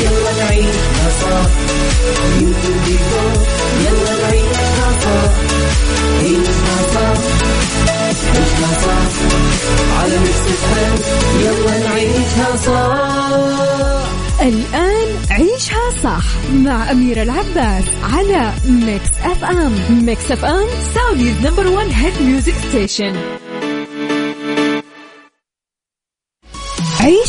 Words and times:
يلا 0.00 0.32
نعيشها 0.38 1.08
صح 1.22 1.50
يلا 3.84 4.12
نعيشها 4.22 4.88
صح 5.02 5.32
عيشها 6.20 6.76
صح 6.94 7.18
عيشها 8.34 8.70
صح 8.84 9.12
على 9.98 10.16
يلا 11.44 11.78
نعيشها 11.78 12.56
الآن 14.42 15.08
عيشها 15.30 15.90
صح 16.04 16.24
مع 16.54 16.90
أميرة 16.90 17.22
العباس 17.22 17.84
على 18.02 18.52
Mix 18.68 19.10
FM 19.24 19.72
Mix 20.06 20.30
FM 20.30 20.66
Saudi's 20.94 21.34
number 21.46 21.66
one 21.66 21.90
hit 21.90 22.22
music 22.22 22.54
station 22.68 23.41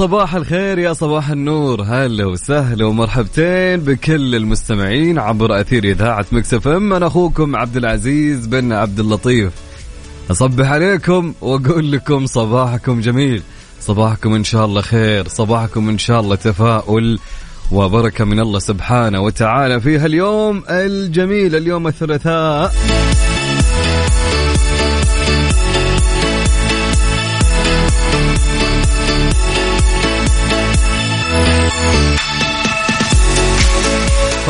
صباح 0.00 0.34
الخير 0.34 0.78
يا 0.78 0.92
صباح 0.92 1.30
النور. 1.30 1.82
هلا 1.82 2.26
وسهلا 2.26 2.86
ومرحبتين 2.86 3.80
بكل 3.80 4.34
المستمعين 4.34 5.18
عبر 5.18 5.60
أثير 5.60 5.84
إذاعة 5.84 6.26
مكسف 6.32 6.68
إم. 6.68 6.92
أنا 6.92 7.06
أخوكم 7.06 7.56
عبد 7.56 7.76
العزيز 7.76 8.46
بن 8.46 8.72
عبد 8.72 9.00
اللطيف. 9.00 9.52
أصبح 10.30 10.70
عليكم 10.70 11.34
وأقول 11.40 11.92
لكم 11.92 12.26
صباحكم 12.26 13.00
جميل. 13.00 13.42
صباحكم 13.80 14.34
إن 14.34 14.44
شاء 14.44 14.64
الله 14.64 14.80
خير. 14.80 15.28
صباحكم 15.28 15.88
إن 15.88 15.98
شاء 15.98 16.20
الله 16.20 16.36
تفاؤل 16.36 17.18
وبركة 17.72 18.24
من 18.24 18.40
الله 18.40 18.58
سبحانه 18.58 19.20
وتعالى 19.20 19.80
في 19.80 19.98
هاليوم 19.98 20.62
الجميل 20.68 21.56
اليوم 21.56 21.86
الثلاثاء. 21.86 22.72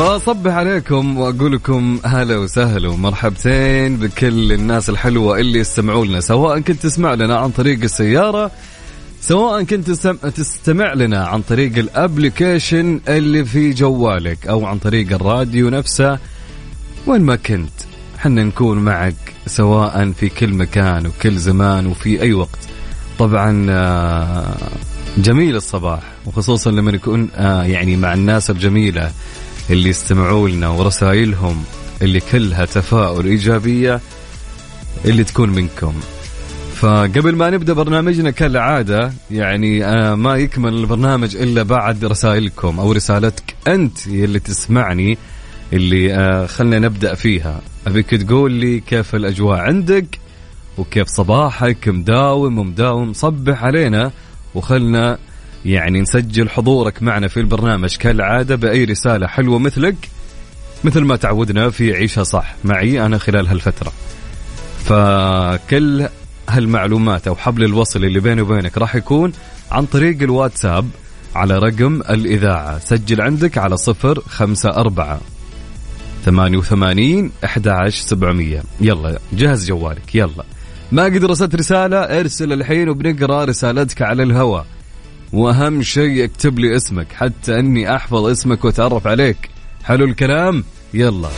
فصبح 0.01 0.53
عليكم 0.53 1.17
وأقول 1.17 1.53
لكم 1.53 1.99
هلا 2.05 2.37
وسهلا 2.37 2.89
ومرحبتين 2.89 3.97
بكل 3.97 4.53
الناس 4.53 4.89
الحلوة 4.89 5.39
اللي 5.39 5.59
يستمعوا 5.59 6.05
لنا 6.05 6.19
سواء 6.19 6.59
كنت 6.59 6.81
تسمع 6.83 7.13
لنا 7.13 7.37
عن 7.37 7.49
طريق 7.49 7.83
السيارة 7.83 8.51
سواء 9.21 9.63
كنت 9.63 9.91
تستمع 10.35 10.93
لنا 10.93 11.25
عن 11.25 11.41
طريق 11.41 11.77
الأبلكيشن 11.77 13.01
اللي 13.07 13.45
في 13.45 13.69
جوالك 13.69 14.47
أو 14.47 14.65
عن 14.65 14.77
طريق 14.79 15.13
الراديو 15.13 15.69
نفسه 15.69 16.19
وين 17.07 17.21
ما 17.21 17.35
كنت 17.35 17.73
حنا 18.17 18.43
نكون 18.43 18.77
معك 18.77 19.33
سواء 19.47 20.11
في 20.11 20.29
كل 20.29 20.53
مكان 20.53 21.07
وكل 21.07 21.37
زمان 21.37 21.85
وفي 21.87 22.21
أي 22.21 22.33
وقت. 22.33 22.59
طبعا 23.19 23.65
آه، 23.69 24.57
جميل 25.17 25.55
الصباح 25.55 26.03
وخصوصا 26.25 26.71
لما 26.71 26.91
يكون 26.91 27.29
آه، 27.35 27.63
يعني 27.63 27.97
مع 27.97 28.13
الناس 28.13 28.49
الجميلة. 28.49 29.11
اللي 29.71 29.89
يستمعوا 29.89 30.49
لنا 30.49 30.69
ورسائلهم 30.69 31.63
اللي 32.01 32.19
كلها 32.19 32.65
تفاؤل 32.65 33.25
إيجابية 33.25 34.01
اللي 35.05 35.23
تكون 35.23 35.49
منكم. 35.49 35.93
فقبل 36.75 37.35
ما 37.35 37.49
نبدأ 37.49 37.73
برنامجنا 37.73 38.31
كالعادة 38.31 39.11
يعني 39.31 39.79
ما 40.15 40.35
يكمل 40.35 40.73
البرنامج 40.73 41.35
إلا 41.35 41.63
بعد 41.63 42.05
رسائلكم 42.05 42.79
أو 42.79 42.91
رسالتك 42.91 43.55
أنت 43.67 44.07
اللي 44.07 44.39
تسمعني 44.39 45.17
اللي 45.73 46.13
آه 46.13 46.45
خلنا 46.45 46.79
نبدأ 46.79 47.15
فيها. 47.15 47.61
أبيك 47.87 48.09
تقول 48.09 48.51
لي 48.51 48.79
كيف 48.79 49.15
الأجواء 49.15 49.59
عندك 49.59 50.19
وكيف 50.77 51.07
صباحك 51.07 51.87
مداوم 51.87 52.59
ومداوم 52.59 53.13
صبح 53.13 53.63
علينا 53.63 54.11
وخلنا 54.55 55.17
يعني 55.65 56.01
نسجل 56.01 56.49
حضورك 56.49 57.03
معنا 57.03 57.27
في 57.27 57.39
البرنامج. 57.39 57.95
كالعادة 57.95 58.55
بأي 58.55 58.83
رسالة 58.83 59.27
حلوة 59.27 59.59
مثلك 59.59 59.95
مثل 60.83 61.01
ما 61.01 61.15
تعودنا 61.15 61.69
في 61.69 61.93
عيشها 61.93 62.23
صح. 62.23 62.55
معي 62.63 63.05
أنا 63.05 63.17
خلال 63.17 63.47
هالفترة. 63.47 63.91
فكل 64.85 66.07
هالمعلومات 66.49 67.27
أو 67.27 67.35
حبل 67.35 67.63
الوصل 67.63 68.05
اللي 68.05 68.19
بيني 68.19 68.41
وبينك 68.41 68.77
راح 68.77 68.95
يكون 68.95 69.31
عن 69.71 69.85
طريق 69.85 70.21
الواتساب 70.21 70.89
على 71.35 71.57
رقم 71.57 72.01
الإذاعة. 72.01 72.79
سجل 72.79 73.21
عندك 73.21 73.57
على 73.57 73.77
صفر 73.77 74.19
خمسة 74.19 74.69
أربعة 74.69 75.19
ثمانية 76.25 76.57
وثمانين 76.57 77.31
أحد 77.45 77.67
عشر 77.67 78.07
سبعمية. 78.07 78.63
يلا 78.81 79.19
جهز 79.33 79.67
جوالك. 79.67 80.15
يلا. 80.15 80.43
ما 80.91 81.03
قد 81.03 81.25
رسلت 81.25 81.55
رسالة 81.55 81.97
ارسل 81.97 82.53
الحين 82.53 82.89
وبنقرأ 82.89 83.45
رسالتك 83.45 84.01
على 84.01 84.23
الهواء. 84.23 84.65
وأهم 85.33 85.81
شيء 85.81 86.23
اكتب 86.23 86.59
لي 86.59 86.75
اسمك 86.75 87.07
حتى 87.13 87.59
أني 87.59 87.95
أحفظ 87.95 88.25
اسمك 88.25 88.65
وأتعرف 88.65 89.07
عليك. 89.07 89.49
حلو 89.83 90.05
الكلام؟ 90.05 90.63
يلا. 90.93 91.29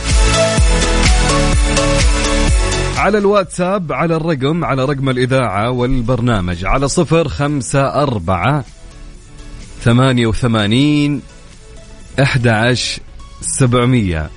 على 2.96 3.18
الواتساب 3.18 3.92
على 3.92 4.16
الرقم 4.16 4.64
على 4.64 4.84
رقم 4.84 5.08
الإذاعة 5.08 5.70
والبرنامج 5.70 6.64
على 6.64 6.88
صفر 6.88 7.28
خمسة 7.28 8.02
أربعة 8.02 8.64
ثمانية 9.82 10.26
وثمانين 10.26 11.22
أحد 12.22 12.76
سبعمية. 13.40 14.30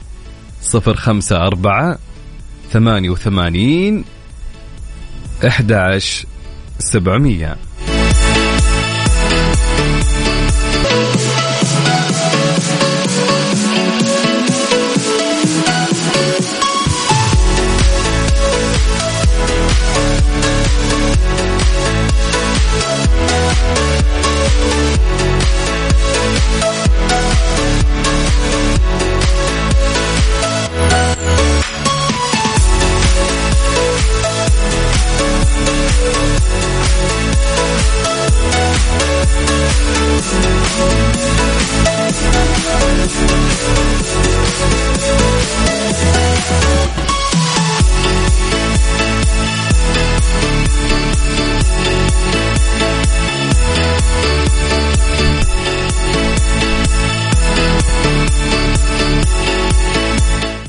صفر 0.61 0.95
خمسة 0.95 1.37
أربعة 1.37 1.97
ثمانية 2.71 3.09
وثمانين 3.09 4.05
أحد 5.47 5.99
سبعمية. 6.79 7.66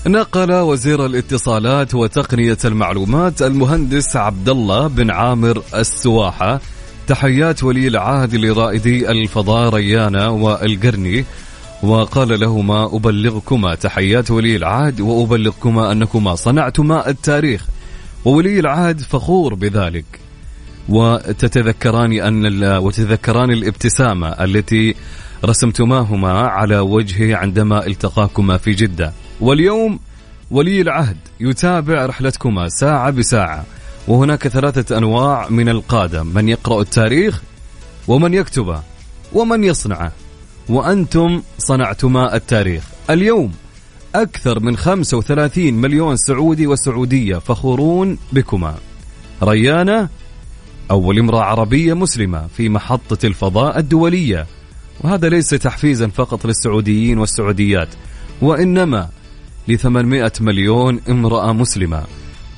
نقل 0.08 0.52
وزير 0.52 1.06
الاتصالات 1.06 1.94
وتقنية 1.94 2.58
المعلومات 2.64 3.42
المهندس 3.42 4.16
عبد 4.16 4.48
الله 4.48 4.86
بن 4.86 5.10
عامر 5.10 5.62
السواحة 5.74 6.60
تحيات 7.08 7.64
ولي 7.64 7.88
العهد 7.88 8.34
لرائدي 8.34 9.10
الفضاء 9.10 9.74
ريانا 9.74 10.28
والقرني 10.28 11.24
وقال 11.82 12.40
لهما 12.40 12.96
أبلغكما. 12.96 13.74
تحيات 13.74 14.30
ولي 14.30 14.56
العهد 14.56 15.00
وأبلغكما 15.00 15.92
أنكما 15.92 16.34
صنعتما 16.34 17.08
التاريخ 17.08 17.66
وولي 18.24 18.60
العهد 18.60 19.00
فخور 19.00 19.54
بذلك. 19.54 20.04
وتتذكران 20.88 22.12
أن 22.12 22.62
وتتذكران 22.76 23.50
الابتسامة 23.50 24.28
التي 24.28 24.94
رسمتماهما 25.44 26.32
على 26.32 26.78
وجهه 26.78 27.36
عندما 27.36 27.86
التقاكما 27.86 28.56
في 28.56 28.72
جدة. 28.72 29.12
واليوم 29.40 29.98
ولي 30.50 30.80
العهد 30.80 31.16
يتابع 31.40 32.06
رحلتكما 32.06 32.68
ساعة 32.68 33.10
بساعة. 33.10 33.64
وهناك 34.08 34.48
ثلاثة 34.48 34.98
أنواع 34.98 35.48
من 35.48 35.68
القادة. 35.68 36.22
من 36.22 36.48
يقرأ 36.48 36.80
التاريخ 36.80 37.42
ومن 38.08 38.34
يكتبه 38.34 38.82
ومن 39.32 39.64
يصنعه 39.64 40.12
وأنتم 40.68 41.42
صنعتما 41.58 42.36
التاريخ. 42.36 42.84
اليوم 43.10 43.52
أكثر 44.14 44.60
من 44.60 44.76
35 44.76 45.74
مليون 45.74 46.16
سعودي 46.16 46.66
وسعودية 46.66 47.36
فخورون 47.36 48.18
بكما. 48.32 48.74
ريانة 49.42 50.08
أول 50.90 51.18
امرأة 51.18 51.42
عربية 51.42 51.94
مسلمة 51.94 52.46
في 52.56 52.68
محطة 52.68 53.26
الفضاء 53.26 53.78
الدولية. 53.78 54.46
وهذا 55.00 55.28
ليس 55.28 55.50
تحفيزا 55.50 56.08
فقط 56.08 56.46
للسعوديين 56.46 57.18
والسعوديات 57.18 57.88
وإنما 58.42 59.08
ل 59.68 59.78
800 59.78 60.32
مليون 60.40 61.00
امرأة 61.08 61.52
مسلمة. 61.52 62.04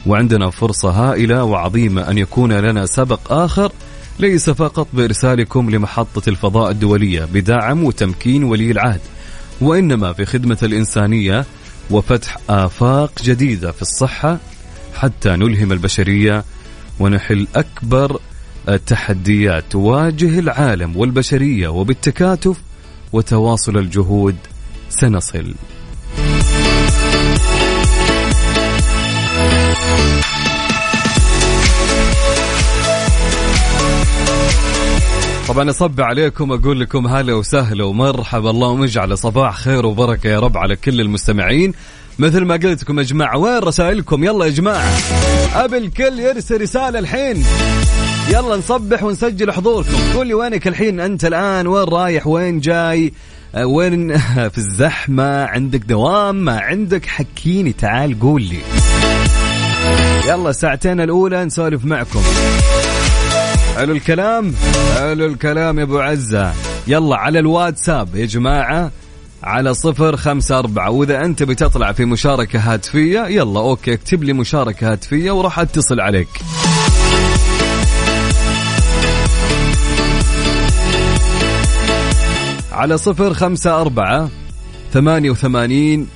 وعندنا 0.06 0.50
فرصة 0.50 0.90
هائلة 0.90 1.44
وعظيمة 1.44 2.10
أن 2.10 2.18
يكون 2.18 2.52
لنا 2.52 2.86
سبق 2.86 3.32
آخر 3.32 3.72
ليس 4.18 4.50
فقط 4.50 4.88
بإرسالكم 4.92 5.70
لمحطة 5.70 6.28
الفضاء 6.28 6.70
الدولية 6.70 7.24
بدعم 7.24 7.84
وتمكين 7.84 8.44
ولي 8.44 8.70
العهد 8.70 9.00
وإنما 9.60 10.12
في 10.12 10.24
خدمة 10.24 10.58
الإنسانية 10.62 11.44
وفتح 11.90 12.36
آفاق 12.50 13.22
جديدة 13.22 13.72
في 13.72 13.82
الصحة 13.82 14.38
حتى 14.94 15.28
نلهم 15.30 15.72
البشرية 15.72 16.44
ونحل 17.00 17.46
أكبر 17.56 18.20
التحديات 18.68 19.64
تواجه 19.70 20.38
العالم 20.38 20.96
والبشرية 20.96 21.68
وبالتكاتف 21.68 22.56
وتواصل 23.12 23.76
الجهود 23.78 24.36
سنصل. 24.88 25.54
طبعا 35.50 35.70
اصب 35.70 36.00
عليكم 36.00 36.52
أقول 36.52 36.80
لكم 36.80 37.06
هلا 37.06 37.34
وسهلا 37.34 37.84
ومرحبا. 37.84 38.50
اللهم 38.50 38.82
اجعل 38.82 39.18
صباح 39.18 39.56
خير 39.56 39.86
وبركة 39.86 40.28
يا 40.28 40.40
رب 40.40 40.56
على 40.56 40.76
كل 40.76 41.00
المستمعين. 41.00 41.72
مثل 42.18 42.44
ما 42.44 42.54
قلت 42.54 42.82
لكم 42.82 42.98
يا 42.98 43.04
جماعة 43.04 43.38
وين 43.38 43.58
رسائلكم؟ 43.58 44.24
يلا 44.24 44.44
يا 44.44 44.50
جماعة. 44.50 44.90
أبي 45.54 45.78
الكل 45.78 46.20
يرسل 46.20 46.60
رسالة 46.60 46.98
الحين. 46.98 47.44
يلا 48.28 48.56
نصبح 48.56 49.02
ونسجل 49.02 49.52
حضوركم. 49.52 49.96
قول 50.14 50.26
لي 50.26 50.34
وينك 50.34 50.68
الحين؟ 50.68 51.00
أنت 51.00 51.24
الآن 51.24 51.66
وين 51.66 51.84
رايح؟ 51.84 52.26
وين 52.26 52.60
جاي؟ 52.60 53.12
أه، 53.54 53.66
وين 53.66 54.18
في 54.52 54.58
الزحمة؟ 54.58 55.44
عندك 55.44 55.80
دوام؟ 55.80 56.36
ما 56.36 56.60
عندك؟ 56.60 57.06
حكيني 57.06 57.72
تعال 57.72 58.20
قول 58.20 58.42
لي. 58.42 58.60
يلا 60.28 60.52
ساعتين 60.52 61.00
الأولى 61.00 61.44
نسولف 61.44 61.84
معكم. 61.84 62.22
حلو 63.80 63.92
الكلام 63.92 64.54
حلو 64.94 65.26
الكلام 65.26 65.78
يا 65.78 65.84
أبو 65.84 65.98
عزة. 65.98 66.52
يلا 66.86 67.16
على 67.16 67.38
الواتساب 67.38 68.16
يا 68.16 68.26
جماعة 68.26 68.90
على 69.42 69.74
صفر 69.74 70.16
خمسة 70.16 70.58
أربعة. 70.58 70.90
وإذا 70.90 71.24
أنت 71.24 71.42
بتطلع 71.42 71.92
في 71.92 72.04
مشاركة 72.04 72.58
هاتفية 72.58 73.26
يلا 73.26 73.60
أوكي 73.60 73.92
اكتب 73.92 74.22
لي 74.22 74.32
مشاركة 74.32 74.92
هاتفية 74.92 75.30
وراح 75.30 75.58
أتصل 75.58 76.00
عليك. 76.00 76.28
على 82.72 82.98
صفر 82.98 83.34
خمسة 83.34 83.80
أربعة 83.80 84.28
ثمانية 84.92 85.30
وثمانين 85.30 86.08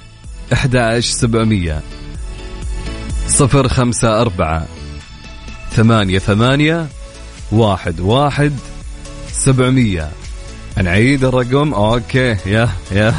أحداش 0.53 1.11
سبعمية. 1.11 1.81
صفر 3.27 3.69
خمسة 3.69 4.21
أربعة 4.21 4.67
ثمانية 5.71 6.19
ثمانية 6.19 6.87
واحد 7.53 8.01
واحد 8.01 8.53
سبعمية. 9.33 10.11
نعيد 10.83 11.25
الرقم 11.25 11.75
أوكي 11.75 12.37
يا 12.47 12.69
يا. 12.93 13.15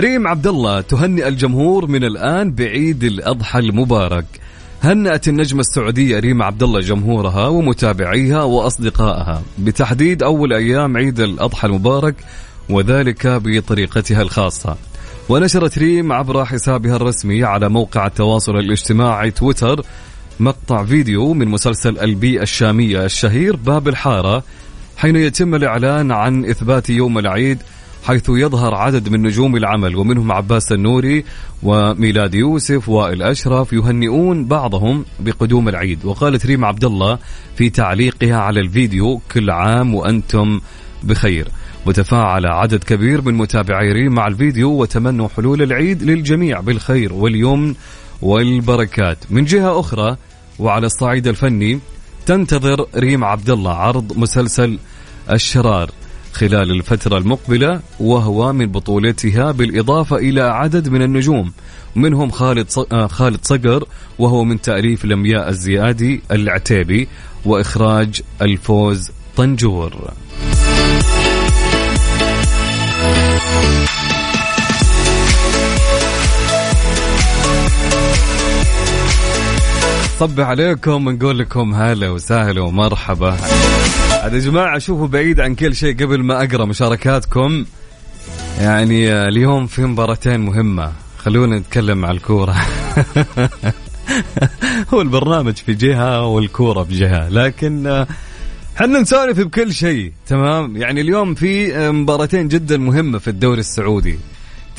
ريم 0.00 0.28
عبد 0.28 0.46
الله 0.46 0.80
تهنئ 0.80 1.28
الجمهور 1.28 1.86
من 1.86 2.04
الآن 2.04 2.52
بعيد 2.52 3.04
الأضحى 3.04 3.58
المبارك. 3.58 4.24
هنأت 4.82 5.28
النجمة 5.28 5.60
السعودية 5.60 6.18
ريم 6.18 6.42
عبد 6.42 6.62
الله 6.62 6.80
جمهورها 6.80 7.46
ومتابعيها 7.46 8.42
وأصدقائها. 8.42 9.42
بتحديد 9.58 10.22
أول 10.22 10.52
أيام 10.52 10.96
عيد 10.96 11.20
الأضحى 11.20 11.68
المبارك 11.68 12.14
وذلك 12.70 13.26
بطريقتها 13.26 14.22
الخاصة. 14.22 14.76
ونشرت 15.28 15.78
ريم 15.78 16.12
عبر 16.12 16.44
حسابها 16.44 16.96
الرسمي 16.96 17.44
على 17.44 17.68
موقع 17.68 18.06
التواصل 18.06 18.56
الاجتماعي 18.56 19.30
تويتر 19.30 19.82
مقطع 20.40 20.84
فيديو 20.84 21.34
من 21.34 21.48
مسلسل 21.48 21.98
البيئة 21.98 22.42
الشامية 22.42 23.04
الشهير 23.04 23.56
باب 23.56 23.88
الحارة 23.88 24.42
حين 24.96 25.16
يتم 25.16 25.54
الإعلان 25.54 26.12
عن 26.12 26.44
إثبات 26.44 26.90
يوم 26.90 27.18
العيد 27.18 27.58
حيث 28.04 28.24
يظهر 28.28 28.74
عدد 28.74 29.08
من 29.08 29.22
نجوم 29.22 29.56
العمل 29.56 29.96
ومنهم 29.96 30.32
عباس 30.32 30.72
النوري 30.72 31.24
وميلاد 31.62 32.34
يوسف 32.34 32.88
وائل 32.88 33.22
أشرف 33.22 33.72
يهنئون 33.72 34.44
بعضهم 34.44 35.04
بقدوم 35.20 35.68
العيد. 35.68 36.04
وقالت 36.04 36.46
ريم 36.46 36.64
عبد 36.64 36.84
الله 36.84 37.18
في 37.56 37.70
تعليقها 37.70 38.36
على 38.36 38.60
الفيديو 38.60 39.20
كل 39.32 39.50
عام 39.50 39.94
وأنتم 39.94 40.60
بخير. 41.02 41.48
وتفاعل 41.86 42.46
عدد 42.46 42.84
كبير 42.84 43.22
من 43.22 43.34
متابعي 43.34 43.92
ريم 43.92 44.12
مع 44.12 44.26
الفيديو 44.26 44.70
وتمنوا 44.70 45.28
حلول 45.36 45.62
العيد 45.62 46.02
للجميع 46.02 46.60
بالخير 46.60 47.12
واليمن 47.12 47.74
والبركات. 48.22 49.18
من 49.30 49.44
جهة 49.44 49.80
أخرى 49.80 50.16
وعلى 50.58 50.86
الصعيد 50.86 51.26
الفني 51.26 51.80
تنتظر 52.26 52.86
ريم 52.96 53.24
عبد 53.24 53.50
الله 53.50 53.72
عرض 53.72 54.18
مسلسل 54.18 54.78
الشرار 55.32 55.90
خلال 56.32 56.70
الفترة 56.70 57.18
المقبلة 57.18 57.80
وهو 58.00 58.52
من 58.52 58.66
بطولتها 58.66 59.52
بالإضافة 59.52 60.16
إلى 60.16 60.42
عدد 60.42 60.88
من 60.88 61.02
النجوم. 61.02 61.52
منهم 61.96 62.30
خالد 62.30 62.66
آه، 62.92 63.06
خالد 63.06 63.40
صقر 63.42 63.84
وهو 64.18 64.44
من 64.44 64.60
تأليف 64.60 65.04
لمياء 65.04 65.48
الزيادي 65.48 66.22
العتيبي 66.30 67.08
وإخراج 67.44 68.22
الفوز 68.42 69.10
طنجور. 69.36 70.12
صب 80.20 80.40
عليكم 80.40 81.06
ونقول 81.06 81.38
لكم 81.38 81.74
هلا 81.74 82.10
وسهلا 82.10 82.60
ومرحبا. 82.60 83.30
هذا 84.22 84.34
يا 84.34 84.40
جماعة 84.40 84.78
شوفوا 84.78 85.06
بعيد 85.06 85.40
عن 85.40 85.54
كل 85.54 85.74
شيء 85.74 86.04
قبل 86.04 86.22
ما 86.22 86.44
أقرأ 86.44 86.64
مشاركاتكم. 86.64 87.64
يعني 88.60 89.12
آه، 89.12 89.28
اليوم 89.28 89.66
في 89.66 89.82
مباراتين 89.82 90.40
مهمة. 90.40 90.92
خلونا 91.18 91.58
نتكلم 91.58 92.04
عن 92.04 92.10
الكورة. 92.10 92.54
هو 94.94 95.02
البرنامج 95.02 95.54
في 95.54 95.74
جهة 95.74 96.26
والكورة 96.26 96.82
بجهة 96.82 97.28
لكن 97.28 97.86
آه، 97.86 98.06
حنا 98.76 99.00
نسولف 99.00 99.40
بكل 99.40 99.74
شيء 99.74 100.12
تمام؟ 100.26 100.76
يعني 100.76 101.00
اليوم 101.00 101.34
في 101.34 101.76
آه، 101.76 101.90
مباراتين 101.90 102.48
جدا 102.48 102.76
مهمة 102.76 103.18
في 103.18 103.28
الدوري 103.28 103.60
السعودي. 103.60 104.18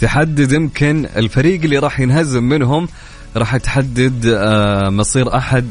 تحدد 0.02 0.52
يمكن 0.52 1.08
الفريق 1.16 1.64
اللي 1.64 1.78
راح 1.78 2.00
ينهزم 2.00 2.44
منهم 2.44 2.88
راح 3.36 3.58
تحدد 3.58 4.26
آه، 4.26 4.90
مصير 4.90 5.38
أحد 5.38 5.66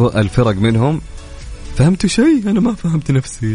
الفرق 0.00 0.54
منهم. 0.56 1.00
فهمتوا 1.76 2.08
شيء؟ 2.08 2.42
أنا 2.46 2.60
ما 2.60 2.74
فهمت 2.74 3.10
نفسي. 3.10 3.54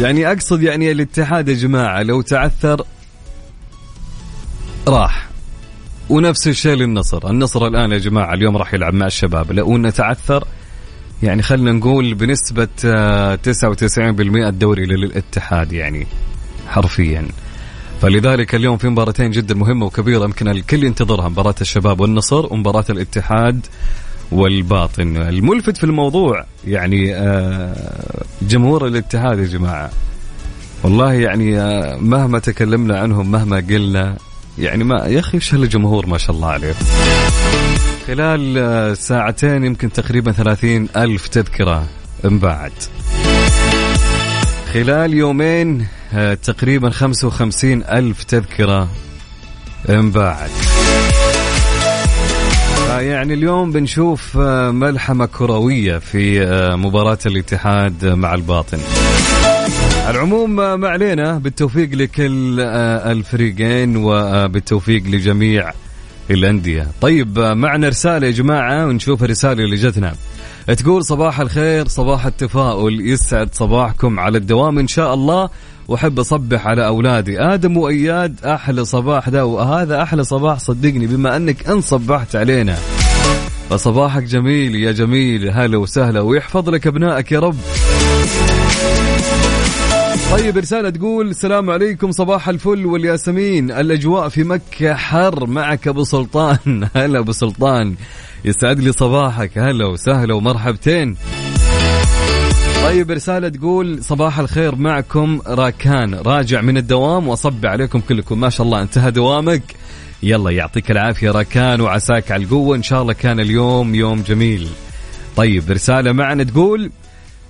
يعني 0.00 0.32
أقصد 0.32 0.62
يعني 0.62 0.92
الاتحاد 0.92 1.48
يا 1.48 1.54
جماعة 1.54 2.02
لو 2.02 2.20
تعثر 2.22 2.84
راح. 4.88 5.28
ونفس 6.08 6.48
الشيء 6.48 6.74
للنصر. 6.74 7.30
النصر 7.30 7.66
الآن 7.66 7.92
يا 7.92 7.98
جماعة 7.98 8.34
اليوم 8.34 8.56
راح 8.56 8.74
يلعب 8.74 8.94
مع 8.94 9.06
الشباب. 9.06 9.52
لو 9.52 9.76
إنه 9.76 9.90
تعثر 9.90 10.44
يعني 11.22 11.42
خلينا 11.42 11.72
نقول 11.72 12.14
بنسبة 12.14 12.68
آه، 12.84 13.34
99% 13.34 14.48
الدوري 14.48 14.86
للاتحاد 14.86 15.72
يعني 15.72 16.06
حرفيا. 16.68 17.28
فلذلك 18.02 18.54
اليوم 18.54 18.76
في 18.76 18.88
مباراتين 18.88 19.30
جدا 19.30 19.54
مهمة 19.54 19.86
وكبيرة 19.86 20.24
يمكن 20.24 20.48
الكل 20.48 20.84
ينتظرها 20.84 21.28
مباراة 21.28 21.54
الشباب 21.60 22.00
والنصر 22.00 22.52
ومباراة 22.52 22.84
الاتحاد 22.90 23.66
والباطن. 24.32 25.16
الملفت 25.16 25.76
في 25.76 25.84
الموضوع 25.84 26.44
يعني 26.66 27.14
آه، 27.14 28.24
جمهور 28.42 28.86
الاتحاد 28.86 29.38
يا 29.38 29.44
جماعة. 29.46 29.90
والله 30.82 31.12
يعني 31.12 31.60
آه، 31.60 31.96
مهما 31.96 32.38
تكلمنا 32.38 32.98
عنهم 32.98 33.30
مهما 33.30 33.56
قلنا 33.56 34.16
يعني 34.58 34.84
ما 34.84 35.06
يا 35.06 35.18
أخي 35.20 35.36
وش 35.36 35.54
هالجمهور 35.54 36.06
ما 36.06 36.18
شاء 36.18 36.36
الله 36.36 36.48
عليه؟ 36.48 36.74
خلال 38.06 38.58
آه، 38.58 38.94
ساعتين 38.94 39.64
يمكن 39.64 39.92
تقريبا 39.92 40.32
ثلاثين 40.32 40.88
ألف 40.96 41.28
تذكرة 41.28 41.86
انباعت. 42.24 42.84
خلال 44.72 45.14
يومين 45.14 45.86
تقريبا 46.42 46.90
خمسة 46.90 47.28
وخمسين 47.28 47.82
ألف 47.82 48.22
تذكرة 48.24 48.88
انباعت 49.88 50.50
يعني 52.98 53.34
اليوم 53.34 53.72
بنشوف 53.72 54.36
آه، 54.40 54.70
ملحمة 54.70 55.26
كروية 55.26 55.98
في 55.98 56.42
آه، 56.42 56.76
مباراة 56.76 57.18
الاتحاد 57.26 58.06
مع 58.06 58.34
الباطن. 58.34 58.78
العموم 60.08 60.60
آه، 60.60 60.76
ما 60.76 60.88
علينا. 60.88 61.38
بالتوفيق 61.38 61.94
لكل 61.94 62.60
آه، 62.60 63.12
الفريقين 63.12 63.96
وبالتوفيق 63.96 65.02
لجميع 65.06 65.72
الأندية. 66.30 66.86
طيب 67.00 67.38
آه، 67.38 67.54
معنا 67.54 67.88
رسالة 67.88 68.26
يا 68.26 68.32
جماعة 68.32 68.86
ونشوف 68.86 69.24
الرسالة 69.24 69.64
اللي 69.64 69.76
جتنا. 69.76 70.14
تقول 70.78 71.04
صباح 71.04 71.40
الخير 71.40 71.88
صباح 71.88 72.26
التفاؤل. 72.26 73.00
يسعد 73.00 73.54
صباحكم 73.54 74.20
على 74.20 74.38
الدوام 74.38 74.78
إن 74.78 74.88
شاء 74.88 75.14
الله. 75.14 75.48
وأحب 75.88 76.18
أصبح 76.18 76.66
على 76.66 76.86
أولادي. 76.86 77.40
آدم 77.40 77.76
وإياد 77.76 78.44
أحلى 78.44 78.84
صباح 78.84 79.28
ده 79.28 79.46
وهذا 79.46 80.02
أحلى 80.02 80.24
صباح 80.24 80.58
صدقني 80.58 81.06
بما 81.06 81.36
أنك 81.36 81.68
أنت 81.68 81.84
صبحت 81.84 82.36
علينا. 82.36 82.76
فصباحك 83.70 84.22
جميل 84.22 84.74
يا 84.74 84.92
جميل 84.92 85.50
هلا 85.50 85.78
وسهلا 85.78 86.20
ويحفظ 86.20 86.68
لك 86.68 86.86
أبنائك 86.86 87.32
يا 87.32 87.40
رب. 87.40 87.56
طيب 90.32 90.58
رسالة 90.58 90.90
تقول 90.90 91.28
السلام 91.28 91.70
عليكم 91.70 92.12
صباح 92.12 92.48
الفل 92.48 92.86
والياسمين. 92.86 93.70
الأجواء 93.70 94.28
في 94.28 94.44
مكة 94.44 94.94
حر 94.94 95.46
معك 95.46 95.88
أبو 95.88 96.04
سلطان. 96.04 96.88
هلا 96.96 97.18
أبو 97.18 97.32
سلطان 97.32 97.94
يسعد 98.44 98.80
لي 98.80 98.92
صباحك. 98.92 99.58
هلا 99.58 99.86
وسهلا 99.86 100.34
ومرحبتين. 100.34 101.16
طيب 102.82 103.10
رسالة 103.10 103.48
تقول 103.48 104.04
صباح 104.04 104.38
الخير 104.38 104.74
معكم 104.74 105.40
راكان 105.46 106.14
راجع 106.14 106.60
من 106.60 106.76
الدوام 106.76 107.28
وأصب 107.28 107.66
عليكم 107.66 108.00
كلكم. 108.00 108.40
ما 108.40 108.50
شاء 108.50 108.66
الله 108.66 108.82
انتهى 108.82 109.10
دوامك. 109.10 109.62
يلا 110.22 110.50
يعطيك 110.50 110.90
العافية 110.90 111.30
راكان 111.30 111.80
وعساك 111.80 112.32
على 112.32 112.44
القوة. 112.44 112.76
إن 112.76 112.82
شاء 112.82 113.02
الله 113.02 113.12
كان 113.12 113.40
اليوم 113.40 113.94
يوم 113.94 114.22
جميل. 114.22 114.68
طيب 115.36 115.70
رسالة 115.70 116.12
معنا 116.12 116.44
تقول 116.44 116.90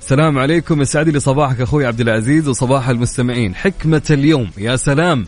السلام 0.00 0.38
عليكم 0.38 0.82
يسعد 0.82 1.08
لي 1.08 1.20
صباحك 1.20 1.60
أخوي 1.60 1.86
عبد 1.86 2.00
العزيز 2.00 2.48
وصباح 2.48 2.88
المستمعين. 2.88 3.54
حكمة 3.54 4.02
اليوم 4.10 4.50
يا 4.58 4.76
سلام. 4.76 5.26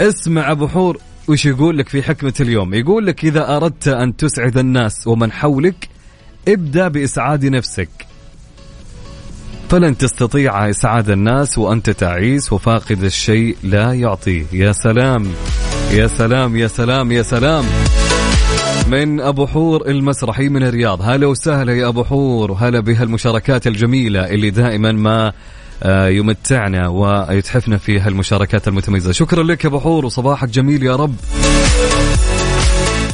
اسمع 0.00 0.50
أبو 0.50 0.68
حور 0.68 0.98
وش 1.28 1.46
يقول 1.46 1.78
لك 1.78 1.88
في 1.88 2.02
حكمة 2.02 2.34
اليوم؟ 2.40 2.74
يقول 2.74 3.06
لك 3.06 3.24
إذا 3.24 3.56
أردت 3.56 3.88
أن 3.88 4.16
تسعد 4.16 4.58
الناس 4.58 5.06
ومن 5.06 5.32
حولك 5.32 5.88
ابدأ 6.48 6.88
بإسعاد 6.88 7.46
نفسك. 7.46 7.88
فلن 9.72 9.98
تستطيع 9.98 10.70
إسعاد 10.70 11.10
الناس 11.10 11.58
وأنت 11.58 11.90
تعيس 11.90 12.52
وفاقد 12.52 13.02
الشيء 13.02 13.56
لا 13.62 13.92
يعطيه. 13.92 14.44
يا 14.52 14.72
سلام 14.72 15.26
يا 15.92 16.06
سلام 16.06 16.56
يا 16.56 16.66
سلام 16.66 17.12
يا 17.12 17.22
سلام. 17.22 17.64
من 18.88 19.20
أبو 19.20 19.46
حور 19.46 19.88
المسرحي 19.88 20.48
من 20.48 20.62
الرياض. 20.62 21.02
هلا 21.02 21.26
وسهلا 21.26 21.72
يا 21.72 21.88
أبو 21.88 22.04
حور. 22.04 22.50
وهلا 22.50 22.80
بهالمشاركات 22.80 23.66
الجميلة 23.66 24.20
اللي 24.20 24.50
دائما 24.50 24.92
ما 24.92 25.32
آه، 25.82 26.08
يمتعنا 26.08 26.88
ويتحفنا 26.88 27.76
في 27.76 28.00
هالمشاركات 28.00 28.68
المتميزة. 28.68 29.12
شكرا 29.12 29.42
لك 29.42 29.64
يا 29.64 29.68
أبو 29.68 29.80
حور 29.80 30.04
وصباحك 30.04 30.48
جميل 30.48 30.82
يا 30.82 30.96
رب. 30.96 31.14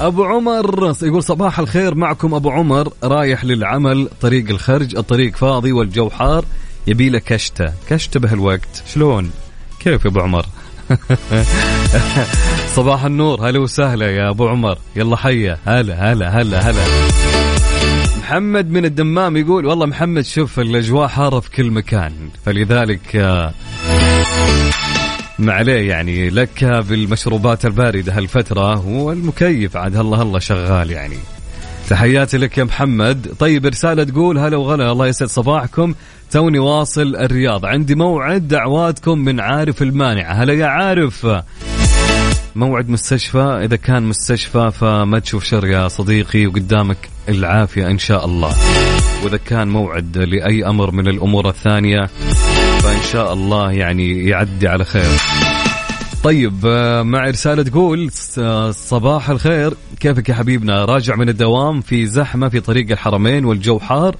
أبو 0.00 0.24
عمر 0.24 0.94
يقول 1.02 1.22
صباح 1.22 1.58
الخير 1.58 1.94
معكم 1.94 2.34
أبو 2.34 2.50
عمر 2.50 2.92
رايح 3.04 3.44
للعمل 3.44 4.08
طريق 4.20 4.50
الخرج 4.50 4.96
الطريق 4.96 5.36
فاضي 5.36 5.72
والجو 5.72 6.10
حار 6.10 6.44
يبي 6.86 7.08
له 7.08 7.18
كشتة. 7.18 7.72
كشتة 7.88 8.20
بهالوقت. 8.20 8.82
شلون؟ 8.94 9.30
كيف 9.80 10.04
يا 10.04 10.10
أبو 10.10 10.20
عمر؟ 10.20 10.46
صباح 12.76 13.04
النور 13.04 13.48
هلا 13.48 13.58
وسهلا 13.58 14.10
يا 14.10 14.30
أبو 14.30 14.48
عمر. 14.48 14.78
يلا 14.96 15.16
حيا. 15.16 15.58
هلا 15.64 16.12
هلا 16.12 16.42
هلا 16.42 16.70
هلا. 16.70 16.82
محمد 18.18 18.70
من 18.70 18.84
الدمام 18.84 19.36
يقول 19.36 19.66
والله 19.66 19.86
محمد 19.86 20.24
شوف 20.24 20.60
الأجواء 20.60 21.08
حارة 21.08 21.40
في 21.40 21.50
كل 21.50 21.70
مكان. 21.70 22.12
فلذلك 22.44 23.16
آه، 23.16 23.52
ما 25.38 25.52
عليه 25.52 25.88
يعني. 25.88 26.30
لك 26.30 26.64
بالمشروبات 26.64 27.64
الباردة 27.64 28.18
هالفترة 28.18 28.86
والمكيف 28.86 29.76
عاد 29.76 29.96
هلا 29.96 30.16
هلا 30.16 30.38
شغال 30.38 30.90
يعني. 30.90 31.18
تحياتي 31.88 32.38
لك 32.38 32.58
يا 32.58 32.64
محمد. 32.64 33.34
طيب 33.38 33.66
رسالة 33.66 34.04
تقول 34.04 34.38
هلا 34.38 34.56
وغلا 34.56 34.92
الله 34.92 35.06
يسعد 35.06 35.28
صباحكم. 35.28 35.94
توني 36.30 36.58
واصل 36.58 37.16
الرياض. 37.16 37.66
عندي 37.66 37.94
موعد 37.94 38.48
دعواتكم 38.48 39.18
من 39.18 39.40
عارف 39.40 39.82
المانعة 39.82 40.32
هلا 40.32 40.52
يا 40.52 40.66
عارف. 40.66 41.26
موعد 42.56 42.88
مستشفى. 42.88 43.60
إذا 43.64 43.76
كان 43.76 44.02
مستشفى 44.02 44.70
فما 44.74 45.18
تشوف 45.18 45.44
شر 45.44 45.66
يا 45.66 45.88
صديقي 45.88 46.46
وقدامك 46.46 47.08
العافية 47.28 47.86
إن 47.86 47.98
شاء 47.98 48.24
الله. 48.24 48.54
وإذا 49.24 49.36
كان 49.36 49.68
موعد 49.68 50.18
لأي 50.18 50.66
أمر 50.66 50.90
من 50.90 51.08
الأمور 51.08 51.48
الثانية 51.48 52.08
فإن 52.82 53.02
شاء 53.12 53.32
الله 53.32 53.72
يعني 53.72 54.28
يعدي 54.28 54.68
على 54.68 54.84
خير. 54.84 55.18
طيب 56.24 56.54
آه، 56.66 57.02
مع 57.02 57.24
رسالة 57.24 57.62
تقول 57.62 58.10
صباح 58.74 59.30
الخير. 59.30 59.74
كيفك 60.00 60.28
يا 60.28 60.34
حبيبنا؟ 60.34 60.84
راجع 60.84 61.16
من 61.16 61.28
الدوام 61.28 61.80
في 61.80 62.06
زحمة 62.06 62.48
في 62.48 62.60
طريق 62.60 62.90
الحرمين 62.90 63.44
والجو 63.44 63.78
حار. 63.78 64.16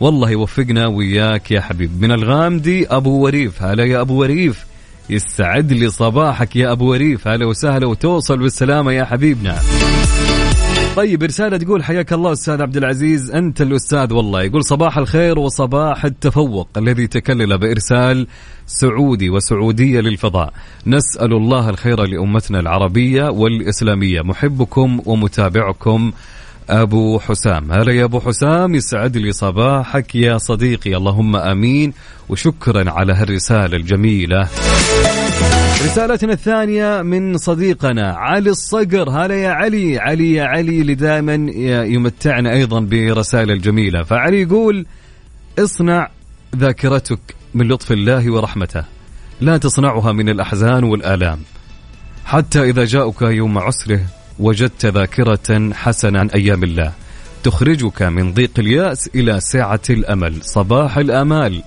والله 0.00 0.30
يوفقنا 0.30 0.86
وياك 0.86 1.50
يا 1.50 1.60
حبيب. 1.60 2.02
من 2.02 2.12
الغامدي 2.12 2.86
أبو 2.86 3.10
وريف. 3.10 3.62
هلا 3.62 3.84
يا 3.84 4.00
أبو 4.00 4.14
وريف. 4.14 4.64
يسعد 5.10 5.72
لي 5.72 5.90
صباحك 5.90 6.56
يا 6.56 6.72
أبو 6.72 6.90
وريف. 6.90 7.28
هلا 7.28 7.46
وسهلا 7.46 7.86
وتوصل 7.86 8.38
بالسلامة 8.38 8.92
يا 8.92 9.04
حبيبنا. 9.04 9.58
طيب 10.96 11.22
رسالة 11.22 11.56
تقول 11.56 11.84
حياك 11.84 12.12
الله 12.12 12.32
أستاذ 12.32 12.62
عبد 12.62 12.76
العزيز. 12.76 13.30
أنت 13.30 13.62
الأستاذ 13.62 14.12
والله 14.12 14.42
يقول 14.42 14.64
صباح 14.64 14.98
الخير 14.98 15.38
وصباح 15.38 16.04
التفوق 16.04 16.68
الذي 16.76 17.06
تكلل 17.06 17.58
بإرسال 17.58 18.26
سعودي 18.66 19.30
وسعودية 19.30 20.00
للفضاء. 20.00 20.52
نسأل 20.86 21.32
الله 21.32 21.68
الخير 21.68 22.04
لأمتنا 22.04 22.60
العربية 22.60 23.28
والإسلامية. 23.28 24.22
محبكم 24.22 25.00
ومتابعكم 25.06 26.12
أبو 26.70 27.18
حسام. 27.18 27.72
هلا 27.72 27.92
يا 27.92 28.04
أبو 28.04 28.20
حسام 28.20 28.74
يسعد 28.74 29.16
لي 29.16 29.32
صباحك 29.32 30.14
يا 30.14 30.38
صديقي. 30.38 30.96
اللهم 30.96 31.36
آمين 31.36 31.92
وشكرا 32.28 32.90
على 32.90 33.12
هالرسالة 33.12 33.76
الجميلة. 33.76 34.48
رسالتنا 35.84 36.32
الثانية 36.32 37.02
من 37.02 37.36
صديقنا 37.38 38.14
علي 38.16 38.50
الصقر. 38.50 39.10
هلا 39.10 39.34
يا 39.34 39.50
علي. 39.50 39.98
علي 39.98 40.32
يا 40.32 40.44
علي 40.44 40.80
اللي 40.80 40.94
دائما 40.94 41.34
يمتعنا 41.86 42.52
أيضا 42.52 42.80
برسائل 42.80 43.50
الجميلة. 43.50 44.02
فعلي 44.02 44.42
يقول 44.42 44.86
اصنع 45.58 46.10
ذاكرتك 46.56 47.18
من 47.54 47.68
لطف 47.68 47.92
الله 47.92 48.32
ورحمته. 48.32 48.84
لا 49.40 49.56
تصنعها 49.56 50.12
من 50.12 50.28
الأحزان 50.28 50.84
والآلام. 50.84 51.38
حتى 52.24 52.62
إذا 52.62 52.84
جاءك 52.84 53.22
يوم 53.22 53.58
عسره 53.58 54.00
وجدت 54.38 54.86
ذاكرة 54.86 55.72
حسنة 55.72 56.18
عن 56.18 56.28
أيام 56.28 56.64
الله. 56.64 56.92
تخرجك 57.44 58.02
من 58.02 58.32
ضيق 58.32 58.58
اليأس 58.58 59.10
إلى 59.14 59.40
سعة 59.40 59.80
الأمل. 59.90 60.42
صباح 60.42 60.98
الآمال. 60.98 61.62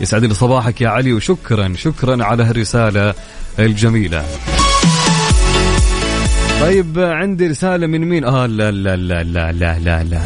يسعد 0.00 0.24
لي 0.24 0.34
صباحك 0.34 0.80
يا 0.80 0.88
علي 0.88 1.12
وشكرا 1.12 1.72
شكرا 1.76 2.24
على 2.24 2.42
هالرسالة 2.42 3.14
الجميلة. 3.58 4.24
طيب 6.60 6.98
عندي 6.98 7.46
رسالة 7.46 7.86
من 7.86 8.00
مين؟ 8.00 8.24
آه 8.24 8.46
لا 8.46 8.70
لا 8.70 8.96
لا 8.96 9.22
لا 9.22 9.52
لا 9.52 9.78
لا 9.78 10.04
لا. 10.04 10.22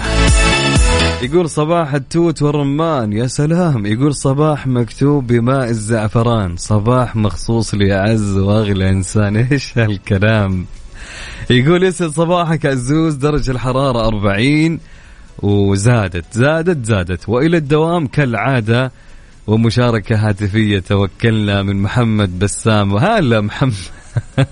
يقول 1.23 1.51
صباح 1.51 1.95
التوت 1.95 2.43
والرمان 2.43 3.13
يا 3.13 3.27
سلام. 3.27 3.87
يقول 3.87 4.15
صباح 4.15 4.67
مكتوب 4.67 5.27
بماء 5.27 5.69
الزعفران. 5.69 6.57
صباح 6.57 7.17
مخصوص 7.17 7.75
لأعز 7.75 8.37
وأغلى 8.37 8.91
إنسان. 8.91 9.37
إيش 9.53 9.79
هالكلام؟ 9.79 10.67
يقول 11.51 11.85
يسعد 11.85 12.11
صباحك 12.11 12.67
عزوز 12.67 13.15
درجة 13.15 13.51
الحرارة 13.51 14.07
40 14.07 14.81
وزادت 15.43 16.25
زادت 16.33 16.87
زادت. 16.87 17.29
وإلى 17.29 17.57
الدوام 17.57 18.07
كالعادة 18.07 18.93
ومشاركة 19.49 20.29
هاتفية. 20.29 20.79
توكلنا 20.79 21.63
من 21.63 21.83
محمد 21.83 22.39
بسام. 22.39 22.97
هلا 22.97 23.41
محمد. 23.41 23.73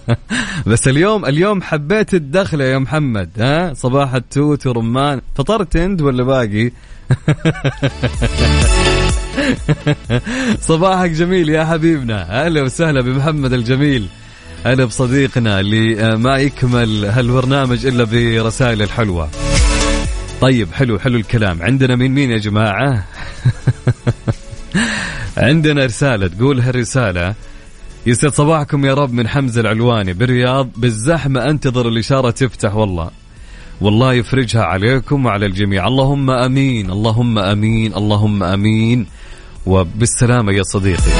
بس 0.67 0.89
اليوم 0.89 1.25
اليوم 1.25 1.63
حبيت 1.63 2.15
الدخلة 2.15 2.65
يا 2.65 2.79
محمد 2.79 3.31
ها؟ 3.39 3.75
صباح 3.75 4.15
التوت 4.15 4.67
ورمان. 4.67 5.21
فطرت 5.35 5.77
انت 5.77 6.03
ولا 6.03 6.25
باقي؟ 6.25 6.71
صباحك 10.61 11.11
جميل 11.11 11.49
يا 11.49 11.65
حبيبنا. 11.65 12.47
هلا 12.47 12.63
وسهلا 12.63 13.01
بمحمد 13.01 13.53
الجميل. 13.53 14.09
هلا 14.65 14.85
بصديقنا 14.85 15.61
اللي 15.61 16.17
ما 16.17 16.37
يكمل 16.37 17.05
هالبرنامج 17.05 17.87
إلا 17.87 18.05
برسائل 18.05 18.83
الحلوة. 18.83 19.29
طيب 20.41 20.73
حلو 20.73 20.99
حلو 20.99 21.17
الكلام. 21.17 21.63
عندنا 21.63 21.97
مين 21.97 22.15
مين 22.15 22.31
يا 22.31 22.39
جماعة؟ 22.39 23.05
عندنا 25.37 25.85
رسالة 25.85 26.27
تقول 26.27 26.61
هالرسالة. 26.61 27.35
يسعد 28.07 28.33
صباحكم 28.33 28.85
يا 28.85 28.95
رب 28.95 29.13
من 29.13 29.29
حمزة 29.29 29.61
العلواني 29.61 30.13
بالرياض. 30.13 30.69
بالزحمة 30.77 31.45
أنتظر 31.51 31.89
الإشارة 31.89 32.31
تفتح 32.31 32.75
والله. 32.75 33.11
والله 33.81 34.13
يفرجها 34.13 34.63
عليكم 34.63 35.27
وعلى 35.27 35.47
الجميع. 35.47 35.87
اللهم 35.87 36.31
آمين 36.31 36.91
اللهم 36.91 37.39
آمين 37.39 37.95
اللهم 37.95 38.43
آمين. 38.43 39.07
وبالسلامة 39.67 40.53
يا 40.53 40.63
صديقي. 40.63 41.11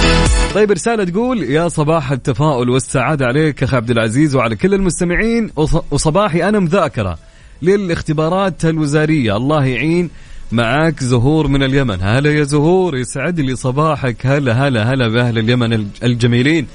طيب 0.55 0.71
رسالة 0.71 1.05
تقول 1.05 1.43
يا 1.43 1.69
صباح 1.69 2.13
التفاؤل 2.13 2.71
والسعادة 2.71 3.27
عليك 3.27 3.63
أخ 3.63 3.75
عبد 3.75 3.91
العزيز 3.91 4.37
وعلى 4.37 4.57
كل 4.57 4.75
المستمعين. 4.75 5.51
وصباحي 5.91 6.49
أنا 6.49 6.59
مذاكرة 6.59 7.19
للاختبارات 7.63 8.65
الوزارية. 8.65 9.37
الله 9.37 9.65
يعين. 9.65 10.11
معاك 10.53 11.03
زهور 11.03 11.49
من 11.49 11.63
اليمن. 11.63 11.99
هلا 12.03 12.33
يا 12.33 12.43
زهور 12.45 12.97
يسعد 12.97 13.41
لي 13.41 13.57
صباحك. 13.57 14.27
هلا 14.27 14.53
هلا 14.53 14.93
هلا 14.93 15.09
بأهل 15.09 15.39
اليمن 15.39 15.73
الجميلين. 16.03 16.67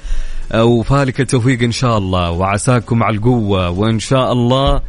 وفالك 0.54 1.20
التوفيق 1.20 1.62
إن 1.62 1.72
شاء 1.72 1.98
الله 1.98 2.30
وعساكم 2.30 3.02
على 3.02 3.16
القوة 3.16 3.70
وإن 3.70 3.98
شاء 3.98 4.32
الله 4.32 4.80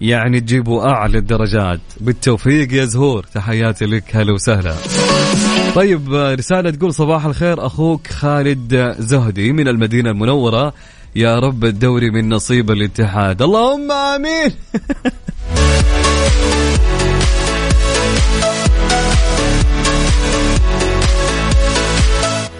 يعني 0.00 0.40
تجيبوا 0.40 0.82
أعلى 0.82 1.18
الدرجات. 1.18 1.80
بالتوفيق 2.00 2.72
يا 2.72 2.84
زهور 2.84 3.24
تحياتي 3.34 3.84
لك 3.84 4.16
هلا 4.16 4.32
وسهلا. 4.32 4.74
طيب 5.74 6.14
رسالة 6.14 6.70
تقول 6.70 6.94
صباح 6.94 7.24
الخير 7.24 7.66
أخوك 7.66 8.06
خالد 8.06 8.94
زهدي 8.98 9.52
من 9.52 9.68
المدينة 9.68 10.10
المنورة. 10.10 10.74
يا 11.16 11.38
رب 11.38 11.64
الدوري 11.64 12.10
من 12.10 12.28
نصيب 12.28 12.70
الاتحاد. 12.70 13.42
اللهم 13.42 13.92
آمين. 13.92 14.50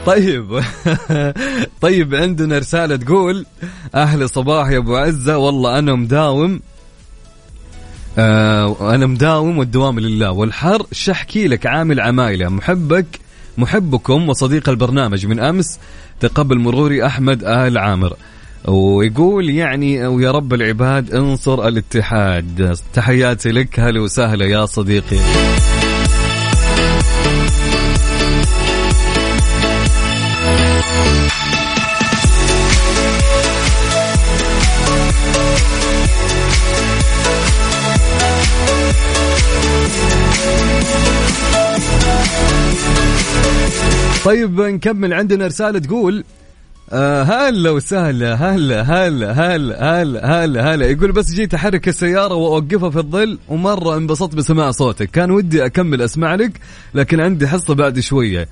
طيب. 0.07 0.61
طيب 1.81 2.15
عندنا 2.15 2.59
رسالة 2.59 2.97
تقول 2.97 3.47
أهل 3.95 4.29
صباح 4.29 4.71
يا 4.71 4.79
أبو 4.79 4.97
عزة 4.97 5.39
والله 5.39 5.79
أنا 5.79 5.95
مداوم. 5.95 6.61
آه 8.19 8.95
أنا 8.95 9.07
مداوم 9.07 9.59
والدوام 9.59 10.01
لله. 10.01 10.31
والحر 10.31 10.87
شحكي 10.93 11.49
لك 11.49 11.67
عامل 11.67 12.01
عمايلة. 12.01 12.49
محبك 12.49 13.07
محبكم 13.59 14.29
وصديق 14.29 14.69
البرنامج. 14.69 15.27
من 15.27 15.41
أمس 15.41 15.79
تقبل 16.21 16.59
مروري 16.59 17.07
أحمد 17.07 17.45
آل 17.45 17.79
عامر. 17.79 18.17
ويقول 18.69 19.51
يعني 19.51 20.07
ويا 20.07 20.31
رب 20.31 20.55
العباد 20.55 21.15
انصر 21.15 21.69
الاتحاد. 21.69 22.79
تحياتي 22.95 23.51
لك 23.51 23.81
هلا 23.81 24.01
وسهلا 24.01 24.45
يا 24.45 24.67
صديقي. 24.67 25.19
طيب 44.25 44.61
نكمل. 44.61 45.13
عندنا 45.15 45.47
رسالة 45.47 45.79
تقول 45.79 46.25
آه 46.93 47.23
هلا 47.23 47.71
وسهلا 47.71 48.35
هلا 48.35 48.83
هلا 48.83 49.33
هلا 49.33 50.03
هلا 50.03 50.45
هلا 50.45 50.75
هلا. 50.75 50.87
يقول 50.87 51.13
بس 51.13 51.33
جيت 51.33 51.55
أحرك 51.55 51.89
السيارة 51.89 52.35
وأوقفها 52.35 52.91
في 52.91 52.97
الظل 52.97 53.39
ومرة 53.49 53.97
انبسطت 53.97 54.35
بسماع 54.35 54.71
صوتك. 54.71 55.11
كان 55.11 55.31
ودي 55.31 55.67
أكمل 55.67 56.03
أسمع 56.03 56.35
لك 56.35 56.53
لكن 56.95 57.21
عندي 57.21 57.49
حصة 57.49 57.75
بعد 57.75 58.01
شوية. 58.01 58.49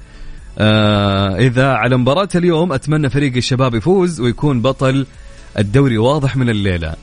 آه 0.58 1.36
إذا 1.36 1.68
على 1.68 1.96
مباراة 1.96 2.28
اليوم 2.34 2.72
أتمنى 2.72 3.10
فريق 3.10 3.36
الشباب 3.36 3.74
يفوز 3.74 4.20
ويكون 4.20 4.62
بطل 4.62 5.06
الدوري 5.58 5.98
واضح 5.98 6.36
من 6.36 6.48
الليلة. 6.48 6.94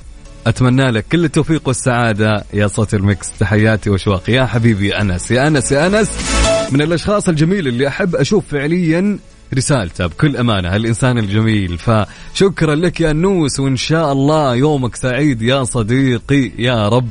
أتمنى 0.47 0.91
لك 0.91 1.05
كل 1.11 1.25
التوفيق 1.25 1.67
والسعادة. 1.67 2.43
يا 2.53 2.67
صوت 2.67 2.93
المكس 2.93 3.31
تحياتي 3.39 3.89
وأشواقي. 3.89 4.33
يا 4.33 4.45
حبيبي 4.45 4.95
أنس 4.95 5.31
يا 5.31 5.47
أنس 5.47 5.71
يا 5.71 5.87
أنس. 5.87 6.11
من 6.71 6.81
الأشخاص 6.81 7.29
الجميله 7.29 7.69
اللي 7.69 7.87
أحب 7.87 8.15
أشوف 8.15 8.47
فعليا 8.47 9.19
رسالته 9.53 10.07
بكل 10.07 10.37
أمانة 10.37 10.69
هالانسان 10.75 11.17
الجميل. 11.17 11.77
فشكرا 11.77 12.75
لك 12.75 13.01
يا 13.01 13.13
نوس 13.13 13.59
وإن 13.59 13.75
شاء 13.75 14.11
الله 14.11 14.55
يومك 14.55 14.95
سعيد 14.95 15.41
يا 15.41 15.63
صديقي 15.63 16.51
يا 16.57 16.89
رب. 16.89 17.09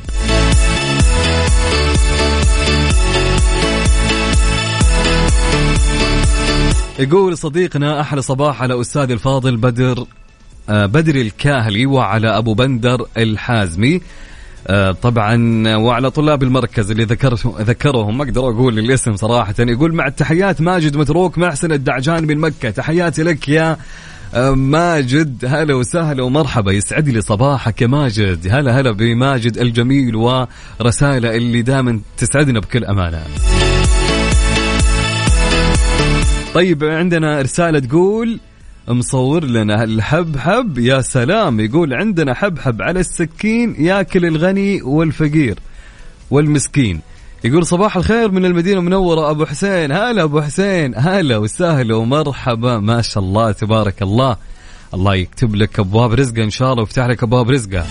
يقول 6.99 7.39
صديقنا 7.39 8.01
أحلى 8.01 8.23
صباح 8.23 8.63
على 8.63 8.81
استاذي 8.81 9.13
الفاضل 9.13 9.57
بدر 9.57 10.07
آه، 10.69 10.87
بدر 10.87 11.15
الكاهلي 11.15 11.87
وعلى 11.87 12.39
أبو 12.39 12.55
بندر 12.55 13.07
الحازمي. 13.17 14.01
آه، 14.67 14.93
طبعا 14.93 15.37
وعلى 15.77 16.11
طلاب 16.11 16.43
المركز 16.43 16.91
اللي 16.91 17.05
ذكرت 17.05 17.47
ذكرهم 17.47 18.19
ما 18.19 18.25
أقدر 18.25 18.41
أقول 18.41 18.79
الاسم 18.79 19.17
صراحة. 19.17 19.55
يقول 19.59 19.95
مع 19.95 20.07
التحيات 20.07 20.61
ماجد 20.61 20.97
متروك 20.97 21.39
محسن 21.39 21.73
الدعجان 21.73 22.27
من 22.27 22.39
مكة. 22.39 22.71
تحياتي 22.71 23.23
لك 23.23 23.49
يا 23.49 23.77
آه، 24.35 24.51
ماجد. 24.51 25.45
هلا 25.45 25.75
وسهلا 25.75 26.23
ومرحبا. 26.23 26.73
يسعد 26.73 27.09
لي 27.09 27.21
صباحك 27.21 27.83
يا 27.83 27.87
ماجد. 27.87 28.49
هلا 28.51 28.81
هلا 28.81 28.91
بماجد 28.91 29.59
الجميل 29.59 30.17
ورسائله 30.17 31.37
اللي 31.37 31.63
دائما 31.63 32.01
تسعدنا 32.17 32.61
بكل 32.61 32.85
أمانة. 32.85 33.23
طيب 36.57 36.85
عندنا 36.85 37.43
رسالة 37.43 37.79
تقول 37.79 38.41
مصور 38.89 39.45
لنا 39.45 39.85
الحبحب 39.85 40.79
يا 40.79 41.01
سلام 41.01 41.61
يقول 41.61 41.95
عندنا 41.95 42.35
حبحب 42.35 42.83
على 42.83 43.01
السكين 43.01 43.75
ياكل 43.79 44.27
الغني 44.27 44.83
والفقير 44.83 45.59
والمسكين. 46.31 47.01
يقول 47.45 47.67
صباح 47.67 47.97
الخير 47.97 48.31
من 48.31 48.45
المدينة 48.45 48.79
المنورة 48.79 49.31
أبو 49.31 49.47
حسين. 49.47 49.93
هلا 49.93 50.23
أبو 50.23 50.41
حسين. 50.41 50.95
هلا 50.97 51.37
وسهلا 51.37 51.95
ومرحبا. 51.95 52.79
ما 52.79 53.03
شاء 53.03 53.25
الله 53.25 53.53
تبارك 53.53 54.03
الله. 54.03 54.37
الله 54.95 55.15
يكتب 55.15 55.55
لك 55.55 55.79
أبواب 55.79 56.13
رزقة 56.13 56.45
إن 56.45 56.51
شاء 56.51 56.73
الله 56.73 56.83
ويفتح 56.83 57.07
لك 57.07 57.23
أبواب 57.23 57.51
رزقة. 57.51 57.87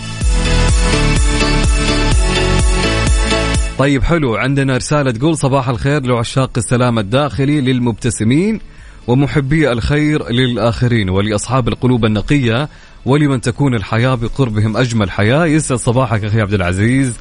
طيب 3.77 4.03
حلو. 4.03 4.35
عندنا 4.35 4.77
رسالة 4.77 5.11
تقول 5.11 5.37
صباح 5.37 5.69
الخير 5.69 6.05
لعشاق 6.05 6.51
السلام 6.57 6.99
الداخلي 6.99 7.61
للمبتسمين 7.61 8.59
ومحبي 9.07 9.71
الخير 9.71 10.31
للآخرين 10.31 11.09
ولأصحاب 11.09 11.67
القلوب 11.67 12.05
النقية 12.05 12.69
ولمن 13.05 13.41
تكون 13.41 13.75
الحياة 13.75 14.15
بقربهم 14.15 14.77
أجمل 14.77 15.11
حياة. 15.11 15.45
يسعد 15.45 15.77
صباحك 15.77 16.23
أخي 16.23 16.41
عبد 16.41 16.53
العزيز. 16.53 17.13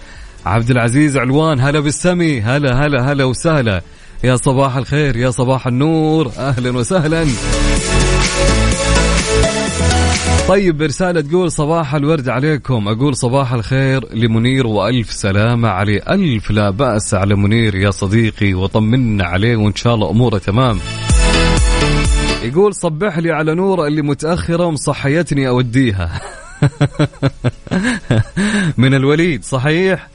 عبد 0.46 0.70
العزيز 0.70 1.16
علوان 1.16 1.60
هلا 1.60 1.80
بالسمي. 1.80 2.40
هلا 2.40 2.86
هلا 2.86 3.12
هلا 3.12 3.24
وسهلا. 3.24 3.82
يا 4.24 4.36
صباح 4.36 4.76
الخير 4.76 5.16
يا 5.16 5.30
صباح 5.30 5.66
النور. 5.66 6.32
أهلا 6.38 6.70
وسهلا. 6.70 7.26
طيب 10.48 10.82
رسالة 10.82 11.20
تقول 11.20 11.52
صباح 11.52 11.94
الورد 11.94 12.28
عليكم. 12.28 12.88
أقول 12.88 13.16
صباح 13.16 13.52
الخير 13.52 14.14
لمنير 14.14 14.66
وألف 14.66 15.12
سلامة 15.12 15.68
عليه. 15.68 16.02
ألف 16.10 16.50
لا 16.50 16.70
بأس 16.70 17.14
على 17.14 17.34
منير 17.34 17.74
يا 17.74 17.90
صديقي 17.90 18.54
وطمنا 18.54 19.24
عليه 19.24 19.56
وإن 19.56 19.74
شاء 19.74 19.94
الله 19.94 20.10
أموره 20.10 20.38
تمام. 20.38 20.78
يقول 22.42 22.74
صبح 22.74 23.18
لي 23.18 23.30
على 23.30 23.54
نور 23.54 23.86
اللي 23.86 24.02
متأخرة 24.02 24.66
ومصحيتني 24.66 25.48
أوديها. 25.48 26.20
من 28.78 28.94
الوليد 28.94 29.44
صحيح؟ 29.44 30.08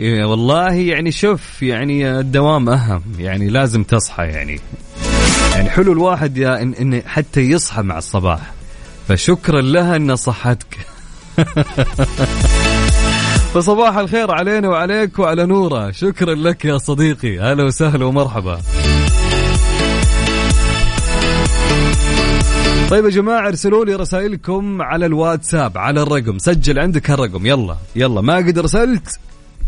إيه، 0.00 0.24
والله 0.24 0.72
يعني 0.72 1.12
شوف 1.12 1.62
يعني 1.62 2.18
الدوام 2.20 2.68
أهم 2.68 3.02
يعني 3.18 3.48
لازم 3.48 3.82
تصحى 3.82 4.22
يعني. 4.22 4.60
يعني 5.54 5.70
حلو 5.70 5.92
الواحد 5.92 6.38
يا 6.38 6.62
إن, 6.62 6.74
إن 6.74 7.02
حتى 7.06 7.40
يصحى 7.40 7.82
مع 7.82 7.98
الصباح. 7.98 8.55
فشكرا 9.08 9.60
لها 9.60 9.96
أن 9.96 10.16
صحتك. 10.16 10.78
فصباح 13.54 13.96
الخير 13.96 14.30
علينا 14.30 14.68
وعليك 14.68 15.18
وعلى 15.18 15.46
نورة. 15.46 15.90
شكرا 15.90 16.34
لك 16.34 16.64
يا 16.64 16.78
صديقي. 16.78 17.38
هلا 17.38 17.64
وسهلا 17.64 18.04
ومرحبا. 18.04 18.60
طيب 22.90 23.04
يا 23.04 23.10
جماعة 23.10 23.48
ارسلوا 23.48 23.84
لي 23.84 23.94
رسائلكم 23.94 24.82
على 24.82 25.06
الواتساب 25.06 25.78
على 25.78 26.02
الرقم. 26.02 26.38
سجل 26.38 26.78
عندك 26.78 27.10
هالرقم 27.10 27.46
يلا 27.46 27.76
يلا. 27.96 28.20
ما 28.20 28.36
قد 28.36 28.58
ارسلت؟ 28.58 29.18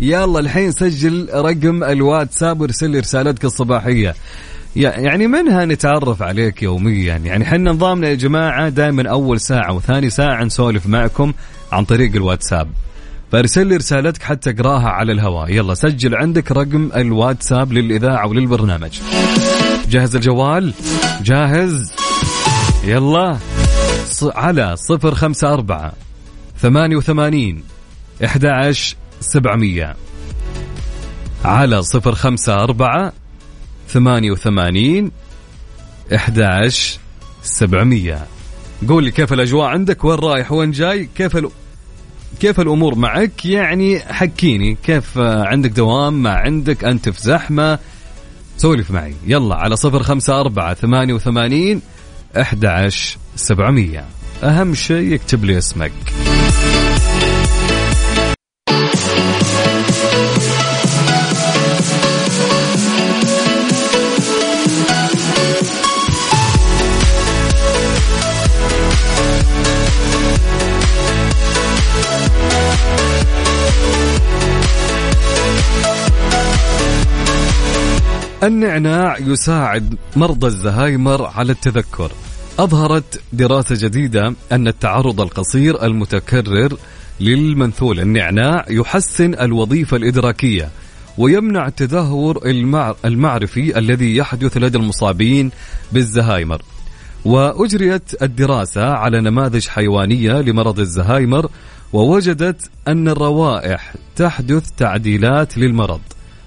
يلا 0.01 0.38
الحين 0.40 0.72
سجل 0.72 1.29
رقم 1.35 1.85
الواتساب 1.85 2.61
وارسل 2.61 2.90
لي 2.90 2.98
رسالتك 2.98 3.44
الصباحية. 3.44 4.14
يعني 4.78 5.26
منها 5.26 5.64
نتعرف 5.64 6.22
عليك 6.22 6.62
يوميا؟ 6.62 7.16
يعني 7.16 7.44
حنا 7.44 7.70
نظامنا 7.70 8.08
يا 8.08 8.14
جماعة 8.14 8.68
دائما 8.68 9.10
أول 9.10 9.40
ساعة 9.40 9.72
وثاني 9.72 10.10
ساعة 10.10 10.44
نسولف 10.44 10.86
معكم 10.86 11.32
عن 11.72 11.84
طريق 11.84 12.14
الواتساب. 12.16 12.70
فارسل 13.32 13.66
لي 13.66 13.76
رسالتك 13.76 14.22
حتى 14.22 14.50
اقراها 14.50 14.88
على 14.88 15.12
الهواء. 15.12 15.50
يلا 15.50 15.74
سجل 15.74 16.14
عندك 16.14 16.52
رقم 16.52 16.90
الواتساب 16.96 17.72
للإذاعة 17.72 18.26
وللبرنامج. 18.26 19.00
جهز 19.88 20.16
الجوال؟ 20.16 20.72
جاهز؟ 21.22 21.92
يلا. 22.84 23.38
على 24.22 24.76
صفر 24.76 25.14
خمسة 25.14 25.52
أربعة 25.52 25.92
ثمانية 26.58 26.96
وثمانين 26.96 27.64
إحدى 28.24 28.48
عشر 28.48 28.96
سبعمية. 29.20 29.96
على 31.44 31.82
صفر 31.82 32.14
خمسة 32.14 32.54
أربعة 32.54 33.12
ثمانية 33.88 34.31
وثمانين 34.31 35.11
إحدى 36.14 36.44
عشر 36.44 36.98
سبعمية. 37.42 38.27
قول 38.88 39.05
لي 39.05 39.11
كيف 39.11 39.33
الأجواء 39.33 39.66
عندك؟ 39.66 40.05
وين 40.05 40.18
رايح؟ 40.18 40.53
وين 40.53 40.70
جاي؟ 40.70 41.09
كيف 41.16 41.37
ال... 41.37 41.48
كيف 42.40 42.61
الأمور 42.61 42.94
معك؟ 42.94 43.46
يعني 43.46 44.01
حكيني 44.01 44.77
كيف 44.83 45.18
عندك 45.18 45.70
دوام؟ 45.70 46.22
ما 46.22 46.31
عندك؟ 46.31 46.85
أنت 46.85 47.09
في 47.09 47.22
زحمة؟ 47.22 47.79
سولف 48.57 48.90
معي. 48.90 49.14
يلا 49.27 49.55
على 49.55 49.77
صفر 49.77 50.03
خمسة 50.03 50.40
أربعة 50.40 50.74
ثمانية 50.74 51.14
وثمانين 51.14 51.83
أحد 52.40 52.64
عشر 52.64 53.18
سبعمية. 53.37 54.05
أهم 54.42 54.74
شيء 54.74 55.12
يكتب 55.12 55.44
لي 55.44 55.59
اسمك. 55.59 55.92
النعناع 78.42 79.18
يساعد 79.18 79.94
مرضى 80.16 80.46
الزهايمر 80.46 81.27
على 81.27 81.53
التذكر. 81.53 82.12
أظهرت 82.59 83.20
دراسة 83.33 83.88
جديدة 83.88 84.35
أن 84.53 84.68
التعرض 84.68 85.20
القصير 85.20 85.85
المتكرر 85.85 86.77
للمنثول 87.20 88.01
النعناع 88.01 88.64
يحسن 88.70 89.35
الوظيفة 89.35 89.96
الإدراكية 89.96 90.68
ويمنع 91.18 91.66
التدهور 91.66 92.40
المعرفي 93.05 93.79
الذي 93.79 94.16
يحدث 94.16 94.57
لدى 94.57 94.79
المصابين 94.79 95.51
بالزهايمر. 95.92 96.62
وأجريت 97.24 98.22
الدراسة 98.22 98.85
على 98.85 99.20
نماذج 99.20 99.68
حيوانية 99.68 100.33
لمرض 100.33 100.81
الزهايمر 100.81 101.51
ووجدت 101.92 102.70
أن 102.88 103.09
الروائح 103.09 103.94
تحدث 104.16 104.70
تعديلات 104.77 105.59
للمرض. 105.59 106.01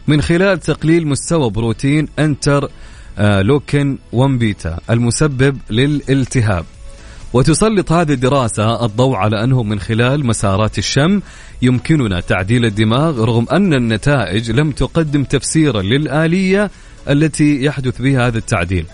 من 0.07 0.21
خلال 0.21 0.59
تقليل 0.59 1.07
مستوى 1.07 1.49
بروتين 1.49 2.07
انتر 2.19 2.69
آه، 3.17 3.41
لوكن 3.41 3.97
1 4.11 4.39
بيتا 4.39 4.79
المسبب 4.89 5.57
للالتهاب. 5.69 6.65
وتسلط 7.33 7.91
هذه 7.91 8.13
الدراسة 8.13 8.85
الضوء 8.85 9.15
على 9.15 9.43
أنه 9.43 9.63
من 9.63 9.79
خلال 9.79 10.25
مسارات 10.25 10.77
الشم 10.77 11.21
يمكننا 11.61 12.19
تعديل 12.19 12.65
الدماغ 12.65 13.23
رغم 13.23 13.45
أن 13.51 13.73
النتائج 13.73 14.51
لم 14.51 14.71
تقدم 14.71 15.23
تفسيرا 15.23 15.81
للآلية 15.81 16.71
التي 17.09 17.63
يحدث 17.63 18.01
بها 18.01 18.27
هذا 18.27 18.37
التعديل. 18.37 18.85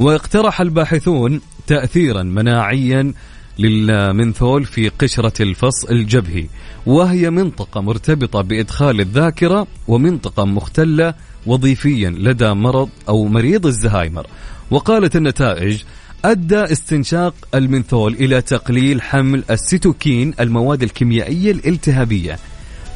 واقترح 0.00 0.60
الباحثون 0.60 1.40
تأثيرا 1.66 2.22
مناعيا 2.22 3.12
للمنثول 3.58 4.64
في 4.64 4.88
قشرة 4.88 5.42
الفص 5.42 5.84
الجبهي. 5.84 6.46
وهي 6.86 7.30
منطقة 7.30 7.80
مرتبطة 7.80 8.40
بإدخال 8.40 9.00
الذاكرة 9.00 9.66
ومنطقة 9.88 10.44
مختلة 10.44 11.14
وظيفيا 11.46 12.10
لدى 12.10 12.52
مرض 12.52 12.88
أو 13.08 13.24
مريض 13.24 13.66
الزهايمر. 13.66 14.26
وقالت 14.70 15.16
النتائج 15.16 15.82
أدى 16.24 16.64
استنشاق 16.64 17.34
المنثول 17.54 18.14
إلى 18.14 18.42
تقليل 18.42 19.02
حمل 19.02 19.44
السيتوكين 19.50 20.34
المواد 20.40 20.82
الكيميائية 20.82 21.50
الالتهابية. 21.50 22.38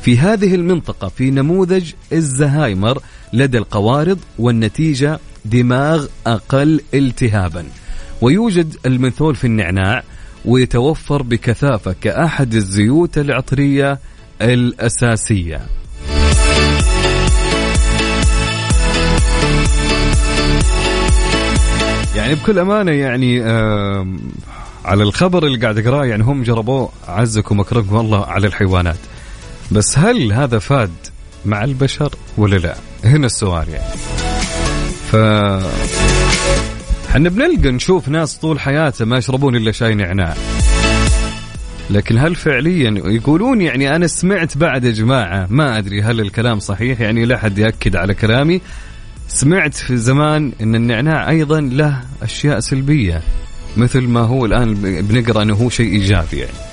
في 0.03 0.19
هذه 0.19 0.55
المنطقة 0.55 1.09
في 1.09 1.31
نموذج 1.31 1.93
الزهايمر 2.13 3.03
لدى 3.33 3.59
القوارض 3.59 4.19
والنتيجة 4.39 5.19
دماغ 5.45 6.07
أقل 6.27 6.81
التهابا. 6.95 7.65
ويوجد 8.21 8.77
المنثول 8.87 9.37
في 9.37 9.45
النعناع 9.45 10.03
ويتوفر 10.45 11.23
بكثافة 11.23 11.95
كأحد 12.01 12.55
الزيوت 12.55 13.19
العطرية 13.19 13.99
الأساسية. 14.43 15.61
يعني 22.17 22.35
بكل 22.35 22.59
أمانة 22.59 22.93
يعني 22.93 23.43
على 24.85 25.03
الخبر 25.03 25.47
اللي 25.47 25.59
قاعد 25.59 25.79
أقراه 25.79 26.05
يعني 26.05 26.23
هم 26.23 26.43
جربوه 26.43 26.91
عزكم 27.09 27.59
وأكرمكم 27.59 27.97
الله 27.97 28.25
على 28.25 28.47
الحيوانات. 28.47 28.99
بس 29.73 29.99
هل 29.99 30.33
هذا 30.33 30.59
فاد 30.59 30.91
مع 31.45 31.65
البشر 31.65 32.15
ولا 32.39 32.57
لا؟ 32.57 32.77
هنا 33.05 33.27
السؤال 33.27 33.69
يعني. 33.69 33.95
ف 35.11 35.17
إحنا 37.11 37.29
بنلقى 37.29 37.71
نشوف 37.71 38.09
ناس 38.09 38.37
طول 38.37 38.61
حياته 38.61 39.05
ما 39.05 39.19
يشربون 39.19 39.57
إلا 39.57 39.73
شاي 39.73 39.95
نعناع. 39.95 40.35
لكن 41.91 42.19
هل 42.19 42.35
فعليا 42.35 43.03
يقولون 43.07 43.61
يعني 43.61 43.97
أنا 43.97 44.07
سمعت 44.07 44.57
بعد 44.57 44.85
يا 44.85 44.91
جماعة 44.91 45.47
ما 45.51 45.79
أدري 45.79 46.03
هل 46.03 46.21
الكلام 46.21 46.59
صحيح 46.59 47.01
يعني 47.01 47.25
لا 47.25 47.35
احد 47.35 47.59
يأكد 47.59 47.97
على 47.97 48.15
كلامي. 48.15 48.61
سمعت 49.29 49.75
في 49.75 49.97
زمان 49.97 50.53
إن 50.61 50.75
النعناع 50.75 51.31
أيضا 51.31 51.61
له 51.61 52.01
أشياء 52.23 52.61
سلبية 52.61 53.23
مثل 53.77 54.01
ما 54.01 54.21
هو 54.21 54.47
الآن 54.47 54.75
بنقرأ 55.03 55.43
إنه 55.43 55.55
هو 55.55 55.69
شيء 55.69 55.93
إيجابي 55.93 56.37
يعني. 56.37 56.70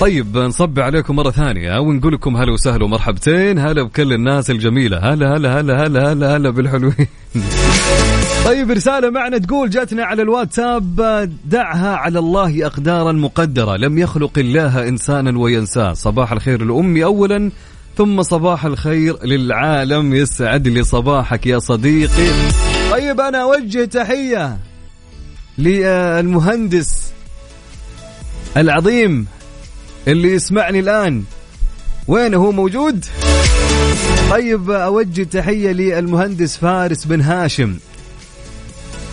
طيب 0.00 0.38
نصب 0.38 0.78
عليكم 0.80 1.16
مرة 1.16 1.30
ثانية 1.30 1.78
ونقول 1.78 2.14
لكم 2.14 2.36
هلا 2.36 2.52
وسهلا 2.52 2.84
ومرحبتين 2.84 3.58
هلا 3.58 3.82
بكل 3.82 4.12
الناس 4.12 4.50
الجميلة 4.50 4.98
هلا 4.98 5.36
هلا 5.36 5.60
هلا 5.60 5.86
هلا 5.86 6.12
هلا 6.12 6.36
هلا 6.36 6.50
بالحلوين. 6.50 7.06
طيب 8.46 8.70
رسالة 8.70 9.10
معنا 9.10 9.38
تقول 9.38 9.70
جاتنا 9.70 10.04
على 10.04 10.22
الواتساب 10.22 10.96
دعها 11.44 11.96
على 11.96 12.18
الله 12.18 12.66
أقدارا 12.66 13.12
مقدرة 13.12 13.76
لم 13.76 13.98
يخلق 13.98 14.38
الله 14.38 14.88
إنسانا 14.88 15.38
وينساه. 15.38 15.92
صباح 15.92 16.32
الخير 16.32 16.64
لأمي 16.64 17.04
أولا 17.04 17.50
ثم 17.96 18.22
صباح 18.22 18.64
الخير 18.64 19.24
للعالم. 19.24 20.14
يسعد 20.14 20.68
لي 20.68 20.82
صباحك 20.82 21.46
يا 21.46 21.58
صديقي. 21.58 22.28
طيب 22.90 23.20
أنا 23.20 23.42
أوجه 23.42 23.84
تحية 23.84 24.58
للمهندس 25.58 27.12
العظيم 28.56 29.26
اللي 30.08 30.32
يسمعني 30.32 30.80
الآن. 30.80 31.24
وين 32.08 32.34
هو 32.34 32.52
موجود؟ 32.52 33.04
طيب 34.30 34.70
أوجه 34.70 35.22
تحية 35.22 35.72
للمهندس 35.72 36.56
فارس 36.56 37.04
بن 37.04 37.20
هاشم. 37.20 37.76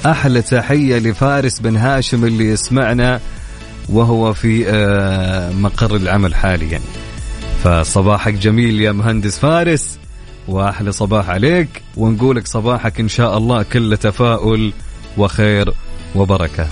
أحلى 0.06 0.42
تحية 0.42 1.00
لفارس 1.00 1.60
بن 1.60 1.78
هاشم 1.78 2.26
اللي 2.26 2.46
يسمعنا 2.50 3.20
وهو 3.90 4.34
في 4.34 4.70
آه، 4.70 5.52
مقر 5.52 5.96
العمل 5.96 6.36
حاليا. 6.36 6.82
فصباحك 7.64 8.34
جميل 8.34 8.82
يا 8.82 8.92
مهندس 8.92 9.40
فارس 9.40 9.98
وأحلى 10.48 10.92
صباح 10.92 11.30
عليك 11.30 11.70
ونقولك 11.98 12.48
صباحك 12.48 13.00
إن 13.00 13.10
شاء 13.10 13.38
الله 13.38 13.64
كله 13.64 13.96
تفاؤل 13.96 14.74
وخير 15.18 15.74
وبركة. 16.16 16.68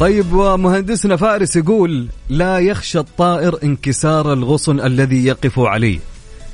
طيب 0.00 0.32
ومهندسنا 0.32 1.16
فارس 1.16 1.56
يقول 1.56 2.08
لا 2.28 2.58
يخشى 2.58 2.98
الطائر 2.98 3.58
انكسار 3.64 4.32
الغصن 4.32 4.80
الذي 4.80 5.24
يقف 5.26 5.58
عليه 5.58 5.98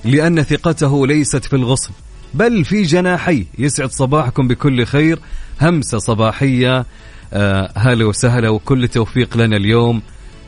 لأن 0.04 0.42
ثقته 0.42 1.07
ليست 1.07 1.44
في 1.44 1.57
الغصن 1.57 1.90
بل 2.35 2.64
في 2.64 2.83
جناحيه. 2.83 3.44
يسعد 3.59 3.90
صباحكم 3.90 4.48
بكل 4.48 4.87
خير 4.87 5.18
همسة 5.61 5.98
صباحية 5.98 6.87
آه 7.33 7.72
هلا 7.76 8.04
وسهلا 8.04 8.48
وكل 8.48 8.88
توفيق 8.88 9.37
لنا 9.37 9.57
اليوم 9.57 10.02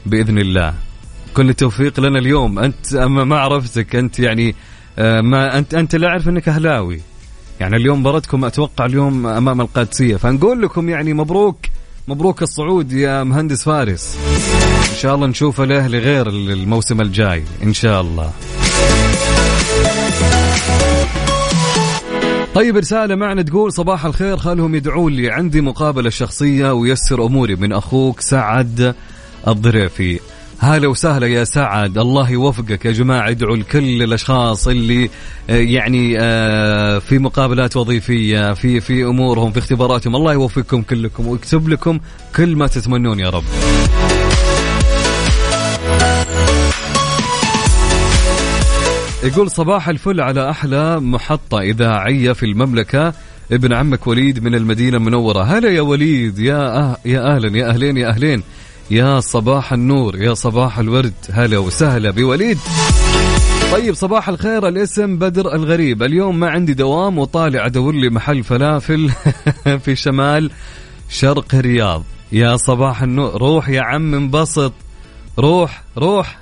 بإذن 0.07 0.39
الله. 0.39 0.75
كل 1.35 1.49
التوفيق 1.51 2.01
لنا 2.01 2.19
اليوم. 2.19 2.59
أنت 2.59 2.95
ما 2.97 3.39
عرفتك 3.39 3.97
أنت 3.97 4.19
يعني 4.19 4.55
آه 4.99 5.21
ما 5.21 5.59
أنت 5.59 5.75
أنت 5.75 5.97
لا 5.97 6.09
أعرف 6.09 6.29
أنك 6.29 6.49
أهلاوي. 6.49 7.01
يعني 7.61 7.77
اليوم 7.77 8.01
مباراتكم 8.01 8.45
أتوقع 8.45 8.87
اليوم 8.87 9.27
أمام 9.27 9.61
القادسية. 9.61 10.17
فنقول 10.17 10.63
لكم 10.63 10.89
يعني 10.89 11.15
مبروك 11.15 11.57
مبروك 12.09 12.43
الصعود 12.43 12.93
يا 12.93 13.25
مهندس 13.25 13.65
فارس. 13.65 14.19
إن 14.91 14.97
شاء 14.97 15.15
الله 15.15 15.27
نشوف 15.27 15.61
الاهلي 15.61 15.99
غير 15.99 16.29
الموسم 16.29 17.01
الجاي. 17.01 17.45
إن 17.63 17.73
شاء 17.73 18.01
الله. 18.01 18.33
طيب 22.55 22.77
رسالة 22.77 23.15
معنا 23.15 23.43
تقول 23.43 23.73
صباح 23.73 24.05
الخير 24.05 24.37
خلهم 24.37 24.75
يدعون 24.75 25.13
لي. 25.13 25.31
عندي 25.31 25.61
مقابلة 25.61 26.11
شخصية 26.11 26.73
ويسر 26.73 27.27
أموري. 27.27 27.57
من 27.57 27.73
أخوك 27.73 28.21
سعد 28.21 28.95
الضريفي. 29.49 30.21
هلا 30.59 30.89
وسهلا 30.89 31.27
يا 31.27 31.45
سعد. 31.45 31.99
الله 31.99 32.31
يوفقك 32.31 32.85
يا 32.85 32.93
جماعة 32.93 33.31
ادعوا 33.31 33.57
لكل 33.57 34.03
الأشخاص 34.03 34.69
اللي 34.69 35.11
آه، 35.51 35.57
يعني 35.57 36.17
آه، 36.21 36.99
في 36.99 37.19
مقابلات 37.19 37.77
وظيفية 37.77 38.55
في 38.55 38.81
في 38.81 39.05
أمورهم 39.05 39.53
في 39.53 39.59
اختباراتهم. 39.59 40.17
الله 40.17 40.33
يوفقكم 40.33 40.83
كلكم 40.83 41.27
ويكتب 41.27 41.69
لكم 41.69 42.01
كل 42.37 42.57
ما 42.57 42.67
تتمنون 42.67 43.21
يا 43.21 43.31
رب. 43.31 43.45
يقول 49.25 49.51
صباح 49.51 49.89
الفل 49.89 50.21
على 50.21 50.51
أحلى 50.51 51.01
محطة 51.01 51.61
إذاعية 51.61 52.33
في 52.33 52.43
المملكة. 52.47 53.13
ابن 53.53 53.73
عمك 53.73 54.07
وليد 54.07 54.45
من 54.45 54.55
المدينة 54.55 54.97
المنورة. 54.97 55.43
هلا 55.43 55.69
يا 55.69 55.81
وليد 55.81 56.39
يا 56.39 56.79
أه 56.79 56.97
يا 57.05 57.35
أهلا 57.35 57.59
يا 57.59 57.69
أهلين 57.69 57.97
يا 57.97 58.09
أهلين. 58.09 58.43
يا 58.91 59.21
صباح 59.21 59.73
النور 59.73 60.23
يا 60.23 60.35
صباح 60.35 60.79
الورد 60.79 61.15
هلا 61.33 61.59
وسهلا 61.59 62.11
بوليد. 62.11 62.59
طيب 63.73 63.95
صباح 63.95 64.29
الخير 64.29 64.69
الاسم 64.69 65.17
بدر 65.17 65.55
الغريب. 65.55 66.03
اليوم 66.03 66.41
ما 66.41 66.51
عندي 66.51 66.75
دوام 66.75 67.19
وطالع 67.19 67.67
أدور 67.67 67.95
لي 67.95 68.11
محل 68.11 68.45
فلافل 68.45 69.11
في 69.85 69.97
شمال 69.97 70.51
شرق 71.09 71.55
الرياض 71.55 72.05
يا 72.33 72.57
صباح 72.57 73.03
النور 73.03 73.43
روح 73.43 73.69
يا 73.69 73.83
عم 73.83 74.15
انبسط. 74.15 74.73
روح 75.39 75.83
روح. 75.99 76.39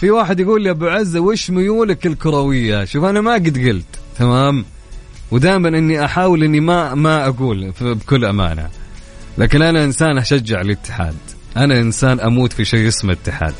في 0.00 0.10
واحد 0.10 0.40
يقول 0.40 0.62
لي 0.62 0.70
أبو 0.70 0.86
عزه 0.86 1.20
وش 1.20 1.50
ميولك 1.50 2.06
الكروية؟ 2.06 2.84
شوف 2.84 3.04
أنا 3.04 3.20
ما 3.20 3.34
قد 3.34 3.58
قلت 3.58 4.00
تمام؟ 4.18 4.64
ودائما 5.30 5.68
إني 5.68 6.04
أحاول 6.04 6.44
إني 6.44 6.60
ما 6.60 6.94
ما 6.94 7.28
أقول 7.28 7.72
بكل 7.80 8.24
أمانة. 8.24 8.68
لكن 9.38 9.62
أنا 9.62 9.84
إنسان 9.84 10.18
أشجع 10.18 10.60
الاتحاد. 10.60 11.16
أنا 11.56 11.80
إنسان 11.80 12.20
أموت 12.20 12.52
في 12.52 12.64
شيء 12.64 12.88
اسمه 12.88 13.12
اتحاد. 13.12 13.54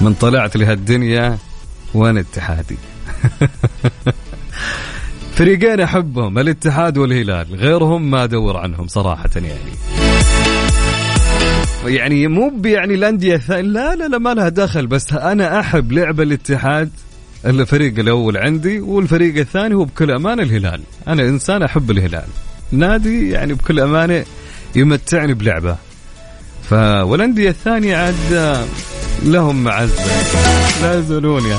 من 0.00 0.14
طلعت 0.14 0.56
لهالدنيا 0.56 1.38
وأنا 1.94 2.20
اتحادي؟ 2.20 2.76
فريقين 5.36 5.80
أحبهم 5.80 6.38
الاتحاد 6.38 6.98
والهلال 6.98 7.54
غيرهم 7.54 8.10
ما 8.10 8.24
أدور 8.24 8.56
عنهم 8.56 8.86
صراحة 8.86 9.30
يعني. 9.36 9.72
يعني 11.84 12.28
مو 12.28 12.52
يعني 12.64 12.94
الأندية 12.94 13.40
لا 13.48 13.94
لا 13.94 14.08
لا 14.08 14.18
ما 14.18 14.34
لها 14.34 14.48
دخل 14.48 14.86
بس 14.86 15.12
أنا 15.12 15.60
أحب 15.60 15.92
لعب 15.92 16.20
الاتحاد 16.20 16.90
الفريق 17.46 17.98
الأول 17.98 18.36
عندي 18.36 18.80
والفريق 18.80 19.36
الثاني 19.36 19.74
هو 19.74 19.84
بكل 19.84 20.10
امانه 20.10 20.42
الهلال. 20.42 20.80
أنا 21.08 21.22
إنسان 21.22 21.62
أحب 21.62 21.90
الهلال. 21.90 22.28
نادي 22.72 23.30
يعني 23.30 23.54
بكل 23.54 23.80
أمانة 23.80 24.24
يمتعني 24.76 25.34
بلعبه. 25.34 25.76
ف 26.70 26.72
والانديه 27.02 27.48
الثانية 27.48 27.96
عاد 27.96 28.66
لهم 29.22 29.64
معزه 29.64 30.04
لا 30.82 30.98
يزولون 30.98 31.42
يا. 31.46 31.58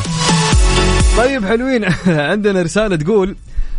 طيب 1.18 1.46
حلوين. 1.46 1.86
عندنا 2.32 2.62
رسالة 2.62 2.96
تقول 2.96 3.36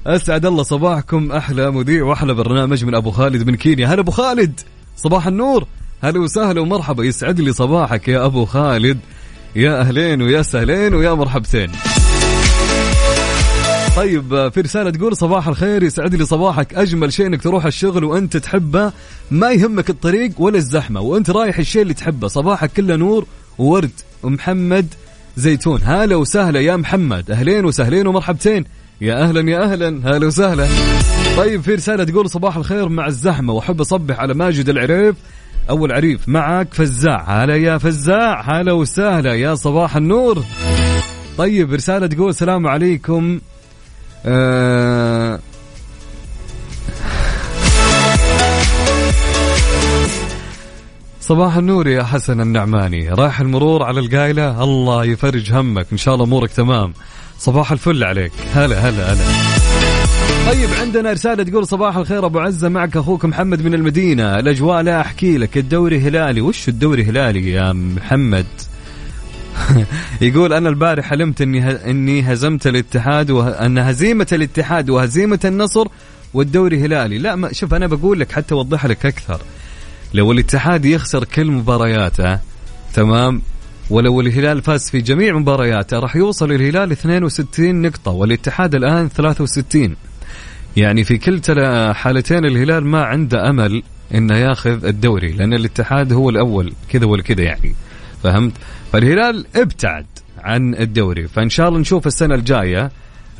أسعد 0.06 0.46
الله 0.46 0.62
صباحكم 0.62 1.32
أحلى 1.32 1.70
مذيع 1.70 2.04
وأحلى 2.04 2.34
برنامج 2.34 2.84
من 2.84 2.94
أبو 2.94 3.10
خالد 3.10 3.46
من 3.46 3.56
كينيا. 3.56 3.86
هلا 3.86 4.00
أبو 4.00 4.10
خالد 4.10 4.60
صباح 4.96 5.26
النور. 5.26 5.66
هلا 6.02 6.20
وسهلا 6.20 6.60
ومرحبا. 6.60 7.04
يسعد 7.04 7.40
لي 7.40 7.52
صباحك 7.52 8.08
يا 8.08 8.26
أبو 8.26 8.44
خالد. 8.44 8.98
يا 9.56 9.80
أهلين 9.80 10.22
ويا 10.22 10.42
سهلين 10.42 10.94
ويا 10.94 11.14
مرحبتين. 11.14 11.72
طيب 13.96 14.48
في 14.54 14.60
رسالة 14.60 14.90
تقول 14.90 15.16
صباح 15.16 15.48
الخير 15.48 15.82
يسعد 15.82 16.14
لي 16.14 16.24
صباحك. 16.24 16.74
أجمل 16.74 17.12
شيء 17.12 17.26
إنك 17.26 17.42
تروح 17.42 17.64
الشغل 17.66 18.04
وأنت 18.04 18.36
تحبه 18.36 18.92
ما 19.30 19.50
يهمك 19.50 19.90
الطريق 19.90 20.40
ولا 20.40 20.56
الزحمة 20.56 21.00
وأنت 21.00 21.30
رايح 21.30 21.58
الشيء 21.58 21.82
اللي 21.82 21.94
تحبه. 21.94 22.28
صباحك 22.28 22.72
كله 22.72 22.96
نور 22.96 23.26
وورد 23.58 23.90
ومحمد 24.22 24.86
زيتون. 25.36 25.80
هلا 25.84 26.16
وسهلا 26.16 26.60
يا 26.60 26.76
محمد. 26.76 27.30
أهلين 27.30 27.64
وسهلين 27.64 28.06
ومرحبتين. 28.06 28.64
يا 29.00 29.22
أهلا 29.22 29.50
يا 29.50 29.72
أهلا. 29.72 29.88
هلا 30.04 30.26
وسهلا. 30.26 30.66
طيب 31.36 31.60
في 31.60 31.74
رسالة 31.74 32.04
تقول 32.04 32.30
صباح 32.30 32.56
الخير 32.56 32.88
مع 32.88 33.06
الزحمة 33.06 33.52
وأحب 33.52 33.80
أصبح 33.80 34.20
على 34.20 34.34
ماجد 34.34 34.68
العريف. 34.68 35.16
أول 35.70 35.92
عريف 35.92 36.28
معك 36.28 36.74
فزاع. 36.74 37.44
هلا 37.44 37.56
يا 37.56 37.78
فزاع. 37.78 38.60
هلا 38.60 38.72
وسهلا 38.72 39.34
يا 39.34 39.54
صباح 39.54 39.96
النور. 39.96 40.44
طيب 41.38 41.74
رسالة 41.74 42.06
تقول 42.06 42.28
السلام 42.28 42.66
عليكم. 42.66 43.40
آه. 44.28 45.38
صباح 51.20 51.56
النور 51.56 51.88
يا 51.88 52.02
حسن 52.02 52.40
النعماني. 52.40 53.08
رايح 53.08 53.40
المرور 53.40 53.82
على 53.82 54.00
القايلة؟ 54.00 54.64
الله 54.64 55.04
يفرج 55.04 55.52
همك. 55.52 55.86
إن 55.92 55.98
شاء 55.98 56.14
الله 56.14 56.24
أمورك 56.26 56.50
تمام. 56.50 56.92
صباح 57.38 57.72
الفل 57.72 58.04
عليك. 58.04 58.32
هلا 58.54 58.88
هلا 58.88 59.12
هلا. 59.12 59.24
طيب 60.46 60.68
عندنا 60.80 61.12
رسالة 61.12 61.42
تقول 61.42 61.66
صباح 61.66 61.96
الخير 61.96 62.26
أبو 62.26 62.38
عزة. 62.38 62.68
معك 62.68 62.96
أخوك 62.96 63.24
محمد 63.24 63.62
من 63.62 63.74
المدينة. 63.74 64.38
الأجواء 64.38 64.82
لا 64.82 65.00
أحكي 65.00 65.38
لك. 65.38 65.58
الدوري 65.58 65.98
هلالي. 66.00 66.40
وش 66.40 66.68
الدوري 66.68 67.04
هلالي 67.04 67.50
يا 67.50 67.72
محمد؟ 67.72 68.46
يقول 70.20 70.52
أنا 70.52 70.68
البارح 70.68 71.04
حلمت 71.04 71.40
إني 71.40 71.70
إني 71.70 72.32
هزمت 72.32 72.66
الاتحاد 72.66 73.30
وان 73.30 73.78
هزيمة 73.78 74.26
الاتحاد 74.32 74.90
وهزيمة 74.90 75.40
النصر 75.44 75.86
والدوري 76.34 76.84
هلالي. 76.84 77.18
لا 77.18 77.34
ما 77.34 77.52
شوف 77.52 77.74
أنا 77.74 77.86
بقول 77.86 78.20
لك 78.20 78.32
حتى 78.32 78.54
اوضح 78.54 78.86
لك 78.86 79.06
أكثر. 79.06 79.40
لو 80.14 80.32
الاتحاد 80.32 80.84
يخسر 80.84 81.24
كل 81.24 81.50
مبارياته 81.50 82.38
تمام 82.94 83.42
ولو 83.90 84.20
الهلال 84.20 84.62
فاز 84.62 84.90
في 84.90 85.00
جميع 85.00 85.38
مبارياته 85.38 85.98
راح 85.98 86.16
يوصل 86.16 86.52
الهلال 86.52 86.92
62 86.92 87.82
نقطة 87.82 88.10
والاتحاد 88.10 88.74
الآن 88.74 89.08
63 89.08 89.96
يعني 90.76 91.04
في 91.04 91.18
كلتا 91.18 91.92
حالتين 91.92 92.44
الهلال 92.44 92.84
ما 92.84 93.04
عنده 93.04 93.50
أمل 93.50 93.82
إنه 94.14 94.36
ياخذ 94.36 94.84
الدوري 94.84 95.32
لأن 95.32 95.54
الاتحاد 95.54 96.12
هو 96.12 96.30
الأول 96.30 96.72
كذا 96.88 97.06
ولا 97.06 97.22
كذا 97.22 97.42
يعني. 97.42 97.74
فهمت؟ 98.22 98.52
فالهلال 98.96 99.46
ابتعد 99.56 100.06
عن 100.38 100.74
الدوري 100.74 101.28
فإن 101.28 101.48
شاء 101.48 101.68
الله 101.68 101.80
نشوف 101.80 102.06
السنة 102.06 102.34
الجاية 102.34 102.90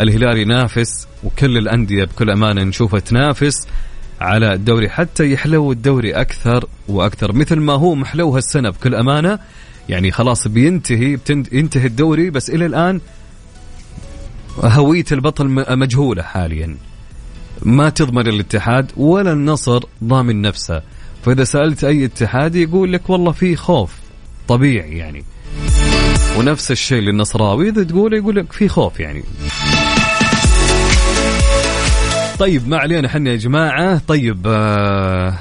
الهلال 0.01 0.39
ينافس 0.39 1.09
وكل 1.25 1.59
الأندية 1.59 2.05
بكل 2.05 2.31
أمانة 2.31 2.63
نشوفها 2.63 3.01
تنافس 3.01 3.69
على 4.21 4.53
الدوري 4.53 4.89
حتى 4.89 5.33
يحلو 5.33 5.73
الدوري 5.73 6.13
أكثر 6.13 6.69
وأكثر. 6.89 7.33
مثل 7.33 7.57
ما 7.57 7.73
هو 7.73 7.95
محلو 7.95 8.31
هالسنة 8.31 8.71
بكل 8.71 8.95
أمانة 8.95 9.39
يعني 9.89 10.11
خلاص 10.11 10.49
بينتهي 10.49 11.19
ينتهي 11.53 11.87
الدوري 11.87 12.31
بس 12.31 12.51
إلى 12.51 12.67
الآن 12.67 13.01
هوية 14.59 15.05
البطل 15.13 15.49
مجهولة 15.79 16.23
حاليا. 16.23 16.77
ما 17.63 17.89
تضمن 17.89 18.29
الاتحاد 18.29 18.93
ولا 18.97 19.33
النصر 19.33 19.85
ضامن 20.05 20.43
نفسه. 20.43 20.83
فإذا 21.25 21.45
سألت 21.45 21.85
أي 21.85 22.05
اتحادي 22.05 22.63
يقول 22.63 22.93
لك 22.93 23.11
والله 23.11 23.33
في 23.33 23.57
خوف 23.57 23.93
طبيعي 24.49 24.99
يعني. 24.99 25.25
ونفس 26.39 26.71
الشيء 26.71 27.03
للنصراوي 27.03 27.69
إذا 27.69 27.83
تقول 27.83 28.15
يقول 28.15 28.37
لك 28.37 28.53
في 28.53 28.69
خوف 28.69 29.01
يعني. 29.01 29.25
طيب 32.39 32.69
ما 32.69 32.79
علينا 32.79 33.09
حنا 33.09 33.31
يا 33.31 33.37
جماعة. 33.37 34.01
طيب 34.09 34.43
آه 34.47 35.35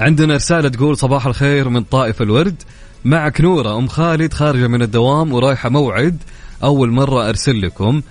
عندنا 0.00 0.34
رسالة 0.34 0.68
تقول 0.68 0.96
صباح 0.96 1.26
الخير 1.26 1.68
من 1.68 1.82
طائف 1.82 2.22
الورد. 2.22 2.62
معك 3.04 3.40
نورة 3.40 3.78
أم 3.78 3.88
خالد 3.88 4.32
خارجة 4.32 4.66
من 4.66 4.82
الدوام 4.82 5.32
ورايحة 5.32 5.68
موعد. 5.68 6.16
أول 6.62 6.90
مرة 6.90 7.28
أرسل 7.28 7.62
لكم. 7.62 8.02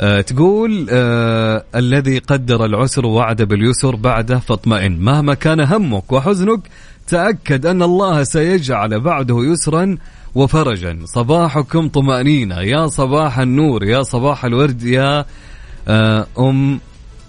آه 0.00 0.20
تقول 0.20 0.86
آه 0.90 1.64
الذي 1.74 2.18
قدر 2.18 2.64
العسر 2.64 3.06
وعد 3.06 3.42
باليسر 3.42 3.96
بعده 3.96 4.38
فاطمئن. 4.38 5.00
مهما 5.00 5.34
كان 5.34 5.60
همك 5.60 6.12
وحزنك 6.12 6.60
تأكد 7.08 7.66
أن 7.66 7.82
الله 7.82 8.22
سيجعل 8.22 9.00
بعده 9.00 9.38
يسرا. 9.52 9.96
وفرجا 10.36 10.98
صباحكم 11.04 11.88
طمأنينة 11.88 12.60
يا 12.60 12.86
صباح 12.86 13.38
النور 13.38 13.84
يا 13.84 14.02
صباح 14.02 14.44
الورد 14.44 14.82
يا 14.82 15.24
آه، 15.88 16.26
أم 16.38 16.80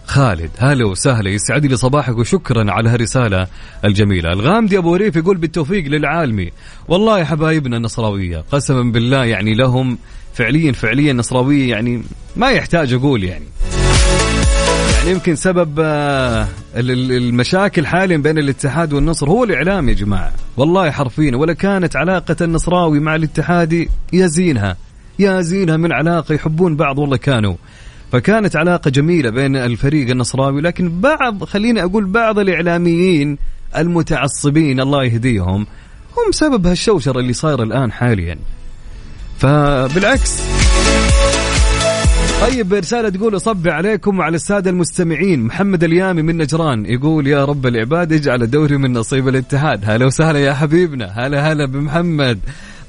خالد. 0.05 0.51
هلا 0.59 0.85
وسهلا 0.85 1.29
يسعد 1.29 1.65
لي 1.65 1.77
صباحك 1.77 2.17
وشكرا 2.17 2.71
على 2.71 2.89
هالرسالة 2.89 3.47
الجميلة. 3.85 4.33
الغامدي 4.33 4.77
أبو 4.77 4.95
ريف 4.95 5.15
يقول 5.15 5.37
بالتوفيق 5.37 5.85
للعالمي. 5.85 6.51
والله 6.87 7.23
حبايبنا 7.23 7.77
النصراوية 7.77 8.43
قسما 8.51 8.91
بالله 8.91 9.25
يعني 9.25 9.53
لهم 9.53 9.97
فعليا 10.33 10.71
فعليا 10.71 11.13
نصراوية 11.13 11.69
يعني 11.69 12.03
ما 12.35 12.49
يحتاج 12.49 12.93
أقول 12.93 13.23
يعني. 13.23 13.45
يمكن 15.07 15.35
سبب 15.35 15.79
آه، 15.79 16.47
المشاكل 16.75 17.85
حاليا 17.85 18.17
بين 18.17 18.37
الاتحاد 18.37 18.93
والنصر 18.93 19.29
هو 19.29 19.43
الإعلام 19.43 19.89
يا 19.89 19.93
جماعة. 19.93 20.33
والله 20.57 20.91
حرفيا 20.91 21.35
ولا 21.35 21.53
كانت 21.53 21.95
علاقة 21.95 22.35
النصراوي 22.41 22.99
مع 22.99 23.15
الاتحادي 23.15 23.89
يا 24.13 24.27
زينها. 24.27 24.77
يا 25.19 25.41
زينها 25.41 25.77
من 25.77 25.91
علاقة 25.91 26.35
يحبون 26.35 26.75
بعض 26.75 26.97
والله 26.99 27.17
كانوا. 27.17 27.55
فكانت 28.11 28.55
علاقة 28.55 28.89
جميلة 28.89 29.29
بين 29.29 29.55
الفريق 29.55 30.09
النصراوي 30.09 30.61
لكن 30.61 31.01
بعض 31.01 31.43
خليني 31.43 31.83
أقول 31.83 32.05
بعض 32.05 32.39
الإعلاميين 32.39 33.37
المتعصبين 33.77 34.79
الله 34.79 35.03
يهديهم 35.03 35.67
هم 36.17 36.31
سبب 36.31 36.67
هالشوشرة 36.67 37.19
اللي 37.19 37.33
صايرة 37.33 37.63
الآن 37.63 37.91
حاليا. 37.91 38.37
فبالعكس 39.39 40.41
طيب 42.41 42.73
رسالة 42.73 43.09
تقول 43.09 43.35
أصب 43.35 43.67
عليكم 43.67 44.19
وعلى 44.19 44.35
السادة 44.35 44.69
المستمعين. 44.69 45.43
محمد 45.43 45.83
اليامي 45.83 46.21
من 46.21 46.37
نجران 46.37 46.85
يقول 46.85 47.27
يا 47.27 47.45
رب 47.45 47.65
العباد 47.65 48.13
اجعل 48.13 48.43
الدوري 48.43 48.77
من 48.77 48.93
نصيب 48.93 49.27
الاتحاد. 49.27 49.81
هلا 49.83 50.05
وسهلا 50.05 50.39
يا 50.39 50.53
حبيبنا. 50.53 51.05
هلا 51.05 51.51
هلا 51.51 51.65
بمحمد. 51.65 52.39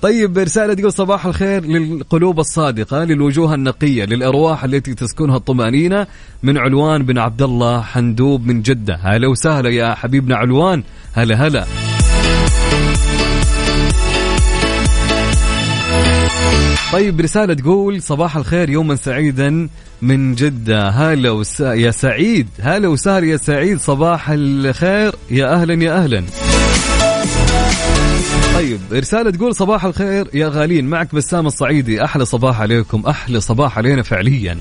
طيب 0.02 0.38
رسالة 0.38 0.74
تقول 0.74 0.92
صباح 0.92 1.26
الخير 1.26 1.64
للقلوب 1.64 2.40
الصادقة 2.40 3.04
للوجوه 3.04 3.54
النقية 3.54 4.04
للأرواح 4.04 4.64
التي 4.64 4.94
تسكنها 4.94 5.36
الطمأنينة 5.36 6.06
من 6.42 6.58
علوان 6.58 7.02
بن 7.02 7.18
عبد 7.18 7.42
الله 7.42 7.80
حندوب 7.80 8.46
من 8.46 8.62
جدة. 8.62 8.98
هلا 9.02 9.28
وسهلا 9.28 9.70
يا 9.70 9.94
حبيبنا 9.94 10.36
علوان. 10.36 10.82
هلا 11.12 11.46
هلا. 11.46 11.64
طيب 16.92 17.20
رسالة 17.20 17.54
تقول 17.54 18.02
صباح 18.02 18.36
الخير 18.36 18.70
يوما 18.70 18.96
سعيدا 18.96 19.68
من 20.02 20.34
جدة. 20.34 20.88
هلا 20.88 21.30
وس... 21.30 21.60
يا 21.60 21.90
سعيد. 21.90 22.48
هلا 22.60 22.88
وسهلا 22.88 23.26
يا 23.26 23.36
سعيد. 23.36 23.80
صباح 23.80 24.30
الخير. 24.30 25.14
يا 25.30 25.54
أهلا 25.54 25.84
يا 25.84 26.04
أهلا. 26.04 26.24
طيب 28.54 28.78
رسالة 28.92 29.30
تقول 29.30 29.54
صباح 29.54 29.84
الخير 29.84 30.28
يا 30.34 30.48
غالين. 30.48 30.84
معك 30.84 31.14
بسام 31.14 31.46
الصعيدي. 31.46 32.04
أحلى 32.04 32.24
صباح 32.24 32.60
عليكم. 32.60 33.02
أحلى 33.06 33.40
صباح 33.40 33.78
علينا 33.78 34.02
فعليا. 34.02 34.58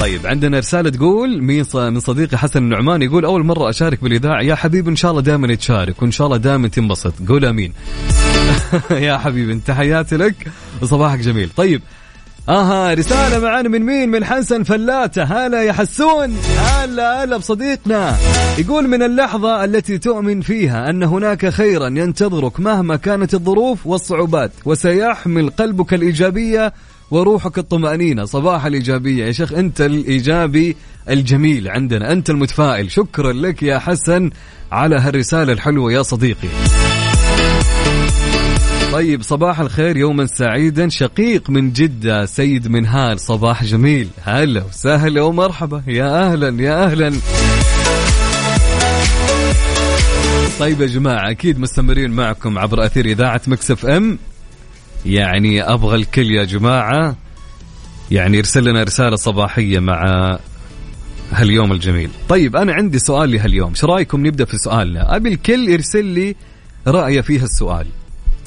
طيب 0.00 0.26
عندنا 0.26 0.58
رسالة 0.58 0.90
تقول 0.90 1.42
من 1.42 2.00
صديقي 2.00 2.38
حسن 2.38 2.58
النعمان 2.62 3.02
يقول 3.02 3.24
أول 3.24 3.44
مرة 3.44 3.70
أشارك 3.70 4.02
بالإذاعة. 4.02 4.42
يا 4.42 4.54
حبيبي 4.54 4.90
إن 4.90 4.96
شاء 4.96 5.10
الله 5.10 5.22
دائما 5.22 5.54
تشارك 5.54 6.02
وإن 6.02 6.10
شاء 6.10 6.26
الله 6.26 6.36
دائما 6.36 6.68
تنبسط. 6.68 7.14
قول 7.28 7.44
أمين. 7.44 7.72
يا 8.90 9.18
حبيبي 9.18 9.60
تحياتي 9.66 10.16
لك. 10.16 10.34
وصباحك 10.82 11.18
جميل. 11.18 11.50
طيب 11.56 11.82
آها 12.48 12.94
رسالة 12.94 13.38
معانا 13.38 13.68
من 13.68 13.82
مين؟ 13.82 14.08
من 14.08 14.24
حسن 14.24 14.62
فلاتة، 14.62 15.22
هلا 15.22 15.62
يا 15.62 15.72
حسون، 15.72 16.36
هلا 16.58 17.24
هلا 17.24 17.36
بصديقنا. 17.36 18.16
يقول 18.58 18.88
من 18.88 19.02
اللحظة 19.02 19.64
التي 19.64 19.98
تؤمن 19.98 20.40
فيها 20.40 20.90
أن 20.90 21.02
هناك 21.02 21.48
خيرا 21.48 21.86
ينتظرك 21.86 22.60
مهما 22.60 22.96
كانت 22.96 23.34
الظروف 23.34 23.86
والصعوبات، 23.86 24.52
وسيحمل 24.64 25.50
قلبك 25.50 25.94
الإيجابية 25.94 26.72
وروحك 27.10 27.58
الطمأنينة، 27.58 28.24
صباح 28.24 28.66
الإيجابية، 28.66 29.24
يا 29.24 29.32
شيخ 29.32 29.52
أنت 29.52 29.80
الإيجابي 29.80 30.76
الجميل 31.08 31.68
عندنا، 31.68 32.12
أنت 32.12 32.30
المتفائل، 32.30 32.90
شكرا 32.90 33.32
لك 33.32 33.62
يا 33.62 33.78
حسن 33.78 34.30
على 34.72 34.96
هالرسالة 34.96 35.52
الحلوة 35.52 35.92
يا 35.92 36.02
صديقي. 36.02 36.48
طيب. 38.92 39.22
صباح 39.22 39.60
الخير 39.60 39.96
يوما 39.96 40.26
سعيدا 40.26 40.88
شقيق 40.88 41.50
من 41.50 41.72
جدة 41.72 42.26
سيد 42.26 42.68
منهال. 42.68 43.20
صباح 43.20 43.64
جميل. 43.64 44.08
هلا 44.22 44.64
وسهلا 44.64 45.22
ومرحبا. 45.22 45.82
يا 45.86 46.32
أهلا 46.32 46.62
يا 46.62 46.84
أهلا. 46.84 47.12
طيب 50.58 50.80
يا 50.80 50.86
جماعة 50.86 51.30
أكيد 51.30 51.58
مستمرين 51.58 52.10
معكم 52.10 52.58
عبر 52.58 52.86
أثير 52.86 53.06
إذاعة 53.06 53.40
مكسف 53.46 53.86
أم. 53.86 54.18
يعني 55.06 55.62
أبغى 55.62 55.96
الكل 55.96 56.30
يا 56.30 56.44
جماعة 56.44 57.16
يعني 58.10 58.38
يرسل 58.38 58.64
لنا 58.64 58.82
رسالة 58.82 59.16
صباحية 59.16 59.78
مع 59.78 60.38
هاليوم 61.32 61.72
الجميل. 61.72 62.10
طيب 62.28 62.56
أنا 62.56 62.72
عندي 62.72 62.98
سؤال 62.98 63.30
لهاليوم. 63.30 63.74
شو 63.74 63.86
رأيكم 63.86 64.26
نبدأ 64.26 64.44
في 64.44 64.58
سؤالنا؟ 64.58 65.16
أبي 65.16 65.28
الكل 65.28 65.68
يرسل 65.68 66.04
لي 66.04 66.36
رأيه 66.86 67.20
في 67.20 67.38
هالسؤال. 67.38 67.86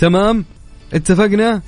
تمام؟ 0.02 0.46
اتفقنا؟ 0.94 1.62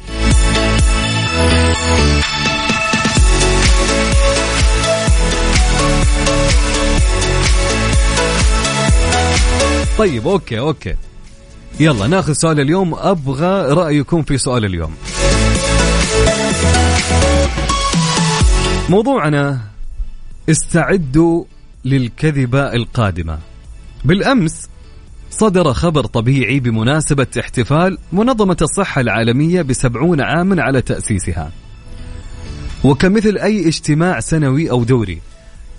طيب 9.97 10.27
okay 10.27 10.59
okay. 10.59 10.95
يلا 11.79 12.07
ناخذ 12.07 12.33
سؤال 12.33 12.59
اليوم. 12.59 12.95
أبغى 12.95 13.73
رايكم 13.73 14.21
في 14.21 14.37
سؤال 14.37 14.65
اليوم. 14.65 14.95
موضوعنا 18.89 19.61
استعدوا 20.49 21.45
للكذبة 21.85 22.73
القادمة. 22.73 23.39
بالأمس 24.05 24.69
صدر 25.37 25.73
خبر 25.73 26.05
طبيعي 26.05 26.59
بمناسبة 26.59 27.27
احتفال 27.39 27.97
منظمة 28.11 28.57
الصحة 28.61 29.01
العالمية 29.01 29.61
بسبعون 29.61 30.21
عاما 30.21 30.63
على 30.63 30.81
تأسيسها. 30.81 31.51
وكمثل 32.83 33.37
أي 33.37 33.67
اجتماع 33.67 34.19
سنوي 34.19 34.71
أو 34.71 34.83
دوري 34.83 35.21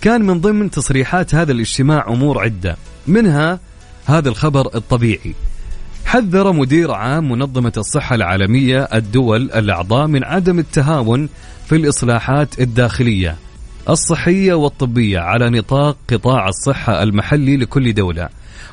كان 0.01 0.23
من 0.23 0.41
ضمن 0.41 0.71
تصريحات 0.71 1.35
هذا 1.35 1.53
الاجتماع 1.53 2.09
أمور 2.09 2.39
عدة. 2.39 2.77
منها 3.07 3.61
هذا 4.07 4.29
الخبر 4.29 4.75
الطبيعي. 4.75 5.35
حذر 6.05 6.53
مدير 6.53 6.93
عام 6.93 7.33
منظمة 7.33 7.73
الصحة 7.77 8.15
العالمية 8.15 8.83
الدول 8.95 9.43
الأعضاء 9.43 10.07
من 10.07 10.25
عدم 10.25 10.59
التهاون 10.59 11.29
في 11.67 11.77
الإصلاحات 11.77 12.61
الداخلية 12.61 13.37
الصحية 13.89 14.55
والطبية 14.55 15.19
على 15.19 15.51
نطاق 15.51 15.97
قطاع 16.11 16.49
الصحة 16.49 17.03
المحلي 17.03 17.57
لكل 17.57 17.95
دولة. 17.95 18.29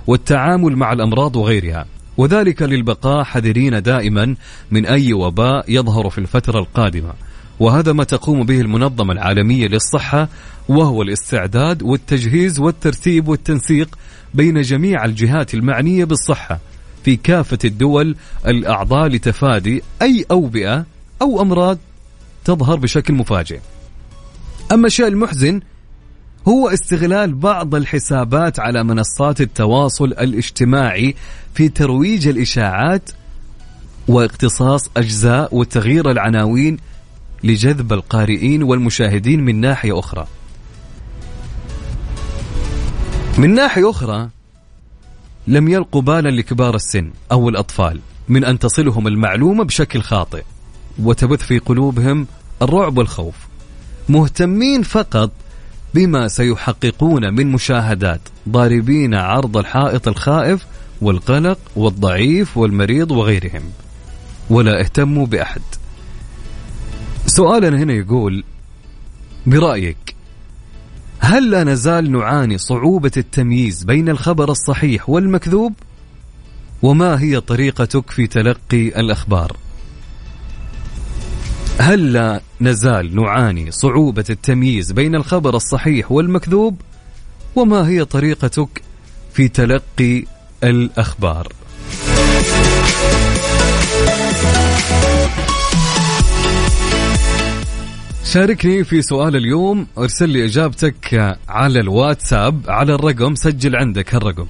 والتعامل 0.08 0.76
مع 0.76 0.94
الأمراض 0.94 1.36
وغيرها 1.36 1.86
وذلك 2.18 2.62
للبقاء 2.62 3.24
حذرين 3.24 3.82
دائما 3.82 4.36
من 4.72 4.86
أي 4.86 5.14
وباء 5.14 5.66
يظهر 5.68 6.10
في 6.10 6.18
الفترة 6.18 6.60
القادمة 6.60 7.14
وهذا 7.60 7.94
ما 7.94 8.04
تقوم 8.04 8.44
به 8.44 8.62
المنظمة 8.62 9.14
العالمية 9.14 9.68
للصحة 9.68 10.28
وهو 10.70 11.02
الاستعداد 11.02 11.84
والتجهيز 11.84 12.60
والترتيب 12.60 13.28
والتنسيق 13.28 13.98
بين 14.34 14.62
جميع 14.62 15.06
الجهات 15.06 15.54
المعنية 15.54 16.06
بالصحة 16.06 16.60
في 17.04 17.16
كافة 17.16 17.58
الدول 17.66 18.16
الأعضاء 18.48 19.08
لتفادي 19.08 19.84
أي 20.02 20.26
اوبئه 20.32 20.86
أو 21.22 21.42
أمراض 21.42 21.78
تظهر 22.46 22.76
بشكل 22.76 23.14
مفاجئ. 23.14 23.60
أما 24.72 24.88
الشيء 24.88 25.08
المحزن 25.08 25.62
هو 26.48 26.70
استغلال 26.70 27.34
بعض 27.34 27.76
الحسابات 27.76 28.60
على 28.60 28.84
منصات 28.84 29.42
التواصل 29.42 30.06
الاجتماعي 30.06 31.16
في 31.54 31.70
ترويج 31.70 32.28
الإشاعات 32.28 33.10
واقتصاص 34.08 34.90
أجزاء 34.98 35.56
وتغيير 35.56 36.12
العناوين 36.12 36.78
لجذب 37.44 37.94
القارئين 37.94 38.64
والمشاهدين 38.64 39.40
من 39.46 39.62
ناحية 39.62 40.00
أخرى. 40.00 40.28
من 43.38 43.54
ناحية 43.54 43.90
أخرى 43.90 44.30
لم 45.48 45.68
يلقوا 45.68 46.02
بالا 46.02 46.30
لكبار 46.30 46.76
السن 46.76 47.12
أو 47.32 47.50
الأطفال 47.50 48.00
من 48.30 48.44
أن 48.44 48.60
تصلهم 48.60 49.08
المعلومة 49.08 49.64
بشكل 49.64 50.02
خاطئ 50.02 50.44
وتبث 51.00 51.44
في 51.44 51.60
قلوبهم 51.60 52.28
الرعب 52.62 52.98
والخوف. 52.98 53.36
مهتمين 54.10 54.84
فقط 54.84 55.32
بما 55.94 56.28
سيحققون 56.28 57.34
من 57.34 57.52
مشاهدات 57.52 58.22
ضاربين 58.50 59.14
عرض 59.14 59.58
الحائط 59.58 60.08
الخائف 60.08 60.66
والقلق 61.02 61.58
والضعيف 61.76 62.58
والمريض 62.58 63.12
وغيرهم 63.12 63.64
ولا 64.50 64.80
اهتموا 64.80 65.26
بأحد 65.26 65.62
سؤالنا 67.26 67.78
هنا 67.78 67.94
يقول 67.94 68.44
برأيك 69.48 70.16
هل 71.20 71.52
لا 71.52 71.64
نزال 71.64 72.12
نعاني 72.12 72.58
صعوبة 72.58 73.12
التمييز 73.18 73.84
بين 73.84 74.10
الخبر 74.10 74.52
الصحيح 74.52 75.10
والمكذوب؟ 75.10 75.74
وما 76.82 77.22
هي 77.22 77.42
طريقتك 77.42 78.10
في 78.10 78.28
تلقي 78.28 78.88
الأخبار؟ 79.00 79.58
هل 81.82 82.14
لا 82.14 82.42
نزال 82.62 83.16
نعاني 83.16 83.72
صعوبة 83.72 84.26
التمييز 84.30 84.92
بين 84.92 85.16
الخبر 85.16 85.56
الصحيح 85.56 86.12
والمكذوب؟ 86.12 86.82
وما 87.56 87.88
هي 87.88 88.06
طريقتك 88.06 88.82
في 89.34 89.48
تلقي 89.48 90.24
الأخبار؟ 90.64 91.48
شاركني 98.26 98.84
في 98.84 99.02
سؤال 99.02 99.36
اليوم 99.36 99.88
ارسل 99.98 100.30
لي 100.30 100.46
إجابتك 100.46 101.38
على 101.50 101.80
الواتساب 101.80 102.62
على 102.68 102.96
الرقم 102.96 103.36
سجل 103.36 103.76
عندك 103.76 104.16
هالرقم. 104.16 104.48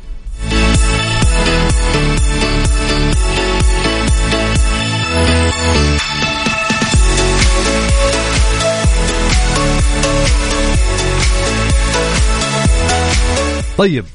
طيب. 13.77 14.05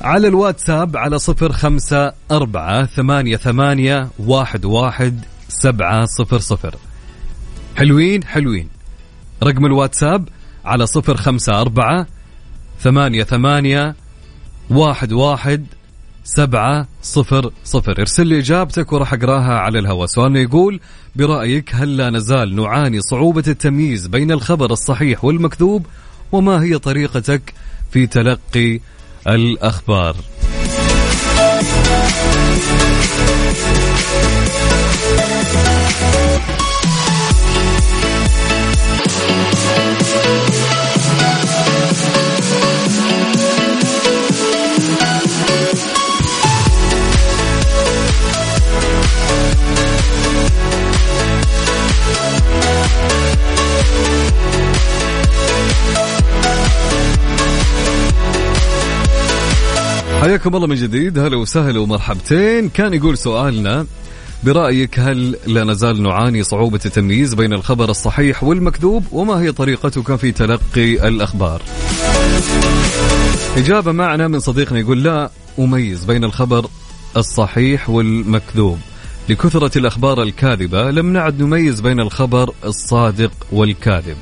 على 0.00 0.28
الواتساب 0.28 0.96
على 0.96 1.18
صفر 1.18 1.52
خمسة 1.52 2.12
أربعة 2.30 2.86
ثمانية 2.86 3.36
ثمانية 3.36 4.08
واحد 4.18 4.64
واحد 4.64 5.24
سبعة 5.48 6.06
صفر 6.06 6.38
صفر. 6.38 6.74
حلوين 7.76 8.24
حلوين. 8.24 8.68
رقم 9.42 9.66
الواتساب 9.66 10.28
على 10.64 10.86
صفر 10.86 11.16
خمسة 11.16 11.60
أربعة 11.60 12.06
ثمانية 12.80 13.24
ثمانية 13.24 13.94
واحد 14.70 15.12
واحد 15.12 15.66
سبعة 16.24 16.86
صفر 17.02 17.50
صفر. 17.64 18.00
ارسل 18.00 18.26
لي 18.26 18.38
إجابتك 18.38 18.92
وراح 18.92 19.12
أقراها 19.12 19.58
على 19.58 19.78
الهواء. 19.78 20.06
سؤالنا 20.06 20.40
يقول 20.40 20.80
برأيك 21.16 21.74
هل 21.74 21.96
لا 21.96 22.10
نزال 22.10 22.56
نعاني 22.56 23.00
صعوبة 23.00 23.44
التمييز 23.48 24.06
بين 24.06 24.32
الخبر 24.32 24.72
الصحيح 24.72 25.24
والمكذوب 25.24 25.86
وما 26.32 26.62
هي 26.62 26.78
طريقتك 26.78 27.54
في 27.90 28.06
تلقي 28.06 28.80
الأخبار. 29.26 30.16
حياكم 60.20 60.56
الله 60.56 60.66
من 60.66 60.74
جديد. 60.74 61.18
هلا 61.18 61.36
وسهلا 61.36 61.80
ومرحبتين. 61.80 62.68
كان 62.68 62.94
يقول 62.94 63.18
سؤالنا 63.18 63.86
برأيك 64.44 64.98
هل 64.98 65.36
لا 65.46 65.64
نزال 65.64 66.02
نعاني 66.02 66.42
صعوبة 66.42 66.80
التمييز 66.86 67.34
بين 67.34 67.52
الخبر 67.52 67.90
الصحيح 67.90 68.44
والمكذوب؟ 68.44 69.04
وما 69.12 69.34
هي 69.34 69.52
طريقتك 69.52 70.16
في 70.16 70.32
تلقي 70.32 71.08
الأخبار؟ 71.08 71.62
إجابة 73.56 73.92
معنا 73.92 74.28
من 74.28 74.40
صديقنا 74.40 74.78
يقول 74.78 75.02
لا 75.02 75.30
أميز 75.58 76.04
بين 76.04 76.24
الخبر 76.24 76.66
الصحيح 77.16 77.90
والمكذوب. 77.90 78.78
لكثرة 79.28 79.78
الأخبار 79.78 80.22
الكاذبة 80.22 80.90
لم 80.90 81.12
نعد 81.12 81.42
نميز 81.42 81.80
بين 81.80 82.00
الخبر 82.00 82.52
الصادق 82.64 83.32
والكاذب. 83.52 84.16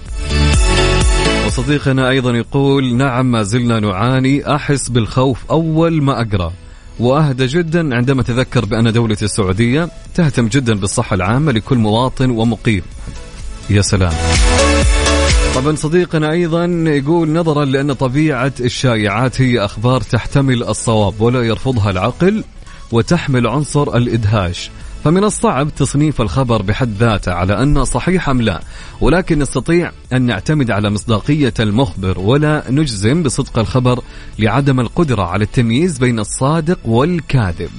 وصديقنا 1.58 2.08
أيضا 2.10 2.36
يقول 2.36 2.94
نعم 2.94 3.30
ما 3.30 3.42
زلنا 3.42 3.80
نعاني 3.80 4.54
أحس 4.54 4.88
بالخوف 4.88 5.38
أول 5.50 6.02
ما 6.02 6.20
أقرأ. 6.20 6.52
وأهدى 7.00 7.46
جدا 7.46 7.96
عندما 7.96 8.22
تذكر 8.22 8.64
بأن 8.64 8.92
دولة 8.92 9.16
السعودية 9.22 9.88
تهتم 10.14 10.46
جدا 10.46 10.74
بالصحة 10.74 11.14
العامة 11.14 11.52
لكل 11.52 11.78
مواطن 11.78 12.30
ومقيم. 12.30 12.82
يا 13.70 13.82
سلام. 13.82 14.12
طبعا 15.54 15.76
صديقنا 15.76 16.30
أيضا 16.30 16.64
يقول 16.86 17.32
نظرا 17.32 17.64
لأن 17.64 17.92
طبيعة 17.92 18.52
الشائعات 18.60 19.40
هي 19.40 19.64
أخبار 19.64 20.00
تحتمل 20.00 20.62
الصواب 20.62 21.20
ولا 21.20 21.42
يرفضها 21.42 21.90
العقل 21.90 22.44
وتحمل 22.92 23.46
عنصر 23.46 23.96
الإدهاش. 23.96 24.70
فمن 25.06 25.24
الصعب 25.24 25.74
تصنيف 25.74 26.20
الخبر 26.20 26.62
بحد 26.62 26.88
ذاته 26.98 27.32
على 27.32 27.62
أنه 27.62 27.84
صحيح 27.84 28.28
أم 28.28 28.42
لا 28.42 28.60
ولكن 29.00 29.38
نستطيع 29.38 29.90
أن 30.12 30.22
نعتمد 30.22 30.70
على 30.70 30.90
مصداقية 30.90 31.54
المخبر 31.60 32.18
ولا 32.18 32.64
نجزم 32.70 33.22
بصدق 33.22 33.58
الخبر 33.58 34.02
لعدم 34.38 34.80
القدرة 34.80 35.22
على 35.22 35.44
التمييز 35.44 35.98
بين 35.98 36.18
الصادق 36.18 36.78
والكاذب. 36.84 37.70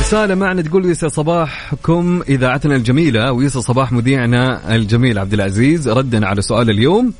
رسالة 0.00 0.34
معنا 0.34 0.62
تقول 0.62 0.84
يسا 0.90 1.08
صباحكم 1.08 2.22
إذاعتنا 2.28 2.76
الجميلة 2.76 3.32
ويسا 3.32 3.60
صباح 3.60 3.92
مذيعنا 3.92 4.74
الجميل 4.74 5.18
عبد 5.18 5.32
العزيز 5.32 5.88
ردا 5.88 6.26
على 6.26 6.42
سؤال 6.42 6.70
اليوم. 6.70 7.12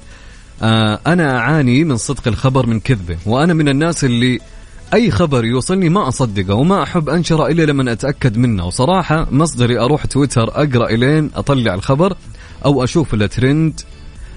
آه 0.63 1.01
أنا 1.07 1.39
أعاني 1.39 1.85
من 1.85 1.97
صدق 1.97 2.29
الخبر 2.29 2.67
من 2.67 2.81
كذبه 2.81 3.17
وأنا 3.27 3.55
من 3.55 3.69
الناس 3.69 4.05
اللي 4.05 4.41
أي 4.95 5.11
خبر 5.11 5.45
يوصلني 5.45 5.89
ما 5.89 6.09
أصدقه 6.09 6.55
وما 6.55 6.83
أحب 6.83 7.09
أنشره 7.09 7.49
إلا 7.49 7.63
لما 7.63 7.93
أتأكد 7.93 8.37
منه. 8.37 8.67
وصراحة 8.67 9.27
مصدري 9.31 9.79
أروح 9.79 10.07
تويتر 10.07 10.49
أقرأ 10.49 10.91
إلين 10.91 11.31
أطلع 11.35 11.75
الخبر 11.75 12.17
أو 12.65 12.85
أشوف 12.85 13.15
الترند 13.15 13.81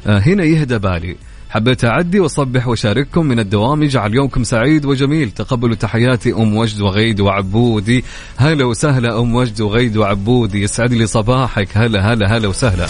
آه، 0.08 0.20
هنا 0.20 0.44
يهدى 0.44 0.78
بالي. 0.78 1.16
حبيت 1.50 1.86
أعدي 1.86 2.20
وأصبح 2.20 2.68
وأشارككم 2.68 3.26
من 3.26 3.40
الدوام. 3.40 3.84
يجعل 3.84 4.16
يومكم 4.16 4.44
سعيد 4.44 4.86
وجميل. 4.86 5.32
تقبلوا 5.32 5.76
تحياتي 5.76 6.34
أم 6.34 6.58
وجد 6.58 6.82
وغيد 6.82 7.20
وعبودي. 7.20 8.04
هلا 8.38 8.66
وسهلا 8.66 9.20
أم 9.20 9.36
وجد 9.36 9.62
وغيد 9.62 9.98
وعبودي. 9.98 10.62
يسعد 10.62 10.94
لي 10.94 11.08
صباحك. 11.08 11.78
هلا 11.78 12.14
هلا 12.14 12.38
هلا 12.38 12.48
وسهلا. 12.48 12.88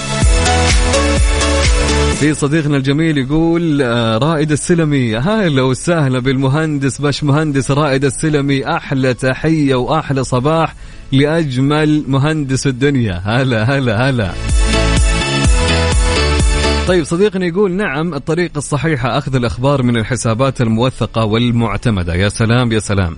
في 2.20 2.34
صديقنا 2.34 2.78
الجميل 2.78 3.18
يقول 3.18 3.82
آه، 3.82 4.18
رائد 4.18 4.52
السلمي. 4.52 5.18
هلا 5.18 5.62
وسهلا 5.62 6.20
بالمهندس 6.20 7.02
باش 7.02 7.24
مهندس 7.24 7.72
رائد 7.72 8.06
السلمي. 8.06 8.68
أحلى 8.68 9.14
تحية 9.14 9.76
وأحلى 9.76 10.24
صباح 10.24 10.76
لأجمل 11.12 12.04
مهندس 12.08 12.68
الدنيا. 12.68 13.22
هلا 13.26 13.64
هلا 13.64 14.10
هلا. 14.10 14.32
طيب 16.88 17.04
صديقنا 17.04 17.46
يقول 17.46 17.72
نعم 17.72 18.14
الطريقة 18.14 18.58
الصحيحة 18.58 19.18
أخذ 19.18 19.36
الأخبار 19.36 19.84
من 19.84 19.98
الحسابات 19.98 20.62
الموثقة 20.62 21.26
والمعتمدة. 21.26 22.16
يا 22.16 22.30
سلام 22.30 22.72
يا 22.72 22.80
سلام. 22.80 23.18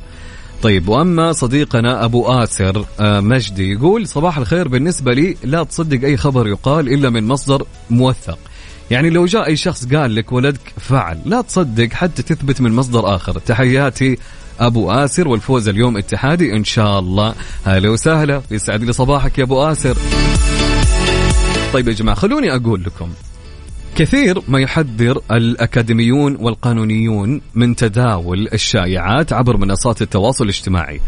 طيب 0.61 0.87
وأما 0.87 1.31
صديقنا 1.31 2.05
أبو 2.05 2.27
آسر 2.27 2.85
آه، 2.99 3.19
مجدي 3.19 3.71
يقول 3.71 4.07
صباح 4.07 4.37
الخير 4.37 4.67
بالنسبة 4.67 5.13
لي 5.13 5.35
لا 5.43 5.63
تصدق 5.63 6.03
أي 6.03 6.17
خبر 6.17 6.47
يقال 6.47 6.93
إلا 6.93 7.09
من 7.09 7.27
مصدر 7.27 7.65
موثق. 7.89 8.39
يعني 8.91 9.09
لو 9.09 9.25
جاء 9.25 9.47
أي 9.47 9.55
شخص 9.55 9.85
قال 9.85 10.15
لك 10.15 10.31
ولدك 10.31 10.73
فعل 10.79 11.19
لا 11.25 11.41
تصدق 11.41 11.93
حتى 11.93 12.23
تثبت 12.23 12.61
من 12.61 12.71
مصدر 12.71 13.15
آخر. 13.15 13.39
تحياتي 13.39 14.17
أبو 14.59 14.91
آسر 14.91 15.27
والفوز 15.27 15.67
اليوم 15.67 15.97
اتحادي 15.97 16.53
إن 16.53 16.63
شاء 16.63 16.99
الله. 16.99 17.33
هلا 17.65 17.89
وسهلا 17.89 18.41
يسعد 18.51 18.83
لي 18.83 18.93
صباحك 18.93 19.37
يا 19.37 19.43
أبو 19.43 19.63
آسر. 19.63 19.97
طيب 21.73 21.87
يا 21.87 21.93
جماعة 21.93 22.17
خلوني 22.17 22.55
أقول 22.55 22.83
لكم 22.83 23.09
كثير 23.95 24.41
ما 24.47 24.59
يحذر 24.59 25.21
الأكاديميون 25.31 26.37
والقانونيون 26.39 27.41
من 27.55 27.75
تداول 27.75 28.47
الشائعات 28.53 29.33
عبر 29.33 29.57
منصات 29.57 30.01
التواصل 30.01 30.43
الاجتماعي 30.43 31.01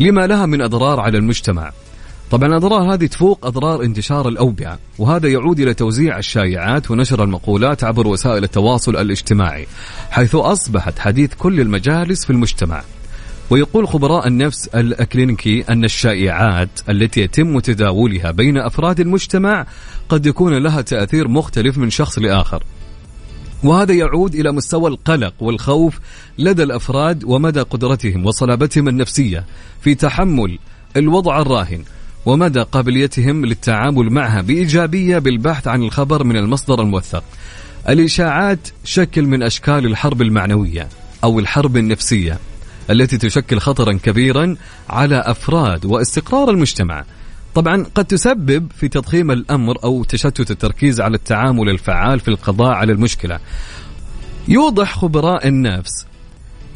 لما 0.00 0.26
لها 0.26 0.46
من 0.46 0.62
أضرار 0.62 1.00
على 1.00 1.18
المجتمع. 1.18 1.72
طبعا 2.30 2.48
الأضرار 2.48 2.94
هذه 2.94 3.06
تفوق 3.06 3.46
أضرار 3.46 3.82
انتشار 3.82 4.28
الأوبئة 4.28 4.78
وهذا 4.98 5.28
يعود 5.28 5.60
إلى 5.60 5.74
توزيع 5.74 6.18
الشائعات 6.18 6.90
ونشر 6.90 7.24
المقولات 7.24 7.84
عبر 7.84 8.06
وسائل 8.06 8.44
التواصل 8.44 8.96
الاجتماعي 8.96 9.66
حيث 10.10 10.34
أصبحت 10.34 10.98
حديث 10.98 11.34
كل 11.34 11.60
المجالس 11.60 12.24
في 12.24 12.30
المجتمع. 12.30 12.82
ويقول 13.50 13.88
خبراء 13.88 14.26
النفس 14.26 14.68
الأكلينيكي 14.68 15.64
أن 15.68 15.84
الشائعات 15.84 16.68
التي 16.88 17.20
يتم 17.20 17.58
تداولها 17.58 18.30
بين 18.30 18.58
أفراد 18.58 19.00
المجتمع 19.00 19.66
قد 20.08 20.26
يكون 20.26 20.62
لها 20.62 20.80
تأثير 20.80 21.28
مختلف 21.28 21.78
من 21.78 21.90
شخص 21.90 22.18
لآخر. 22.18 22.62
وهذا 23.64 23.92
يعود 23.92 24.34
إلى 24.34 24.52
مستوى 24.52 24.90
القلق 24.90 25.34
والخوف 25.40 25.98
لدى 26.38 26.62
الأفراد 26.62 27.24
ومدى 27.24 27.60
قدرتهم 27.60 28.26
وصلابتهم 28.26 28.88
النفسية 28.88 29.44
في 29.80 29.94
تحمل 29.94 30.58
الوضع 30.96 31.40
الراهن. 31.40 31.82
ومدى 32.26 32.60
قابليتهم 32.60 33.46
للتعامل 33.46 34.10
معها 34.10 34.40
بإيجابية 34.40 35.18
بالبحث 35.18 35.68
عن 35.68 35.82
الخبر 35.82 36.24
من 36.24 36.36
المصدر 36.36 36.80
الموثق 36.80 37.24
الإشاعات 37.88 38.68
شكل 38.84 39.22
من 39.22 39.42
أشكال 39.42 39.86
الحرب 39.86 40.22
المعنوية 40.22 40.88
أو 41.24 41.38
الحرب 41.38 41.76
النفسية 41.76 42.38
التي 42.90 43.18
تشكل 43.18 43.58
خطرا 43.58 43.92
كبيرا 43.92 44.56
على 44.88 45.16
أفراد 45.16 45.84
واستقرار 45.84 46.50
المجتمع 46.50 47.04
طبعا 47.54 47.86
قد 47.94 48.04
تسبب 48.04 48.72
في 48.76 48.88
تضخيم 48.88 49.30
الأمر 49.30 49.84
أو 49.84 50.04
تشتت 50.04 50.50
التركيز 50.50 51.00
على 51.00 51.16
التعامل 51.16 51.68
الفعال 51.68 52.20
في 52.20 52.28
القضاء 52.28 52.72
على 52.72 52.92
المشكلة. 52.92 53.38
يوضح 54.48 54.98
خبراء 54.98 55.48
النفس 55.48 56.06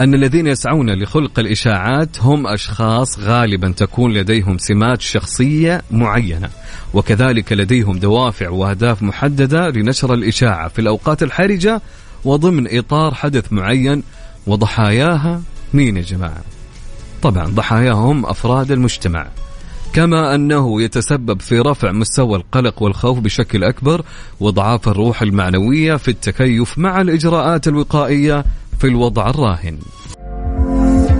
أن 0.00 0.14
الذين 0.14 0.46
يسعون 0.46 0.90
لخلق 0.90 1.38
الإشاعات 1.38 2.20
هم 2.20 2.46
أشخاص 2.46 3.18
غالبا 3.18 3.72
تكون 3.76 4.12
لديهم 4.12 4.58
سمات 4.58 5.00
شخصية 5.00 5.82
معينة 5.90 6.48
وكذلك 6.94 7.52
لديهم 7.52 7.98
دوافع 7.98 8.48
وأهداف 8.48 9.02
محددة 9.02 9.70
لنشر 9.70 10.14
الإشاعة 10.14 10.68
في 10.68 10.78
الأوقات 10.78 11.22
الحرجة 11.22 11.82
وضمن 12.24 12.78
إطار 12.78 13.14
حدث 13.14 13.52
معين 13.52 14.02
وضحاياها 14.46 15.42
مين 15.74 15.96
يا 15.96 16.02
جماعة؟ 16.02 16.42
طبعا 17.22 17.46
ضحاياهم 17.46 18.26
أفراد 18.26 18.72
المجتمع 18.72 19.26
كما 19.92 20.34
أنه 20.34 20.82
يتسبب 20.82 21.40
في 21.40 21.58
رفع 21.58 21.92
مستوى 21.92 22.36
القلق 22.36 22.82
والخوف 22.82 23.18
بشكل 23.18 23.64
أكبر 23.64 24.04
وإضعاف 24.40 24.88
الروح 24.88 25.22
المعنوية 25.22 25.96
في 25.96 26.08
التكيف 26.08 26.78
مع 26.78 27.00
الإجراءات 27.00 27.68
الوقائية 27.68 28.44
في 28.78 28.86
الوضع 28.86 29.30
الراهن. 29.30 29.78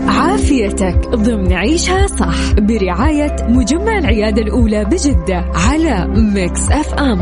عافيتك 0.06 1.08
ضمن 1.08 1.52
عيشها 1.52 2.06
صح. 2.06 2.52
برعاية 2.52 3.36
مجمع 3.48 3.98
العيادة 3.98 4.42
الأولى 4.42 4.84
بجدة 4.84 5.44
على 5.54 6.06
Mix 6.08 6.70
FM. 6.70 7.18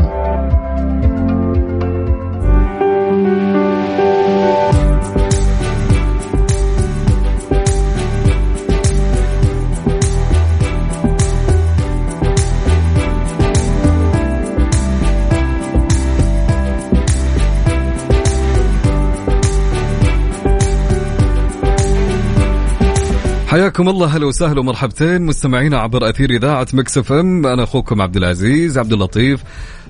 حياكم 23.53 23.89
الله 23.89 24.07
هلا 24.07 24.25
وسهلا 24.25 24.59
ومرحبتين 24.59 25.21
مستمعينا 25.21 25.77
عبر 25.77 26.09
أثير 26.09 26.29
إذاعة 26.29 26.67
Mix 26.73 26.97
FM. 26.97 27.45
أنا 27.45 27.63
أخوكم 27.63 28.01
عبد 28.01 28.17
العزيز 28.17 28.77
عبد 28.77 28.93
اللطيف. 28.93 29.43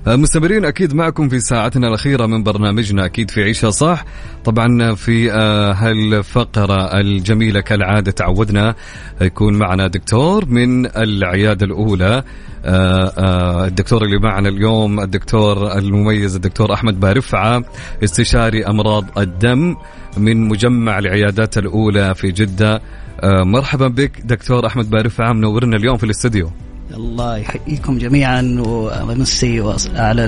آه، 0.06 0.16
مستمرين 0.16 0.64
أكيد 0.64 0.94
معكم 0.94 1.28
في 1.28 1.40
ساعتنا 1.40 1.88
الأخيرة 1.88 2.26
من 2.26 2.42
برنامجنا 2.42 3.04
أكيد 3.04 3.30
في 3.30 3.42
عيشها 3.42 3.70
صح. 3.70 4.04
طبعا 4.44 4.94
في 4.94 5.32
آه، 5.32 5.72
هالفقرة 5.72 7.00
الجميلة 7.00 7.60
كالعادة 7.60 8.10
تعودنا 8.10 8.74
يكون 9.20 9.54
معنا 9.54 9.86
دكتور 9.86 10.46
من 10.46 10.86
العيادة 10.86 11.66
الأولى 11.66 12.24
الدكتور 12.64 14.04
اللي 14.04 14.18
معنا 14.18 14.48
اليوم 14.48 15.00
الدكتور 15.00 15.78
المميز 15.78 16.34
الدكتور 16.34 16.74
أحمد 16.74 17.00
بارفعة 17.00 17.64
استشاري 18.04 18.66
أمراض 18.66 19.18
الدم 19.18 19.76
من 20.16 20.48
مجمع 20.48 20.98
العيادات 20.98 21.58
الأولى 21.58 22.14
في 22.14 22.30
جدة 22.30 22.80
آه، 23.20 23.42
مرحبا 23.44 23.88
بك 23.88 24.20
دكتور 24.24 24.66
أحمد 24.66 24.90
بارفعة 24.90 25.32
منورنا 25.32 25.76
اليوم 25.76 25.96
في 25.96 26.04
الاستديو 26.04 26.50
الله 26.94 27.36
يحييكم 27.36 27.98
جميعا 27.98 28.62
ومسي 28.66 29.74
على 29.94 30.24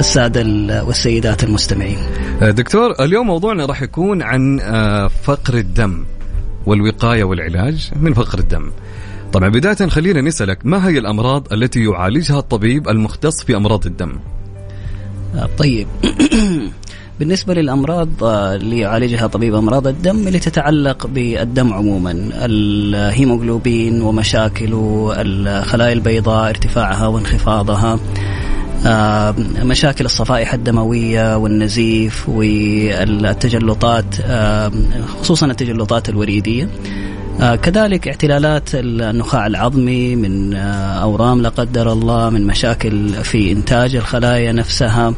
الساده 0.00 0.84
والسيدات 0.84 1.44
المستمعين. 1.44 1.98
آه، 2.42 2.50
دكتور 2.50 2.92
اليوم 3.00 3.26
موضوعنا 3.26 3.66
راح 3.66 3.82
يكون 3.82 4.22
عن 4.22 4.60
آه، 4.60 5.08
فقر 5.08 5.54
الدم 5.54 6.04
والوقاية 6.66 7.24
والعلاج 7.24 7.90
من 7.96 8.14
فقر 8.14 8.38
الدم. 8.38 8.70
طبعا 9.32 9.48
بداية 9.48 9.88
خلينا 9.88 10.20
نسألك 10.20 10.58
ما 10.64 10.88
هي 10.88 10.98
الأمراض 10.98 11.52
التي 11.52 11.84
يعالجها 11.84 12.38
الطبيب 12.38 12.88
المختص 12.88 13.44
في 13.44 13.56
أمراض 13.56 13.86
الدم؟ 13.86 14.12
طيب 15.58 15.86
بالنسبة 17.20 17.54
للأمراض 17.54 18.24
آه، 18.24 18.54
اللي 18.54 18.78
يعالجها 18.78 19.26
طبيب 19.26 19.54
أمراض 19.54 19.86
الدم 19.86 20.28
اللي 20.28 20.38
تتعلق 20.38 21.06
بالدم 21.06 21.72
عموما 21.72 22.30
الهيموغلوبين 22.32 24.02
ومشاكله 24.02 25.12
الخلايا 25.16 25.92
البيضاء 25.92 26.48
ارتفاعها 26.48 27.06
وانخفاضها 27.06 27.98
آه، 28.86 29.34
مشاكل 29.62 30.04
الصفائح 30.04 30.54
الدموية 30.54 31.36
والنزيف 31.36 32.28
والتجلطات 32.28 34.04
آه، 34.24 34.72
خصوصا 35.20 35.46
التجلطات 35.46 36.08
الوريدية 36.08 36.68
كذلك 37.38 38.08
اعتلالات 38.08 38.70
النخاع 38.74 39.46
العظمي 39.46 40.16
من 40.16 40.54
أورام 40.54 41.42
لا 41.42 41.48
قدر 41.48 41.92
الله 41.92 42.30
من 42.30 42.46
مشاكل 42.46 43.08
في 43.12 43.52
إنتاج 43.52 43.96
الخلايا 43.96 44.52
نفسها 44.52 45.14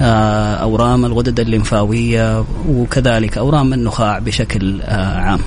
آه، 0.00 0.54
أورام 0.54 1.04
الغدد 1.04 1.40
الليمفاوية 1.40 2.44
وكذلك 2.68 3.38
أورام 3.38 3.72
النخاع 3.72 4.18
بشكل 4.18 4.80
آه، 4.82 5.16
عام. 5.16 5.40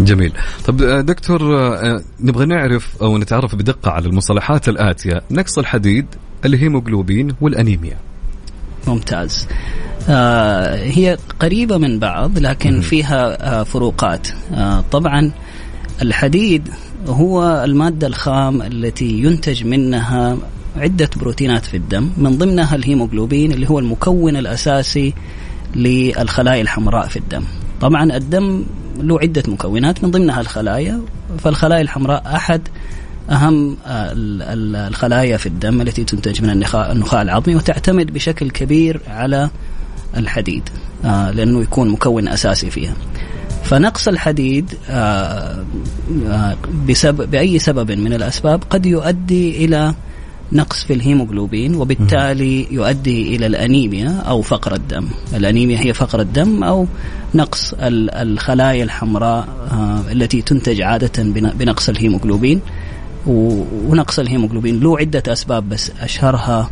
جميل. 0.00 0.32
طب 0.66 0.82
آه، 0.82 1.00
دكتور 1.00 1.40
نبغى 2.20 2.46
نعرف 2.46 3.02
أو 3.02 3.18
نتعرف 3.18 3.54
بدقة 3.54 3.90
على 3.90 4.06
المصطلحات 4.06 4.68
الآتية. 4.68 5.22
نقص 5.30 5.58
الحديد 5.58 6.06
الهيموغلوبين 6.44 7.34
والأنيميا. 7.40 7.96
ممتاز. 8.86 9.48
آه 9.50 9.87
هي 10.74 11.18
قريبة 11.40 11.76
من 11.76 11.98
بعض 11.98 12.38
لكن 12.38 12.80
فيها 12.80 13.50
آه 13.60 13.62
فروقات. 13.62 14.28
آه 14.54 14.84
طبعا 14.90 15.30
الحديد 16.02 16.68
هو 17.06 17.64
المادة 17.64 18.06
الخام 18.06 18.62
التي 18.62 19.10
ينتج 19.22 19.64
منها 19.64 20.36
عدة 20.76 21.10
بروتينات 21.16 21.64
في 21.64 21.76
الدم 21.76 22.10
من 22.16 22.38
ضمنها 22.38 22.76
الهيموغلوبين 22.76 23.52
اللي 23.52 23.70
هو 23.70 23.78
المكون 23.78 24.36
الأساسي 24.36 25.14
للخلايا 25.76 26.62
الحمراء 26.62 27.08
في 27.08 27.16
الدم. 27.18 27.42
طبعا 27.80 28.16
الدم 28.16 28.64
له 29.00 29.20
عدة 29.20 29.42
مكونات 29.48 30.04
من 30.04 30.10
ضمنها 30.10 30.40
الخلايا 30.40 31.00
فالخلايا 31.38 31.80
الحمراء 31.82 32.22
أحد 32.26 32.60
أهم 33.30 33.76
الخلايا 33.86 35.36
في 35.36 35.46
الدم 35.46 35.80
التي 35.80 36.04
تنتج 36.04 36.42
من 36.42 36.50
النخاع 36.74 37.22
العظمي 37.22 37.56
وتعتمد 37.56 38.12
بشكل 38.12 38.50
كبير 38.50 39.00
على 39.08 39.50
الحديد 40.16 40.62
آه، 41.04 41.30
لأنه 41.30 41.62
يكون 41.62 41.88
مكون 41.88 42.28
أساسي 42.28 42.70
فيها 42.70 42.94
فنقص 43.64 44.08
الحديد 44.08 44.74
آه، 44.90 45.64
آه، 46.26 46.56
بسبب 46.88 47.30
بأي 47.30 47.58
سبب 47.58 47.90
من 47.90 48.12
الأسباب 48.12 48.62
قد 48.70 48.86
يؤدي 48.86 49.64
إلى 49.64 49.94
نقص 50.52 50.84
في 50.84 50.92
الهيموغلوبين 50.92 51.74
وبالتالي 51.74 52.66
يؤدي 52.70 53.36
إلى 53.36 53.46
الأنيميا 53.46 54.22
أو 54.26 54.42
فقر 54.42 54.74
الدم، 54.74 55.08
الأنيميا 55.34 55.80
هي 55.80 55.94
فقر 55.94 56.20
الدم 56.20 56.64
أو 56.64 56.86
نقص 57.34 57.74
الخلايا 57.78 58.84
الحمراء 58.84 59.48
التي 60.12 60.42
تنتج 60.42 60.82
عادة 60.82 61.22
بنقص 61.32 61.88
الهيموغلوبين 61.88 62.60
ونقص 63.26 64.18
الهيموغلوبين 64.18 64.80
له 64.80 64.98
عدة 64.98 65.22
أسباب 65.32 65.68
بس 65.68 65.92
أشهرها 66.00 66.70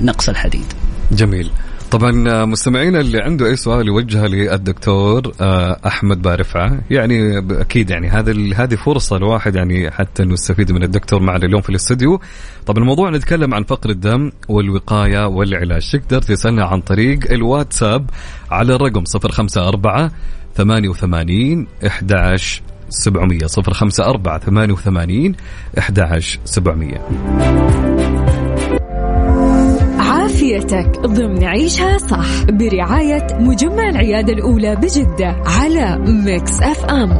نقص 0.00 0.28
الحديد. 0.28 0.66
جميل. 1.12 1.50
طبعا 1.90 2.28
آه، 2.28 2.44
مستمعينا 2.44 3.00
اللي 3.00 3.18
عنده 3.22 3.46
أي 3.46 3.56
سؤال 3.56 3.86
يوجهه 3.86 4.26
للدكتور 4.26 5.32
آه، 5.40 5.80
أحمد 5.86 6.22
بارفعة. 6.22 6.80
يعني 6.90 7.38
أكيد 7.60 7.90
يعني 7.90 8.08
هذا 8.08 8.32
هذه 8.56 8.74
فرصة 8.74 9.16
الواحد 9.16 9.56
يعني 9.56 9.90
حتى 9.90 10.24
نستفيد 10.24 10.72
من 10.72 10.82
الدكتور 10.82 11.20
معنا 11.22 11.46
اليوم 11.46 11.60
في 11.60 11.70
الاستديو 11.70 12.20
طبعا 12.66 12.78
الموضوع 12.82 13.10
نتكلم 13.10 13.54
عن 13.54 13.64
فقر 13.64 13.90
الدم 13.90 14.32
والوقاية 14.48 15.26
والعلاج. 15.26 15.90
تقدر 15.90 16.22
تسالنا 16.22 16.64
عن 16.64 16.80
طريق 16.80 17.32
الواتساب 17.32 18.10
على 18.50 18.74
الرقم 18.74 19.04
054 19.16 20.10
88 20.56 21.66
11 21.86 22.62
700 22.88 23.40
054 23.58 24.38
88 24.38 25.34
11 25.78 26.40
700 26.44 28.19
عافيتك 30.60 31.00
ضمن 31.00 31.44
عيشها 31.44 31.98
صح. 31.98 32.44
برعاية 32.44 33.26
مجمع 33.40 33.88
العيادة 33.88 34.32
الأولى 34.32 34.76
بجدة 34.76 35.36
على 35.46 35.98
Mix 35.98 36.62
FM 36.62 37.10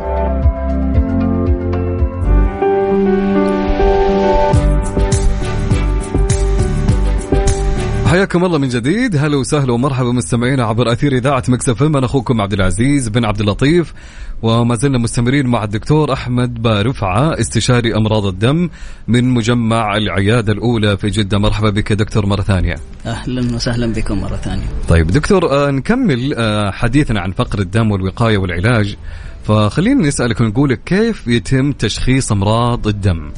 حياكم 8.10 8.44
الله 8.44 8.58
من 8.58 8.68
جديد. 8.68 9.16
هلا 9.16 9.36
وسهلا 9.36 9.72
ومرحبا 9.72 10.12
مستمعينا 10.12 10.64
عبر 10.64 10.92
أثير 10.92 11.12
إذاعة 11.12 11.42
مكس 11.48 11.68
أنا 11.68 12.04
أخوكم 12.04 12.40
عبد 12.40 12.52
العزيز 12.52 13.08
بن 13.08 13.24
عبد 13.24 13.40
اللطيف 13.40 13.94
وما 14.42 14.74
زلنا 14.74 14.98
مستمرين 14.98 15.46
مع 15.46 15.64
الدكتور 15.64 16.12
أحمد 16.12 16.62
بارفعة 16.62 17.40
استشاري 17.40 17.94
أمراض 17.94 18.26
الدم 18.26 18.68
من 19.08 19.24
مجمع 19.24 19.96
العيادة 19.96 20.52
الأولى 20.52 20.96
في 20.96 21.08
جدة. 21.08 21.38
مرحبا 21.38 21.70
بك 21.70 21.92
دكتور 21.92 22.26
مرة 22.26 22.42
ثانية. 22.42 22.74
أهلا 23.06 23.54
وسهلا 23.54 23.92
بكم 23.92 24.20
مرة 24.20 24.36
ثانية. 24.36 24.66
طيب 24.88 25.06
دكتور 25.06 25.50
آه 25.50 25.70
نكمل 25.70 26.34
آه 26.36 26.70
حديثنا 26.70 27.20
عن 27.20 27.32
فقر 27.32 27.58
الدم 27.58 27.90
والوقاية 27.90 28.38
والعلاج. 28.38 28.96
فخلينا 29.44 30.08
نسألك 30.08 30.40
ونقول 30.40 30.74
كيف 30.74 31.26
يتم 31.26 31.72
تشخيص 31.72 32.32
أمراض 32.32 32.86
الدم؟ 32.86 33.30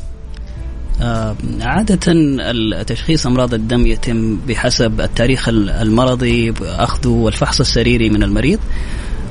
عادة 1.61 2.13
تشخيص 2.83 3.27
أمراض 3.27 3.55
الدم 3.55 3.87
يتم 3.87 4.37
بحسب 4.49 5.01
التاريخ 5.01 5.49
المرضي 5.49 6.55
أخذه 6.63 7.09
والفحص 7.09 7.61
السريري 7.61 8.11
من 8.11 8.23
المريض 8.23 8.59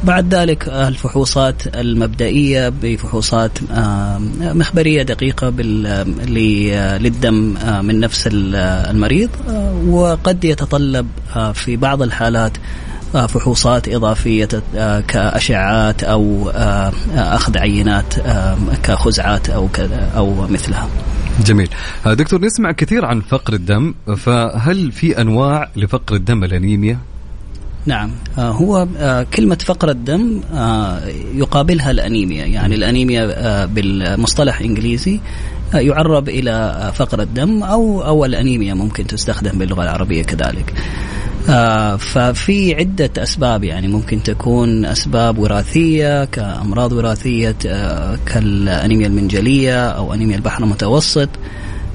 بعد 0.04 0.36
ذلك 0.36 0.68
الفحوصات 0.68 1.76
المبدئية 1.76 2.70
بفحوصات 2.70 3.52
مخبرية 4.42 5.04
دقيقة 5.04 5.50
للدم 7.00 7.56
من 7.86 8.00
نفس 8.00 8.30
المريض 8.32 9.30
وقد 9.88 10.46
يتطلب 10.46 11.08
في 11.54 11.76
بعض 11.76 12.02
الحالات 12.02 12.52
فحوصات 13.14 13.90
إضافية 13.90 14.50
كأشعات 15.08 16.04
أو 16.04 16.50
أخذ 17.16 17.58
عينات 17.58 18.14
كخزعات 18.84 19.50
أو 19.50 19.70
أو 20.16 20.48
مثلها. 20.48 20.88
جميل. 21.40 21.70
دكتور 22.06 22.42
نسمع 22.42 22.72
كثير 22.72 23.06
عن 23.06 23.22
فقر 23.22 23.54
الدم 23.54 23.94
فهل 24.18 24.92
في 24.92 25.22
أنواع 25.22 25.70
لفقر 25.76 26.16
الدم 26.16 26.44
الأنيميا؟ 26.44 26.98
نعم. 27.86 28.12
آه، 28.38 28.52
هو 28.52 28.88
آه، 28.98 29.24
كلمة 29.24 29.58
فقر 29.66 29.90
الدم 29.90 30.42
آه، 30.54 31.02
يقابلها 31.36 31.92
الأنيميا. 31.92 32.46
يعني 32.46 32.76
الأنيميا 32.76 33.66
بالمصطلح 33.66 34.60
الإنجليزي 34.60 35.20
يعرب 35.74 36.30
إلى 36.30 36.92
فقر 36.96 37.22
الدم 37.22 37.64
أو 37.64 38.02
أو 38.06 38.26
الأنيميا 38.26 38.74
ممكن 38.74 39.08
تستخدم 39.08 39.60
باللغة 39.60 39.84
العربية 39.84 40.24
كذلك. 40.24 40.74
ففي 41.98 42.76
عدة 42.76 43.24
أسباب 43.24 43.64
يعني 43.64 43.88
ممكن 43.88 44.24
تكون 44.24 44.86
أسباب 44.86 45.38
وراثية 45.38 46.26
كأمراض 46.26 46.92
وراثية 46.92 47.56
كالأنيميا 48.26 49.08
المنجلية 49.08 49.90
أو 49.90 50.14
أنيميا 50.14 50.36
البحر 50.36 50.64
المتوسط 50.64 51.30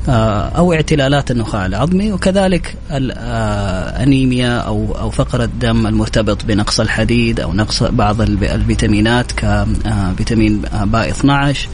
آه، 0.08 0.48
أو 0.48 0.72
اعتلالات 0.72 1.30
النخاع 1.30 1.66
العظمي 1.66 2.12
وكذلك 2.12 2.74
الانيميا 2.90 4.58
أو 4.58 4.98
أو 4.98 5.10
فقر 5.10 5.42
الدم 5.42 5.86
المرتبط 5.86 6.44
بنقص 6.44 6.80
الحديد 6.80 7.40
أو 7.40 7.52
نقص 7.52 7.82
بعض 7.82 8.20
الفيتامينات 8.20 9.32
كفيتامين 9.32 10.62
باء 10.84 11.10
12 11.10 11.68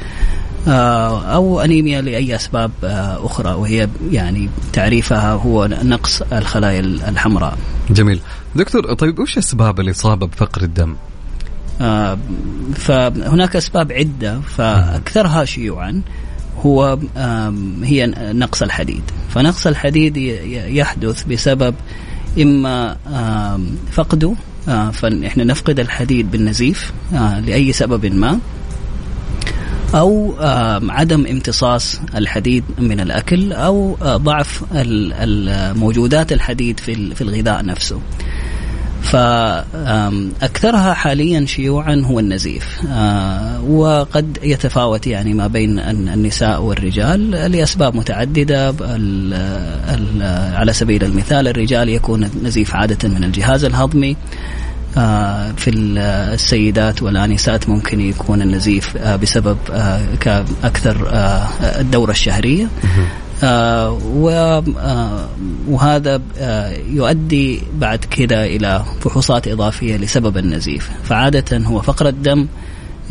أو 0.68 1.60
أنيميا 1.60 2.00
لأي 2.00 2.36
أسباب 2.36 2.70
آه، 2.84 3.26
أخرى 3.26 3.54
وهي 3.54 3.88
يعني 4.10 4.48
تعريفها 4.72 5.32
هو 5.32 5.66
نقص 5.66 6.22
الخلايا 6.22 6.80
الحمراء. 6.80 7.58
جميل. 7.90 8.20
دكتور 8.56 8.94
طيب 8.94 9.18
وش 9.18 9.38
أسباب 9.38 9.80
الاصابه 9.80 10.26
بفقر 10.26 10.62
الدم؟ 10.62 10.96
آه 11.80 12.18
فهناك 12.74 13.56
أسباب 13.56 13.92
عدة 13.92 14.40
فأكثرها 14.40 15.44
شيوعا 15.44 16.02
هو 16.58 16.98
هي 17.82 18.14
نقص 18.16 18.62
الحديد 18.62 19.02
فنقص 19.30 19.66
الحديد 19.66 20.16
يحدث 20.66 21.24
بسبب 21.24 21.74
إما 22.38 22.96
فقده 23.92 24.34
آه، 24.68 24.90
فإحنا 24.90 25.44
نفقد 25.44 25.80
الحديد 25.80 26.30
بالنزيف 26.30 26.92
آه، 27.14 27.40
لأي 27.40 27.72
سبب 27.72 28.06
ما 28.06 28.38
أو 29.94 30.34
عدم 30.90 31.26
امتصاص 31.26 32.00
الحديد 32.16 32.64
من 32.78 33.00
الأكل 33.00 33.52
أو 33.52 33.96
ضعف 34.02 34.64
موجودات 35.78 36.32
الحديد 36.32 36.80
في 36.80 37.20
الغذاء 37.20 37.64
نفسه. 37.64 38.00
فأكثرها 39.02 40.94
حاليا 40.94 41.46
شيوعا 41.46 42.02
هو 42.04 42.20
النزيف. 42.20 42.84
وقد 43.68 44.38
يتفاوت 44.42 45.06
يعني 45.06 45.34
ما 45.34 45.46
بين 45.46 45.78
النساء 45.78 46.62
والرجال 46.62 47.30
لأسباب 47.30 47.96
متعددة. 47.96 48.74
على 50.54 50.72
سبيل 50.72 51.04
المثال 51.04 51.48
الرجال 51.48 51.88
يكون 51.88 52.24
النزيف 52.24 52.74
عادة 52.74 53.08
من 53.08 53.24
الجهاز 53.24 53.64
الهضمي. 53.64 54.16
في 55.56 55.70
السيدات 55.70 57.02
والآنسات 57.02 57.68
ممكن 57.68 58.00
يكون 58.00 58.42
النزيف 58.42 58.96
آه، 58.96 59.16
بسبب 59.16 59.58
كأكثر 60.20 61.08
الدورة 61.62 62.10
الشهرية 62.10 62.68
آه، 63.42 63.98
آه، 64.30 65.28
وهذا 65.68 66.22
آه، 66.38 66.76
يؤدي 66.76 67.62
بعد 67.74 68.04
كده 68.04 68.46
إلى 68.46 68.84
فحوصات 69.00 69.48
إضافية 69.48 69.96
لسبب 69.96 70.36
النزيف 70.38 70.90
فعادة 71.04 71.58
هو 71.58 71.80
فقر 71.80 72.08
الدم 72.08 72.48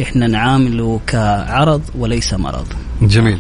إحنا 0.02 0.28
نعامله 0.28 1.00
كعرض 1.08 1.82
وليس 1.96 2.34
مرض 2.34 2.68
جميل 3.02 3.40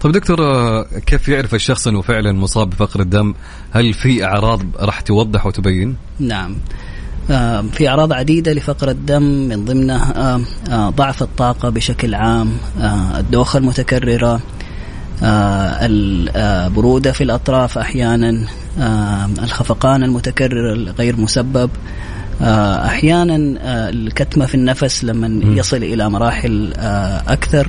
طيب 0.00 0.12
دكتور 0.12 0.38
كيف 0.82 1.28
يعرف 1.28 1.54
الشخص 1.54 1.86
إنه 1.86 2.02
فعلا 2.02 2.32
مصاب 2.32 2.70
بفقر 2.70 3.00
الدم؟ 3.00 3.34
هل 3.70 3.94
في 3.94 4.24
أعراض 4.24 4.62
راح 4.76 5.00
توضح 5.00 5.46
وتبين؟ 5.46 5.96
نعم. 6.18 6.56
في 7.72 7.88
اعراض 7.88 8.12
عديدة 8.12 8.52
لفقر 8.52 8.90
الدم 8.90 9.22
من 9.22 9.64
ضمنها 9.64 10.40
ضعف 10.70 11.22
الطاقة 11.22 11.68
بشكل 11.68 12.14
عام، 12.14 12.52
الدوخة 13.18 13.58
المتكررة، 13.58 14.40
آه، 15.22 15.78
البرودة 15.82 17.12
في 17.12 17.24
الأطراف 17.24 17.78
أحيانا 17.78 18.46
الخفقان 19.42 20.02
المتكرر 20.02 20.72
الغير 20.72 21.16
مسبب 21.16 21.70
أحيانا 22.86 23.36
الكتمة 23.88 24.46
في 24.46 24.54
النفس 24.54 25.04
لما 25.04 25.40
يصل 25.44 25.76
إلى 25.76 26.10
مراحل 26.10 26.72
أكثر 27.28 27.68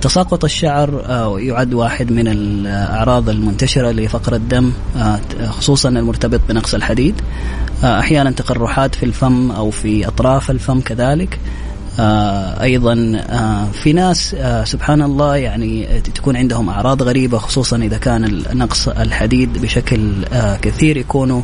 تساقط 0.00 0.44
الشعر 0.44 1.04
يعد 1.38 1.74
واحد 1.74 2.12
من 2.12 2.28
الأعراض 2.28 3.28
المنتشرة 3.28 3.90
لفقر 3.90 4.34
الدم 4.34 4.72
خصوصا 5.48 5.88
المرتبط 5.88 6.40
بنقص 6.48 6.74
الحديد. 6.74 7.14
أحيانا 7.84 8.30
تقرحات 8.30 8.94
في 8.94 9.02
الفم 9.02 9.50
أو 9.50 9.70
في 9.70 10.08
أطراف 10.08 10.50
الفم 10.50 10.80
كذلك. 10.80 11.38
آه 12.00 12.62
أيضا 12.62 13.22
آه 13.28 13.70
في 13.72 13.92
ناس 13.92 14.34
آه 14.38 14.64
سبحان 14.64 15.02
الله 15.02 15.36
يعني 15.36 16.00
تكون 16.14 16.36
عندهم 16.36 16.68
أعراض 16.68 17.02
غريبة 17.02 17.38
خصوصا 17.38 17.76
إذا 17.76 17.98
كان 17.98 18.42
نقص 18.52 18.88
الحديد 18.88 19.62
بشكل 19.62 20.24
آه 20.32 20.56
كثير 20.56 20.96
يكونوا 20.96 21.42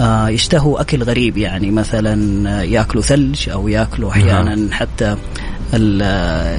آه 0.00 0.28
يشتهوا 0.28 0.80
أكل 0.80 1.02
غريب. 1.02 1.38
يعني 1.38 1.70
مثلا 1.70 2.62
يأكلوا 2.64 3.02
ثلج 3.02 3.48
أو 3.48 3.68
يأكلوا 3.68 4.10
أحيانا 4.10 4.54
نعم. 4.54 4.72
حتى 4.72 5.16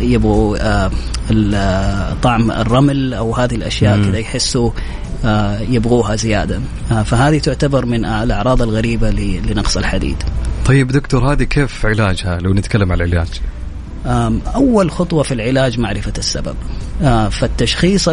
يبغوا 0.01 0.57
آه 0.61 2.13
طعم 2.23 2.51
الرمل 2.51 3.13
أو 3.13 3.35
هذه 3.35 3.55
الأشياء 3.55 4.03
كذا 4.03 4.17
يحسوا 4.17 4.71
آه 5.25 5.59
يبغوها 5.59 6.15
زيادة 6.15 6.59
آه 6.91 7.03
فهذه 7.03 7.39
تعتبر 7.39 7.85
من 7.85 8.05
الأعراض 8.05 8.61
الغريبة 8.61 9.09
لنقص 9.09 9.77
الحديد. 9.77 10.17
طيب 10.65 10.87
دكتور 10.87 11.33
هذه 11.33 11.43
كيف 11.43 11.85
علاجها 11.85 12.39
لو 12.39 12.53
نتكلم 12.53 12.91
عن 12.91 13.01
العلاج؟ 13.01 13.27
أول 14.55 14.91
خطوة 14.91 15.23
في 15.23 15.33
العلاج 15.33 15.79
معرفة 15.79 16.13
السبب 16.17 16.55
فالتشخيص 17.31 18.09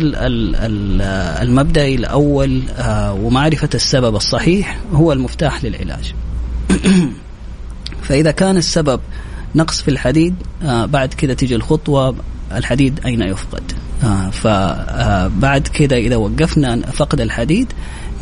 المبدئي 1.42 1.94
الأول 1.94 2.62
ومعرفة 3.10 3.68
السبب 3.74 4.16
الصحيح 4.16 4.78
هو 4.92 5.12
المفتاح 5.12 5.64
للعلاج 5.64 6.14
فإذا 8.08 8.30
كان 8.30 8.56
السبب 8.56 9.00
نقص 9.54 9.82
في 9.82 9.88
الحديد 9.88 10.34
آه، 10.62 10.86
بعد 10.86 11.14
كده 11.14 11.34
تيجي 11.34 11.54
الخطوة 11.56 12.16
الحديد 12.52 13.00
أين 13.06 13.22
يفقد 13.22 13.72
فبعد 14.32 15.68
كده 15.68 15.96
إذا 15.96 16.16
وقفنا 16.16 16.76
فقد 16.76 17.20
الحديد 17.20 17.72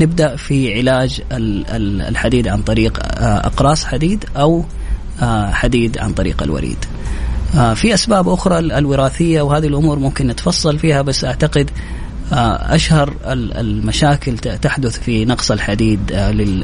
نبدأ 0.01 0.37
في 0.37 0.74
علاج 0.78 1.22
الحديد 2.09 2.49
عن 2.49 2.62
طريق 2.62 2.99
آه، 3.03 3.47
أقراص 3.47 3.85
حديد 3.85 4.24
أو 4.37 4.64
آه، 5.22 5.51
حديد 5.51 5.99
عن 5.99 6.12
طريق 6.12 6.43
الوريد. 6.43 6.85
آه، 7.57 7.74
في 7.74 7.95
أسباب 7.95 8.28
أخرى 8.28 8.59
الوراثية 8.59 9.43
وهذه 9.43 9.66
الأمور 9.66 9.99
ممكن 9.99 10.26
نتفصل 10.26 10.78
فيها 10.78 11.03
بس 11.03 11.24
أعتقد 11.24 11.70
أشهر 12.33 13.14
المشاكل 13.26 14.39
تحدث 14.39 15.01
في 15.01 15.24
نقص 15.24 15.51
الحديد 15.51 16.12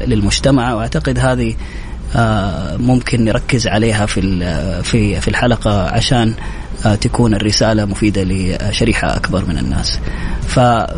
للمجتمع 0.07 0.73
وأعتقد 0.73 1.19
هذه 1.19 1.55
ممكن 2.79 3.25
نركز 3.25 3.67
عليها 3.67 4.05
في 4.05 4.21
في 4.83 5.21
في 5.21 5.27
الحلقة 5.27 5.89
عشان 5.89 6.33
تكون 7.01 7.33
الرسالة 7.33 7.85
مفيدة 7.85 8.23
لشريحة 8.23 9.15
أكبر 9.15 9.45
من 9.45 9.57
الناس. 9.57 9.99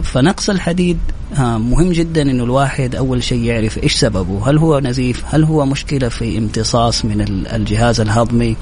فنقص 0.03 0.49
الحديد 0.49 0.97
مهم 1.39 1.91
جدا 1.91 2.21
إنه 2.21 2.43
الواحد 2.43 2.95
أول 2.95 3.23
شيء 3.23 3.43
يعرف 3.43 3.83
إيش 3.83 3.93
سببه، 3.93 4.49
هل 4.49 4.57
هو 4.57 4.79
نزيف؟ 4.79 5.23
هل 5.27 5.43
هو 5.43 5.65
مشكلة 5.65 6.09
في 6.09 6.37
امتصاص 6.37 7.05
من 7.05 7.45
الجهاز 7.53 7.99
الهضمي؟ 7.99 8.55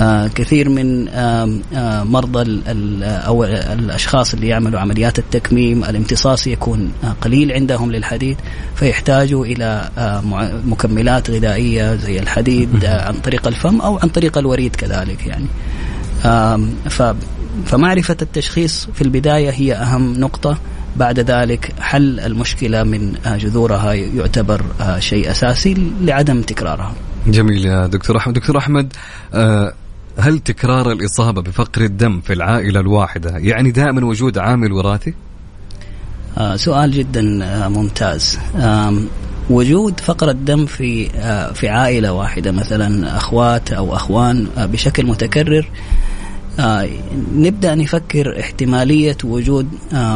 آه 0.00 0.28
كثير 0.28 0.68
من 0.68 1.08
آه 1.08 1.48
آه 1.74 2.04
مرضى 2.04 2.62
أو 3.02 3.44
الأشخاص 3.44 4.34
اللي 4.34 4.48
يعملوا 4.48 4.80
عمليات 4.80 5.18
التكميم 5.18 5.84
الامتصاص 5.84 6.46
يكون 6.46 6.92
آه، 7.04 7.14
قليل 7.20 7.52
عندهم 7.52 7.92
للحديد 7.92 8.36
فيحتاجوا 8.76 9.46
إلى 9.46 9.90
آه، 9.98 10.22
مكملات 10.66 11.30
غذائية 11.30 11.94
زي 11.94 12.18
الحديد 12.18 12.84
آه، 12.84 13.08
عن 13.08 13.14
طريق 13.14 13.46
الفم 13.46 13.80
أو 13.80 13.98
عن 13.98 14.08
طريق 14.08 14.38
الوريد 14.38 14.76
كذلك 14.76 15.26
يعني. 15.26 15.46
فمعرفة 17.64 18.16
التشخيص 18.22 18.88
في 18.94 19.02
البداية 19.02 19.50
هي 19.50 19.74
أهم 19.74 20.12
نقطة. 20.12 20.58
بعد 20.96 21.20
ذلك 21.20 21.72
حل 21.80 22.20
المشكلة 22.20 22.82
من 22.82 23.14
جذورها 23.26 23.92
يعتبر 23.92 24.62
شيء 24.98 25.30
أساسي 25.30 25.76
لعدم 26.00 26.42
تكرارها. 26.42 26.94
جميل 27.26 27.64
يا 27.64 27.86
دكتور 27.86 28.16
أحمد. 28.16 28.34
دكتور 28.34 28.58
أحمد 28.58 28.92
هل 30.18 30.38
تكرار 30.38 30.92
الإصابة 30.92 31.42
بفقر 31.42 31.80
الدم 31.82 32.20
في 32.20 32.32
العائلة 32.32 32.80
الواحدة 32.80 33.38
يعني 33.38 33.70
دائما 33.70 34.06
وجود 34.06 34.38
عامل 34.38 34.72
وراثي؟ 34.72 35.14
آه 36.38 36.56
سؤال 36.56 36.90
جدا 36.90 37.44
آه 37.44 37.68
ممتاز 37.68 38.38
آه 38.56 38.94
وجود 39.50 40.00
فقر 40.00 40.30
الدم 40.30 40.66
في 40.66 41.10
آه 41.10 41.52
في 41.52 41.68
عائلة 41.68 42.12
واحدة 42.12 42.52
مثلا 42.52 43.16
أخوات 43.16 43.72
أو 43.72 43.96
أخوان 43.96 44.46
آه 44.58 44.66
بشكل 44.66 45.06
متكرر 45.06 45.68
آه 46.60 46.88
نبدأ 47.34 47.74
نفكر 47.74 48.40
احتمالية 48.40 49.16
وجود 49.24 49.68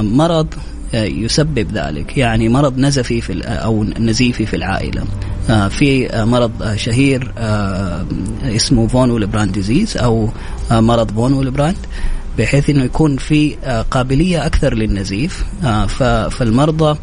مرض 0.02 0.54
يسبب 0.94 1.66
ذلك. 1.72 2.18
يعني 2.18 2.48
مرض 2.48 2.78
نزفي 2.78 3.20
في 3.20 3.42
أو 3.42 3.84
نزيفي 3.84 4.46
في 4.46 4.56
العائلة. 4.56 5.04
آه 5.50 5.68
في 5.68 6.10
آه 6.10 6.24
مرض 6.24 6.74
شهير 6.76 7.32
اسمه 8.42 8.86
von 8.86 9.10
Willebrand 9.10 9.52
disease 9.52 9.96
أو 9.96 10.28
مرض 10.70 11.10
von 11.10 11.32
Willebrand 11.32 11.76
بحيث 12.38 12.70
إنه 12.70 12.84
يكون 12.84 13.16
في 13.16 13.56
قابلية 13.90 14.46
أكثر 14.46 14.74
للنزيف. 14.74 15.44
فالمرضى 16.30 16.98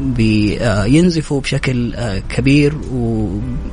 بينزفوا 0.00 1.40
بشكل 1.40 1.94
كبير 2.28 2.74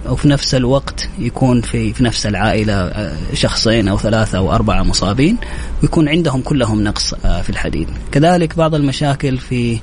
وفي 0.06 0.28
نفس 0.28 0.56
الوقت 0.56 1.10
يكون 1.20 1.62
في 1.62 1.94
في 1.94 2.04
نفس 2.04 2.26
العائلة 2.26 2.92
شخصين 3.34 3.88
أو 3.88 3.98
ثلاثة 3.98 4.38
أو 4.38 4.52
أربعة 4.52 4.84
مصابين 4.84 5.38
ويكون 5.82 6.10
عندهم 6.10 6.42
كلهم 6.42 6.84
نقص 6.84 7.14
في 7.14 7.50
الحديد. 7.50 7.88
كذلك 8.12 8.58
بعض 8.58 8.76
المشاكل 8.76 9.38
في 9.38 9.80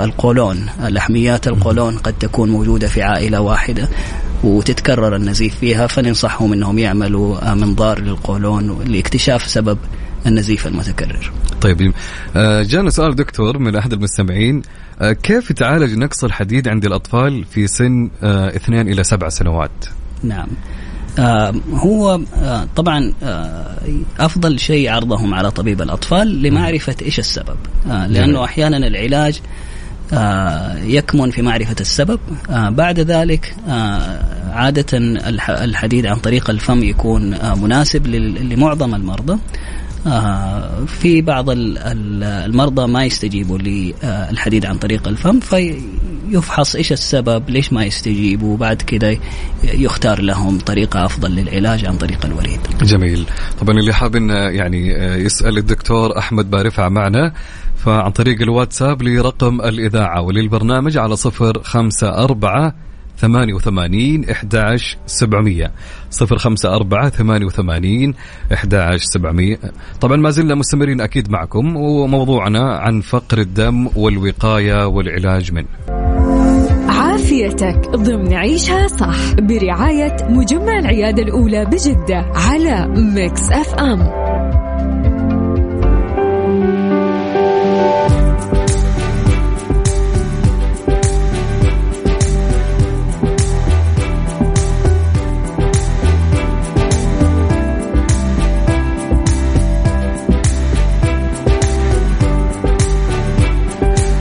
القولون 0.00 0.66
لحميات 0.80 1.48
القولون 1.48 1.98
قد 1.98 2.12
تكون 2.20 2.50
موجودة 2.50 2.88
في 2.88 3.02
عائلة 3.02 3.40
واحدة 3.40 3.88
وتتكرر 4.44 5.16
النزيف 5.16 5.54
فيها 5.54 5.86
فننصحهم 5.86 6.52
إنهم 6.52 6.78
يعملوا 6.78 7.54
منظار 7.54 8.00
للقولون 8.00 8.84
لاكتشاف 8.86 9.48
سبب 9.50 9.78
النزيف 10.28 10.66
المتكرر. 10.66 11.32
طيب 11.60 11.92
جانا 12.62 12.90
سؤال 12.90 13.14
دكتور 13.14 13.58
من 13.58 13.76
أحد 13.76 13.92
المستمعين 13.92 14.62
كيف 15.22 15.52
تعالج 15.52 15.98
نقص 15.98 16.24
الحديد 16.24 16.68
عند 16.68 16.84
الأطفال 16.84 17.44
في 17.44 17.66
سن 17.66 18.10
اثنين 18.22 18.88
إلى 18.88 19.04
سبع 19.04 19.28
سنوات؟ 19.28 19.70
نعم. 20.22 20.48
آه 21.18 21.54
هو 21.72 22.20
آه 22.42 22.68
طبعا 22.76 23.12
آه 23.22 23.76
أفضل 24.18 24.58
شيء 24.58 24.90
عرضهم 24.90 25.34
على 25.34 25.50
طبيب 25.50 25.82
الأطفال 25.82 26.42
لمعرفة 26.42 26.96
إيش 27.02 27.18
السبب 27.18 27.56
لأنه 27.86 28.44
أحيانا 28.44 28.76
العلاج 28.76 29.40
يكمن 30.94 31.30
في 31.30 31.42
معرفة 31.42 31.76
السبب 31.80 32.20
بعد 32.50 33.00
ذلك 33.00 33.54
عادة 34.50 34.98
الحديد 35.48 36.06
عن 36.06 36.16
طريق 36.16 36.50
الفم 36.50 36.82
يكون 36.82 37.30
مناسب 37.62 38.06
لمعظم 38.06 38.94
المرضى 38.94 39.38
في 40.86 41.22
بعض 41.22 41.44
المرضى 41.50 42.86
ما 42.86 43.04
يستجيبوا 43.04 43.58
للحديد 43.58 44.66
عن 44.66 44.78
طريق 44.78 45.08
الفم 45.08 45.40
فيفحص 45.40 46.76
إيش 46.76 46.92
السبب؟ 46.92 47.50
ليش 47.50 47.72
ما 47.72 47.84
يستجيبوا؟ 47.84 48.54
وبعد 48.54 48.82
كده 48.82 49.18
يختار 49.64 50.20
لهم 50.20 50.58
طريقة 50.58 51.04
أفضل 51.04 51.30
للعلاج 51.30 51.86
عن 51.86 51.96
طريق 51.96 52.26
الوريد. 52.26 52.60
جميل، 52.82 53.26
طبعا 53.60 53.78
اللي 53.78 53.92
حاب 53.92 54.16
يعني 54.30 54.88
يسأل 55.24 55.58
الدكتور 55.58 56.18
أحمد 56.18 56.50
بارفع 56.50 56.88
معنا 56.88 57.32
فعن 57.76 58.10
طريق 58.10 58.42
الواتساب 58.42 59.02
لرقم 59.02 59.60
الإذاعة 59.60 60.22
وللبرنامج 60.22 60.96
على 60.96 61.16
صفر 61.16 61.62
خمسة 61.62 62.24
أربعة 62.24 62.74
ثمانية 63.18 63.54
وثمانين 63.54 64.30
إحداش 64.30 64.96
سبعمية. 65.06 65.72
صفر 66.10 66.38
خمسة 66.38 66.74
أربعة 66.74 67.08
ثمانية 67.08 67.46
وثمانين 67.46 68.14
إحداش 68.52 69.00
سبعمية. 69.02 69.58
طبعا 70.00 70.16
ما 70.16 70.30
زلنا 70.30 70.54
مستمرين 70.54 71.00
أكيد 71.00 71.30
معكم 71.30 71.76
وموضوعنا 71.76 72.78
عن 72.78 73.00
فقر 73.00 73.38
الدم 73.38 73.88
والوقاية 73.96 74.86
والعلاج 74.86 75.52
منه. 75.52 75.68
عافيتك 76.88 77.90
ضمن 77.90 78.34
عيشها 78.34 78.86
صح 78.86 79.34
برعاية 79.34 80.16
مجمع 80.28 80.78
العيادة 80.78 81.22
الأولى 81.22 81.64
بجدة 81.64 82.32
على 82.34 82.88
Mix 82.96 83.50
FM. 83.52 84.67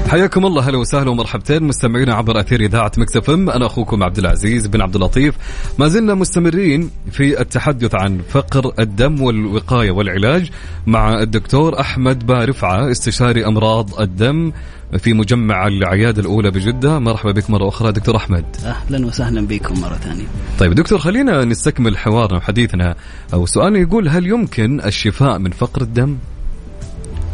حياكم 0.08 0.45
الله 0.45 0.70
هلا 0.70 0.78
وسهلا 0.78 1.10
ومرحبتين. 1.10 1.64
مستمعينا 1.64 2.14
عبر 2.14 2.39
أثير 2.39 2.62
إذاعة 2.62 2.91
مكس 2.97 3.30
إم 3.30 3.49
أنا 3.49 3.66
أخوكم 3.66 4.03
عبد 4.03 4.18
العزيز 4.18 4.68
بن 4.68 4.82
عبد 4.82 4.95
اللطيف. 4.95 5.36
ما 5.80 5.88
زلنا 5.88 6.14
مستمرين 6.14 6.89
في 7.12 7.41
التحدث 7.41 7.95
عن 7.95 8.22
فقر 8.30 8.74
الدم 8.80 9.22
والوقاية 9.22 9.91
والعلاج 9.91 10.51
مع 10.88 11.22
الدكتور 11.22 11.80
أحمد 11.80 12.26
بارفعة 12.26 12.91
استشاري 12.91 13.45
أمراض 13.45 14.01
الدم 14.01 14.51
في 14.97 15.14
مجمع 15.14 15.68
العياده 15.68 16.22
الأولى 16.22 16.51
بجدة. 16.51 16.99
مرحبا 16.99 17.32
بك 17.32 17.49
مرة 17.49 17.68
أخرى 17.68 17.91
دكتور 17.91 18.16
أحمد. 18.16 18.45
أهلا 18.66 19.05
وسهلا 19.05 19.47
بكم 19.47 19.82
مرة 19.82 19.95
ثانية. 19.95 20.26
طيب 20.60 20.74
دكتور 20.74 20.99
خلينا 20.99 21.45
نستكمل 21.45 21.97
حوارنا 21.97 22.38
وحديثنا. 22.38 22.95
أو 23.34 23.45
سؤالنا 23.45 23.80
يقول 23.80 24.10
هل 24.10 24.28
يمكن 24.28 24.82
الشفاء 24.82 25.38
من 25.39 25.51
فقر 25.51 25.82
الدم؟ 25.82 26.18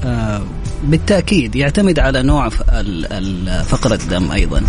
آه 0.04 0.42
بالتأكيد 0.84 1.56
يعتمد 1.56 2.00
على 2.00 2.24
نوع 2.24 2.50
فقر 3.64 3.94
الدم 3.94 4.32
أيضا. 4.32 4.62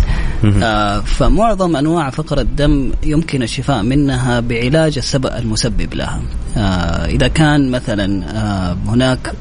آه 0.63 0.99
فمعظم 0.99 1.75
أنواع 1.75 2.09
فقر 2.09 2.39
الدم 2.39 2.91
يمكن 3.03 3.43
الشفاء 3.43 3.83
منها 3.83 4.39
بعلاج 4.39 4.97
السبب 4.97 5.25
المسبب 5.25 5.93
لها. 5.93 6.21
آه 6.57 7.05
إذا 7.05 7.27
كان 7.27 7.71
مثلا 7.71 8.25
آه 8.29 8.77
هناك 8.87 9.33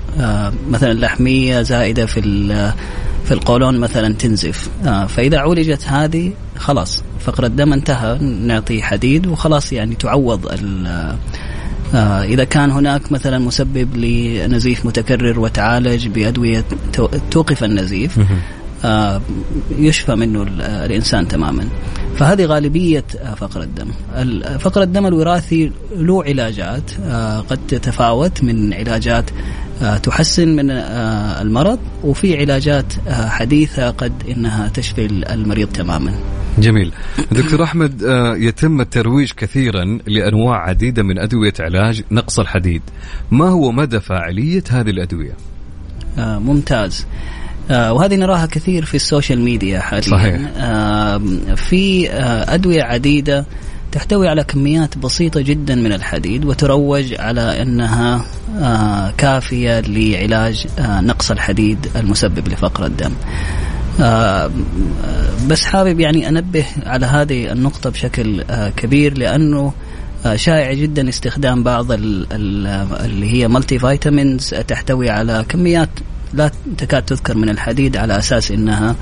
مثلا 0.70 0.92
لحمية 0.92 1.62
زائدة 1.62 2.06
في 2.06 2.20
في 3.24 3.34
القولون 3.34 3.78
مثلا 3.78 4.14
تنزف. 4.14 4.68
فإذا 5.08 5.38
عولجت 5.38 5.84
هذه 5.86 6.32
خلاص 6.58 7.02
فقر 7.20 7.44
الدم 7.44 7.72
انتهى 7.72 8.18
نعطي 8.18 8.82
حديد 8.82 9.26
وخلاص 9.26 9.72
يعني 9.72 9.94
تعوض 9.94 10.46
إذا 12.24 12.44
كان 12.44 12.70
هناك 12.70 13.12
مثلا 13.12 13.38
مسبب 13.38 13.96
لنزيف 13.96 14.86
متكرر 14.86 15.40
وتعالج 15.40 16.08
بأدوية 16.08 16.64
توقف 17.30 17.64
النزيف 17.64 18.18
آه 18.84 19.20
يشفى 19.78 20.14
منه 20.14 20.42
الإنسان 20.58 21.28
تماما. 21.28 21.68
فهذه 22.16 22.44
غالبية 22.44 23.04
فقر 23.36 23.62
الدم. 23.62 23.88
فقر 24.58 24.82
الدم 24.82 25.06
الوراثي 25.06 25.72
له 25.96 26.24
علاجات 26.24 26.90
آه 27.04 27.40
قد 27.40 27.58
تتفاوت 27.68 28.44
من 28.44 28.74
علاجات 28.74 29.24
تحسن 30.02 30.48
من 30.48 30.70
المرض 30.70 31.78
وفي 32.04 32.38
علاجات 32.38 32.92
حديثة 33.08 33.90
قد 33.90 34.12
إنها 34.28 34.68
تشفي 34.68 35.06
المريض 35.06 35.68
تماما. 35.68 36.14
جميل. 36.58 36.92
دكتور 37.32 37.62
أحمد 37.64 38.02
يتم 38.38 38.80
الترويج 38.80 39.32
كثيرا 39.32 39.98
لأنواع 40.06 40.68
عديدة 40.68 41.02
من 41.02 41.18
أدوية 41.18 41.52
علاج 41.60 42.02
نقص 42.10 42.38
الحديد. 42.38 42.82
ما 43.30 43.48
هو 43.48 43.72
مدى 43.72 44.00
فاعلية 44.00 44.64
هذه 44.70 44.90
الأدوية؟ 44.90 45.32
ممتاز. 46.18 47.06
آه 47.70 47.92
وهذه 47.92 48.14
نراها 48.14 48.46
كثير 48.46 48.84
في 48.84 48.94
ال 48.94 49.01
social 49.01 49.40
media 49.40 49.80
حاليا. 49.80 50.02
صحيح. 50.10 50.40
آه 50.56 51.22
في 51.56 52.10
آه 52.10 52.54
أدوية 52.54 52.82
عديدة 52.82 53.46
تحتوي 53.92 54.28
على 54.28 54.44
كميات 54.44 54.98
بسيطة 54.98 55.40
جدا 55.40 55.74
من 55.74 55.92
الحديد 55.92 56.44
وتروج 56.44 57.14
على 57.18 57.62
أنها 57.62 58.24
آه 58.58 59.12
كافية 59.18 59.80
لعلاج 59.80 60.66
آه 60.78 61.00
نقص 61.00 61.30
الحديد 61.30 61.78
المسبب 61.96 62.48
لفقر 62.48 62.86
الدم. 62.86 63.12
آه 63.12 63.73
بس 65.48 65.64
حابب 65.64 66.00
يعني 66.00 66.28
أنبه 66.28 66.64
على 66.86 67.06
هذه 67.06 67.52
النقطة 67.52 67.90
بشكل 67.90 68.40
آه 68.50 68.68
كبير 68.68 69.18
لأنه 69.18 69.72
آه 70.26 70.36
شائع 70.36 70.72
جدا 70.72 71.08
استخدام 71.08 71.62
بعض 71.62 71.92
ال 71.92 72.26
ال 72.32 72.66
اللي 73.04 73.32
هي 73.32 73.48
مالتي 73.48 73.78
فيتامينز 73.78 74.48
تحتوي 74.48 75.10
على 75.10 75.44
كميات 75.48 75.88
لا 76.34 76.50
تكاد 76.78 77.02
تذكر 77.02 77.36
من 77.36 77.48
الحديد 77.48 77.96
على 77.96 78.18
أساس 78.18 78.50
إنها 78.50 78.96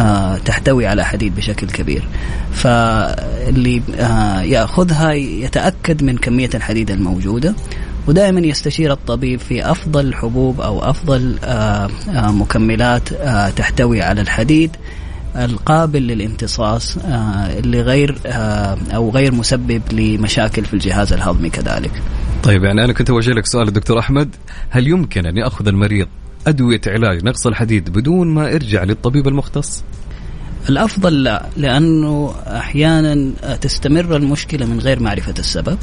آه 0.00 0.38
تحتوي 0.38 0.86
على 0.86 1.04
حديد 1.04 1.34
بشكل 1.34 1.66
كبير. 1.66 2.08
فاللي 2.52 3.82
آه 3.98 4.40
يأخذها 4.40 5.12
يتأكد 5.12 6.02
من 6.02 6.16
كمية 6.18 6.50
الحديد 6.54 6.90
الموجودة. 6.90 7.54
ودائما 8.10 8.40
يستشير 8.40 8.92
الطبيب 8.92 9.38
في 9.38 9.70
أفضل 9.70 10.06
الحبوب 10.06 10.60
أو 10.60 10.90
أفضل 10.90 11.38
مكملات 12.14 13.08
تحتوي 13.56 14.02
على 14.02 14.20
الحديد 14.20 14.70
القابل 15.36 16.02
للامتصاص 16.02 16.98
اللي 17.58 17.80
غير 17.80 18.18
أو 18.94 19.10
غير 19.10 19.34
مسبب 19.34 19.82
لمشاكل 19.92 20.64
في 20.64 20.74
الجهاز 20.74 21.12
الهضمي 21.12 21.50
كذلك. 21.50 22.02
طيب 22.42 22.64
يعني 22.64 22.84
أنا 22.84 22.92
كنت 22.92 23.10
أوجه 23.10 23.30
لك 23.30 23.46
سؤال 23.46 23.72
دكتور 23.72 23.98
أحمد 23.98 24.36
هل 24.70 24.88
يمكن 24.88 25.26
أن 25.26 25.36
يأخذ 25.36 25.68
المريض 25.68 26.08
أدوية 26.46 26.80
علاج 26.86 27.24
نقص 27.24 27.46
الحديد 27.46 27.90
بدون 27.90 28.34
ما 28.34 28.48
يرجع 28.48 28.84
للطبيب 28.84 29.28
المختص؟ 29.28 29.84
الأفضل 30.68 31.22
لا 31.22 31.46
لأنه 31.56 32.34
أحيانا 32.46 33.32
تستمر 33.60 34.16
المشكلة 34.16 34.66
من 34.66 34.80
غير 34.80 35.00
معرفة 35.00 35.34
السبب 35.38 35.78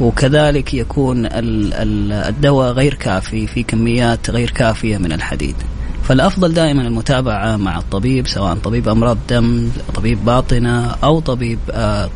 وكذلك 0.00 0.74
يكون 0.74 1.28
الدواء 1.32 2.72
غير 2.72 2.94
كافي 2.94 3.46
في 3.46 3.62
كميات 3.62 4.30
غير 4.30 4.50
كافية 4.50 4.98
من 4.98 5.12
الحديد. 5.12 5.54
فالأفضل 6.02 6.54
دائما 6.54 6.82
المتابعة 6.82 7.56
مع 7.56 7.78
الطبيب 7.78 8.26
سواء 8.26 8.54
طبيب 8.54 8.88
أمراض 8.88 9.18
دم 9.30 9.68
طبيب 9.94 10.24
باطنة 10.24 10.90
أو 10.90 11.20
طبيب 11.20 11.58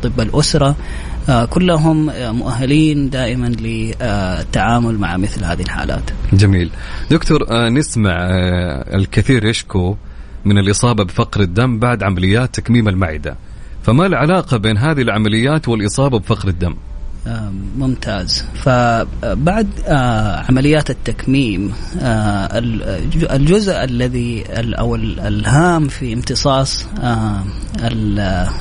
طب 0.03 0.21
الأسرة. 0.21 0.75
كلهم 1.49 2.05
مؤهلين 2.37 3.09
دائما 3.09 3.47
للتعامل 3.47 4.97
مع 4.97 5.17
مثل 5.17 5.43
هذه 5.43 5.61
الحالات. 5.61 6.03
جميل. 6.33 6.69
دكتور 7.11 7.69
نسمع 7.69 8.29
الكثير 8.93 9.45
يشكو 9.45 9.95
من 10.45 10.57
الإصابة 10.57 11.03
بفقر 11.03 11.41
الدم 11.41 11.79
بعد 11.79 12.03
عمليات 12.03 12.55
تكميم 12.55 12.87
المعدة. 12.87 13.35
فما 13.83 14.05
العلاقة 14.05 14.57
بين 14.57 14.77
هذه 14.77 15.01
العمليات 15.01 15.67
والإصابة 15.67 16.19
بفقر 16.19 16.47
الدم؟ 16.47 16.75
ممتاز. 17.77 18.45
فبعد 18.55 19.67
عمليات 20.49 20.89
التكميم 20.89 21.73
الجزء 23.31 23.83
الذي 23.83 24.43
أو 24.57 24.95
الهام 24.95 25.87
في 25.87 26.13
امتصاص 26.13 26.87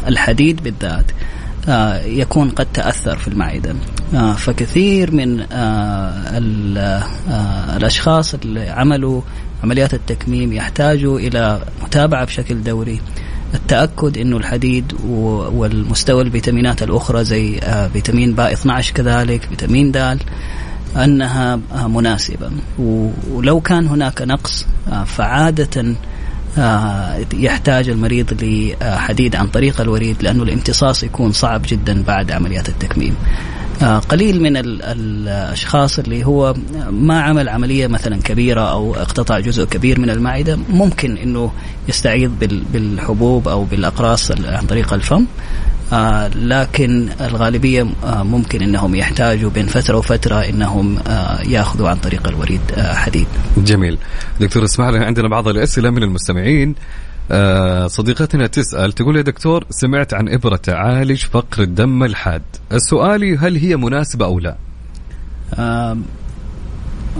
الحديد 0.09 0.63
بالذات 0.63 1.11
يكون 2.07 2.51
قد 2.51 2.67
تأثر 2.75 3.17
في 3.17 3.29
المعدة. 3.29 3.75
فكثير 4.37 5.15
من 5.15 5.47
الأشخاص 7.77 8.35
اللي 8.35 8.69
عملوا 8.69 9.23
عمليات 9.65 9.95
التكميم 9.95 10.53
يحتاجوا 10.53 11.19
إلى 11.19 11.63
متابعة 11.83 12.25
بشكل 12.25 12.63
دوري. 12.63 13.01
التأكد 13.55 14.19
أنه 14.19 14.37
الحديد 14.37 14.93
والمستوى 15.53 16.23
الفيتامينات 16.23 16.83
الأخرى 16.83 17.25
زي 17.25 17.61
فيتامين 17.93 18.35
باء 18.35 18.53
12 18.53 18.95
كذلك 18.95 19.45
فيتامين 19.45 19.93
د 19.93 20.19
أنها 20.97 21.61
مناسبة. 21.87 22.51
ولو 23.33 23.61
كان 23.61 23.87
هناك 23.87 24.23
نقص 24.23 24.67
فعادة 25.07 25.95
يحتاج 27.35 27.89
المريض 27.89 28.27
لحديد 28.43 29.37
عن 29.37 29.47
طريق 29.47 29.81
الوريد 29.81 30.23
لأنه 30.23 30.43
الامتصاص 30.43 31.03
يكون 31.03 31.33
صعب 31.33 31.63
جدا 31.69 32.03
بعد 32.03 32.31
عمليات 32.31 32.69
التكميم. 32.69 33.15
قليل 33.83 34.43
من 34.43 34.57
الأشخاص 34.57 35.99
اللي 35.99 36.24
هو 36.24 36.55
ما 36.91 37.22
عمل 37.22 37.49
عملية 37.49 37.87
مثلا 37.87 38.16
كبيرة 38.16 38.61
أو 38.61 38.95
اقتطع 38.95 39.39
جزء 39.41 39.64
كبير 39.64 40.01
من 40.01 40.11
المعدة 40.11 40.59
ممكن 40.68 41.16
إنه 41.16 41.53
يستعيض 41.89 42.33
بالحبوب 42.72 43.49
أو 43.49 43.64
بالأقراص 43.64 44.31
عن 44.31 44.66
طريق 44.66 44.93
الفم. 44.95 45.24
آه 45.93 46.28
لكن 46.28 47.09
الغالبية 47.20 47.87
آه 48.05 48.22
ممكن 48.22 48.62
أنهم 48.62 48.95
يحتاجوا 48.95 49.51
بين 49.51 49.66
فترة 49.66 49.97
وفترة 49.97 50.35
أنهم 50.37 50.99
آه 51.07 51.41
يأخذوا 51.43 51.89
عن 51.89 51.97
طريق 51.97 52.28
الوريد 52.28 52.61
آه 52.76 52.95
حديد. 52.95 53.26
جميل. 53.57 53.99
دكتور 54.41 54.64
اسمح 54.64 54.89
لنا 54.89 55.05
عندنا 55.05 55.28
بعض 55.28 55.49
الأسئلة 55.49 55.91
من 55.91 56.03
المستمعين. 56.03 56.70
آه 56.70 57.10
صديقتنا 57.87 58.47
تسأل 58.47 58.93
تقول 58.93 59.16
يا 59.16 59.22
دكتور 59.22 59.64
سمعت 59.70 60.14
عن 60.14 60.28
إبرة 60.28 60.57
تعالج 60.57 61.24
فقر 61.24 61.62
الدم 61.62 62.05
الحاد. 62.05 62.43
السؤال 62.72 63.39
هل 63.39 63.57
هي 63.57 63.76
مناسبة 63.76 64.24
أو 64.24 64.39
لا؟ 64.39 64.57
آه 65.55 65.97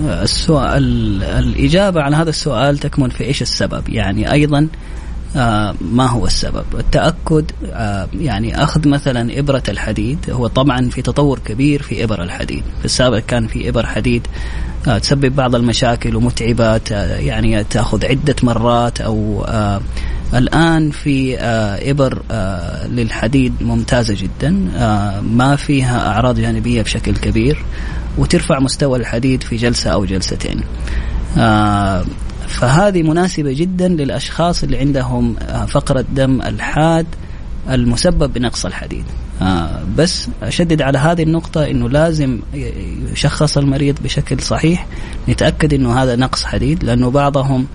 السؤال 0.07 1.23
الإجابة 1.23 2.03
على 2.03 2.17
هذا 2.17 2.31
السؤال 2.31 2.79
تكمن 2.79 3.09
في 3.09 3.25
إيش 3.25 3.43
السبب. 3.43 3.89
يعني 3.89 4.33
أيضا 4.33 4.59
آه 4.59 4.69
ما 5.81 6.07
هو 6.07 6.27
السبب؟ 6.27 6.65
التأكد 6.75 7.51
آه 7.73 8.09
يعني 8.21 8.63
أخذ 8.63 8.89
مثلا 8.89 9.39
إبرة 9.39 9.63
الحديد 9.69 10.19
هو 10.31 10.47
طبعا 10.47 10.89
في 10.89 11.03
تطور 11.03 11.39
كبير 11.39 11.83
في 11.83 12.05
إبر 12.05 12.23
الحديد. 12.23 12.63
في 12.79 12.85
السابق 12.85 13.19
كان 13.19 13.47
في 13.47 13.69
إبر 13.69 13.87
حديد 13.87 14.27
آه 14.89 14.99
تسبب 14.99 15.37
بعض 15.37 15.55
المشاكل 15.55 16.17
ومتعبات 16.17 16.91
يعني 16.91 17.65
تأخذ 17.65 18.07
عدة 18.07 18.37
مرات 18.43 19.01
أو 19.01 19.45
الآن 20.35 20.91
في 20.91 21.39
إبر 21.91 22.23
للحديد 22.89 23.55
ممتازة 23.61 24.15
جدا 24.15 24.51
ما 25.23 25.57
فيها 25.57 26.09
أعراض 26.09 26.41
جانبية 26.41 26.83
بشكل 26.83 27.17
كبير 27.17 27.65
وترفع 28.19 28.59
مستوى 28.61 28.99
الحديد 28.99 29.43
في 29.43 29.57
جلسة 29.57 29.91
أو 29.91 30.05
جلستين. 30.05 30.61
فهذه 32.51 33.03
مناسبة 33.03 33.53
جدا 33.53 33.89
للأشخاص 33.89 34.63
اللي 34.63 34.79
عندهم 34.79 35.37
فقر 35.69 35.99
الدم 35.99 36.43
الحاد 36.43 37.07
المسبب 37.71 38.33
بنقص 38.33 38.67
الحديد 38.67 39.05
آه 39.43 39.83
بس 39.97 40.29
أشدد 40.43 40.83
على 40.83 40.99
هذه 40.99 41.23
النقطة 41.23 41.71
أنه 41.71 41.89
لازم 41.89 42.41
يشخص 43.13 43.59
المريض 43.59 43.97
بشكل 44.03 44.41
صحيح 44.41 44.87
نتأكد 45.29 45.75
أنه 45.75 46.03
هذا 46.03 46.17
نقص 46.17 46.45
حديد 46.45 46.85
لأنه 46.85 47.11
بعضهم 47.11 47.67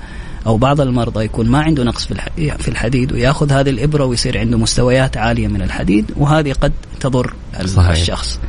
أو 0.46 0.58
بعض 0.58 0.82
المرضى 0.82 1.26
يكون 1.26 1.50
ما 1.50 1.62
عنده 1.62 1.84
نقص 1.84 2.08
في 2.36 2.68
الحديد 2.68 3.14
ويأخذ 3.14 3.52
هذه 3.52 3.70
الإبرة 3.70 4.06
ويصير 4.06 4.38
عنده 4.38 4.58
مستويات 4.58 5.18
عالية 5.18 5.48
من 5.48 5.62
الحديد 5.62 6.12
وهذه 6.18 6.54
قد 6.54 6.74
تضر 7.00 7.34
صحيح. 7.66 7.90
الشخص 7.90 8.40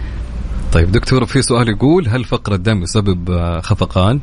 طيب 0.72 0.92
دكتور 0.92 1.26
في 1.26 1.42
سؤال 1.42 1.68
يقول 1.68 2.08
هل 2.08 2.24
فقر 2.24 2.54
الدم 2.54 2.82
يسبب 2.82 3.30
خفقان؟ 3.60 4.20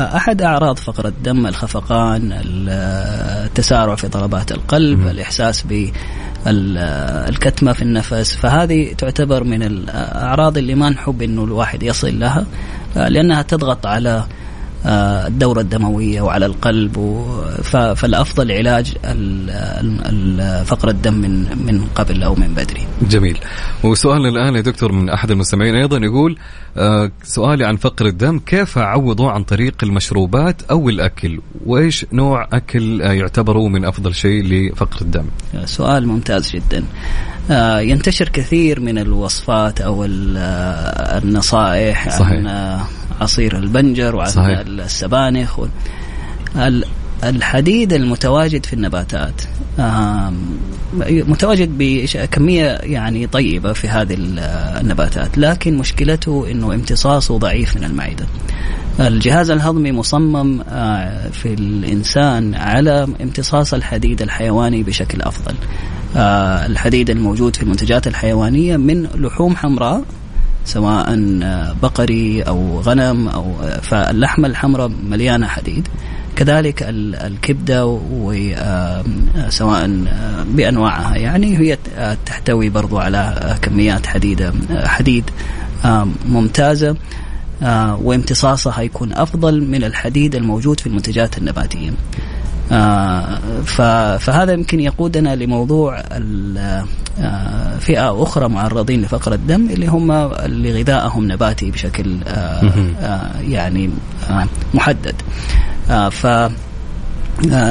أحد 0.00 0.42
أعراض 0.42 0.78
فقر 0.78 1.08
الدم 1.08 1.46
الخفقان 1.46 2.40
التسارع 2.44 3.94
في 3.94 4.08
ضربات 4.08 4.52
القلب 4.52 4.98
م. 4.98 5.08
الإحساس 5.08 5.64
بالكتمة 6.46 7.72
في 7.72 7.82
النفس 7.82 8.36
فهذه 8.36 8.92
تعتبر 8.92 9.44
من 9.44 9.62
الأعراض 9.62 10.58
اللي 10.58 10.74
ما 10.74 10.90
نحب 10.90 11.22
أنه 11.22 11.44
الواحد 11.44 11.82
يصل 11.82 12.18
لها 12.18 12.46
لأنها 12.96 13.42
تضغط 13.42 13.86
على 13.86 14.24
الدورة 14.86 15.60
الدموية 15.60 16.20
وعلى 16.20 16.46
القلب 16.46 17.24
فالأفضل 17.96 18.52
علاج 18.52 18.92
فقر 20.64 20.88
الدم 20.88 21.14
من 21.14 21.66
من 21.66 21.84
قبل 21.94 22.22
أو 22.22 22.34
من 22.34 22.54
بدري. 22.54 22.86
جميل. 23.02 23.38
وسؤالنا 23.84 24.28
الآن 24.28 24.56
يا 24.56 24.60
دكتور 24.60 24.92
من 24.92 25.10
أحد 25.10 25.30
المستمعين 25.30 25.74
أيضا 25.74 25.98
يقول 25.98 26.38
سؤالي 27.22 27.64
عن 27.64 27.76
فقر 27.76 28.06
الدم 28.06 28.38
كيف 28.38 28.78
أعوضه 28.78 29.30
عن 29.30 29.44
طريق 29.44 29.74
المشروبات 29.82 30.62
أو 30.62 30.88
الأكل؟ 30.88 31.40
وإيش 31.66 32.06
نوع 32.12 32.48
أكل 32.52 33.00
يعتبر 33.00 33.58
من 33.58 33.84
أفضل 33.84 34.14
شيء 34.14 34.44
لفقر 34.44 35.00
الدم؟ 35.00 35.24
سؤال 35.64 36.06
ممتاز 36.06 36.50
جدا. 36.50 36.84
ينتشر 37.80 38.28
كثير 38.28 38.80
من 38.80 38.98
الوصفات 38.98 39.80
أو 39.80 40.04
النصائح 41.24 42.18
صحيح. 42.18 42.46
عن 42.46 42.80
عصير 43.20 43.58
البنجر 43.58 44.16
وعن 44.16 44.30
صحيح. 44.30 44.58
السبانخ 44.58 45.58
و... 45.58 45.66
الحديد 47.24 47.92
المتواجد 47.92 48.66
في 48.66 48.72
النباتات. 48.72 49.42
متواجد 51.08 51.70
بكمية 51.78 52.66
يعني 52.82 53.26
طيبة 53.26 53.72
في 53.72 53.88
هذه 53.88 54.16
النباتات. 54.80 55.38
لكن 55.38 55.78
مشكلته 55.78 56.50
أنه 56.50 56.74
امتصاصه 56.74 57.38
ضعيف 57.38 57.76
من 57.76 57.84
المعدة. 57.84 58.26
الجهاز 59.00 59.50
الهضمي 59.50 59.92
مصمم 59.92 60.62
في 61.32 61.46
الإنسان 61.46 62.54
على 62.54 63.08
امتصاص 63.22 63.74
الحديد 63.74 64.22
الحيواني 64.22 64.82
بشكل 64.82 65.22
أفضل. 65.22 65.54
الحديد 66.70 67.10
الموجود 67.10 67.56
في 67.56 67.62
المنتجات 67.62 68.06
الحيوانية 68.06 68.76
من 68.76 69.02
لحوم 69.02 69.56
حمراء 69.56 70.04
سواء 70.64 71.16
بقري 71.82 72.42
أو 72.42 72.80
غنم 72.80 73.28
أو 73.28 73.54
فاللحمه 73.82 74.48
الحمراء 74.48 74.88
مليانة 74.88 75.46
حديد 75.46 75.88
كذلك 76.36 76.82
الكبدة 77.26 77.86
وسواء 78.10 79.90
بأنواعها 80.46 81.16
يعني 81.16 81.58
هي 81.58 81.78
تحتوي 82.26 82.68
برضو 82.68 82.98
على 82.98 83.54
كميات 83.62 84.06
حديدة 84.06 84.52
حديد 84.84 85.30
ممتازة 86.28 86.96
وامتصاصها 88.02 88.82
يكون 88.82 89.12
أفضل 89.12 89.64
من 89.64 89.84
الحديد 89.84 90.34
الموجود 90.34 90.80
في 90.80 90.86
المنتجات 90.86 91.38
النباتية. 91.38 91.90
فهذا 94.18 94.52
يمكن 94.52 94.80
يقودنا 94.80 95.36
لموضوع 95.36 96.02
فئة 97.80 98.22
أخرى 98.22 98.48
معرضين 98.48 99.02
لفقر 99.02 99.32
الدم 99.32 99.70
اللي 99.70 99.86
هم 99.86 100.12
اللي 100.12 100.82
غذائهم 100.82 101.32
نباتي 101.32 101.70
بشكل 101.70 102.18
يعني 103.48 103.90
محدد. 104.74 105.14
ف 106.10 106.26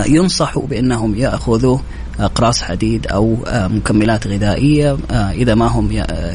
ينصحوا 0.07 0.67
بأنهم 0.67 1.15
يأخذوا 1.15 1.77
أقراص 2.19 2.61
حديد 2.61 3.07
أو 3.07 3.37
مكملات 3.53 4.27
غذائية 4.27 4.97
إذا 5.11 5.55
ما 5.55 5.67
هم 5.67 5.91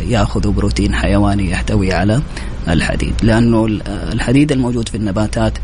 يأخذوا 0.09 0.53
بروتين 0.53 0.95
حيواني 0.95 1.51
يحتوي 1.51 1.93
على 1.93 2.23
الحديد. 2.69 3.15
لأنه 3.23 3.67
الحديد 3.87 4.53
الموجود 4.53 4.89
في 4.89 4.97
النباتات 4.97 5.59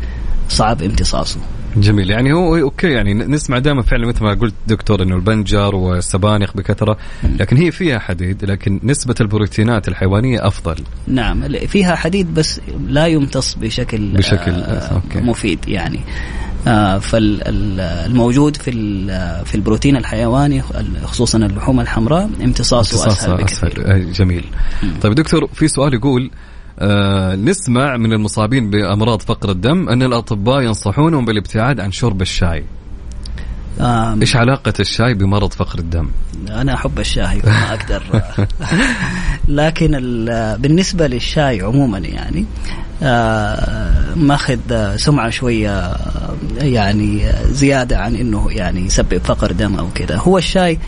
صعب 0.49 0.81
امتصاصه. 0.81 1.39
جميل. 1.77 2.09
يعني 2.09 2.33
هو 2.33 2.55
أوكي 2.57 2.87
يعني 2.87 3.13
نسمع 3.13 3.59
دائما 3.59 3.81
فعلا 3.81 4.07
مثل 4.07 4.23
ما 4.23 4.33
قلت 4.33 4.53
دكتور 4.67 5.03
إنه 5.03 5.15
البنجر 5.15 5.75
والسبانخ 5.75 6.57
بكثرة 6.57 6.97
لكن 7.39 7.57
هي 7.57 7.71
فيها 7.71 7.99
حديد 7.99 8.45
لكن 8.45 8.79
نسبة 8.83 9.15
البروتينات 9.21 9.87
الحيوانية 9.87 10.47
أفضل. 10.47 10.75
نعم 11.07 11.49
فيها 11.67 11.95
حديد 11.95 12.33
بس 12.33 12.61
لا 12.87 13.07
يمتص 13.07 13.55
بشكل 13.55 14.11
بشكل 14.11 14.51
آه 14.51 14.93
أوكي. 14.93 15.21
مفيد 15.21 15.59
يعني. 15.67 15.99
آه 16.67 16.97
فالموجود 16.97 18.55
في 18.57 18.71
في 19.45 19.55
البروتين 19.55 19.95
الحيواني 19.97 20.61
خصوصا 21.03 21.37
اللحوم 21.37 21.79
الحمراء 21.79 22.29
امتصاصه 22.43 23.07
أسهل 23.07 23.37
بكثير. 23.37 23.71
أسهل. 23.71 24.11
جميل. 24.11 24.43
طيب 25.01 25.13
دكتور 25.13 25.47
في 25.53 25.67
سؤال 25.67 25.93
يقول 25.93 26.31
آه 26.79 27.35
نسمع 27.35 27.97
من 27.97 28.13
المصابين 28.13 28.69
بأمراض 28.69 29.21
فقر 29.21 29.51
الدم 29.51 29.89
أن 29.89 30.03
الأطباء 30.03 30.61
ينصحونهم 30.61 31.25
بالابتعاد 31.25 31.79
عن 31.79 31.91
شرب 31.91 32.21
الشاي. 32.21 32.63
إيش 34.21 34.35
علاقة 34.35 34.73
الشاي 34.79 35.13
بمرض 35.13 35.53
فقر 35.53 35.79
الدم؟ 35.79 36.07
أنا 36.49 36.73
أحب 36.73 36.99
الشاي 36.99 37.41
ما 37.43 37.73
أقدر. 37.73 38.03
لكن 39.47 39.91
بالنسبة 40.59 41.07
للشاي 41.07 41.61
عموما 41.61 41.97
يعني 41.97 42.45
آه 43.03 44.15
ماخذ 44.15 44.95
سمعة 44.95 45.29
شوية 45.29 45.93
يعني 46.57 47.31
زيادة 47.51 47.97
عن 47.97 48.15
أنه 48.15 48.51
يعني 48.51 48.85
يسبب 48.85 49.21
فقر 49.23 49.51
دم 49.51 49.75
أو 49.75 49.87
كذا. 49.95 50.17
هو 50.17 50.37
الشاي 50.37 50.79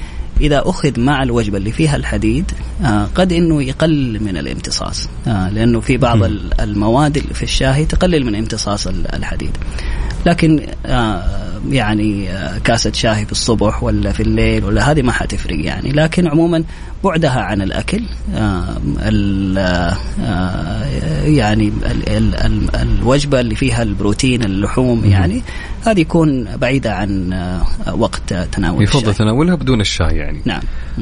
إذا 0.42 0.62
أخذ 0.66 1.00
مع 1.00 1.24
الوجبة 1.24 1.58
اللي 1.58 1.72
فيها 1.72 1.96
الحديد 1.96 2.52
آه 2.84 3.08
قد 3.16 3.34
أنه 3.34 3.64
يقلل 3.64 4.24
من 4.24 4.38
الامتصاص 4.38 5.10
آه 5.28 5.50
لأنه 5.50 5.80
في 5.80 5.98
بعض 5.98 6.24
المواد 6.60 7.18
اللي 7.18 7.34
في 7.34 7.44
الشاي 7.44 7.86
تقلل 7.86 8.26
من 8.26 8.36
امتصاص 8.36 8.88
الحديد. 8.88 9.58
لكن 10.26 10.66
آه 10.86 11.24
يعني 11.70 12.30
آه 12.30 12.58
كاسة 12.58 12.92
شاي 12.92 13.26
في 13.26 13.32
الصبح 13.32 13.84
ولا 13.84 14.12
في 14.12 14.24
الليل 14.24 14.64
ولا 14.64 14.92
هذه 14.92 15.02
ما 15.02 15.12
حتفرق 15.12 15.66
يعني. 15.66 15.92
لكن 15.92 16.28
عموما 16.28 16.64
بعدها 17.04 17.42
عن 17.42 17.62
الأكل 17.62 18.04
آه 18.36 18.78
ال 19.00 19.58
آه 19.58 20.86
يعني 21.26 21.68
ال 21.68 22.10
ال 22.10 22.36
ال 22.36 22.76
الوجبة 22.76 23.40
اللي 23.40 23.56
فيها 23.56 23.84
البروتين 23.84 24.44
اللحوم 24.44 25.06
يعني 25.06 25.42
هذه 25.86 26.00
يكون 26.00 26.48
بعيدة 26.58 26.96
عن 26.96 27.34
آه 27.34 27.96
وقت 27.96 28.34
تناول 28.34 28.84
يفضل 28.84 29.14
تناولها 29.14 29.56
بدون 29.56 29.82
الشاي 29.82 30.16
يعني. 30.18 30.42
نعم. 30.46 30.62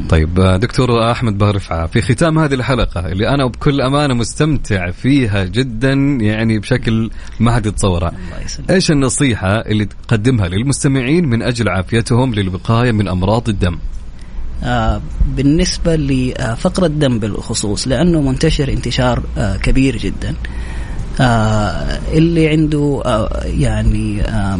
طيب 0.10 0.34
دكتور 0.39 1.12
أحمد 1.12 1.38
بارفعة 1.38 1.88
في 1.88 2.02
ختام 2.02 2.39
هذه 2.39 2.54
الحلقة 2.54 3.12
اللي 3.12 3.30
أنا 3.30 3.45
بكل 3.45 3.82
أمانة 3.82 4.14
مستمتع 4.14 4.91
فيها 4.91 5.43
جدا 5.43 5.93
يعني 6.22 6.60
بشكل 6.60 7.10
ما 7.39 7.52
حد 7.52 7.66
يتصورها 7.66 8.12
إيش 8.70 8.91
النصيحة 8.91 9.47
اللي 9.47 9.86
تقدمها 9.86 10.47
للمستمعين 10.47 11.26
من 11.26 11.41
أجل 11.41 11.70
عافيتهم 11.70 12.34
للوقاية 12.34 12.91
من 12.91 13.08
أمراض 13.08 13.49
الدم؟ 13.49 13.74
آه 13.74 14.01
بالنسبة 15.36 15.95
لفقر 15.95 16.86
الدم 16.86 17.20
بالخصوص 17.20 17.88
لأنه 17.88 18.22
منتشر 18.22 18.70
انتشار 18.70 19.24
آه 19.38 19.57
كبير 19.57 19.97
جدا. 19.97 20.36
آه 21.22 21.99
اللي 22.14 22.47
عنده 22.49 23.01
آه 23.05 23.43
يعني 23.45 24.22
آه 24.22 24.59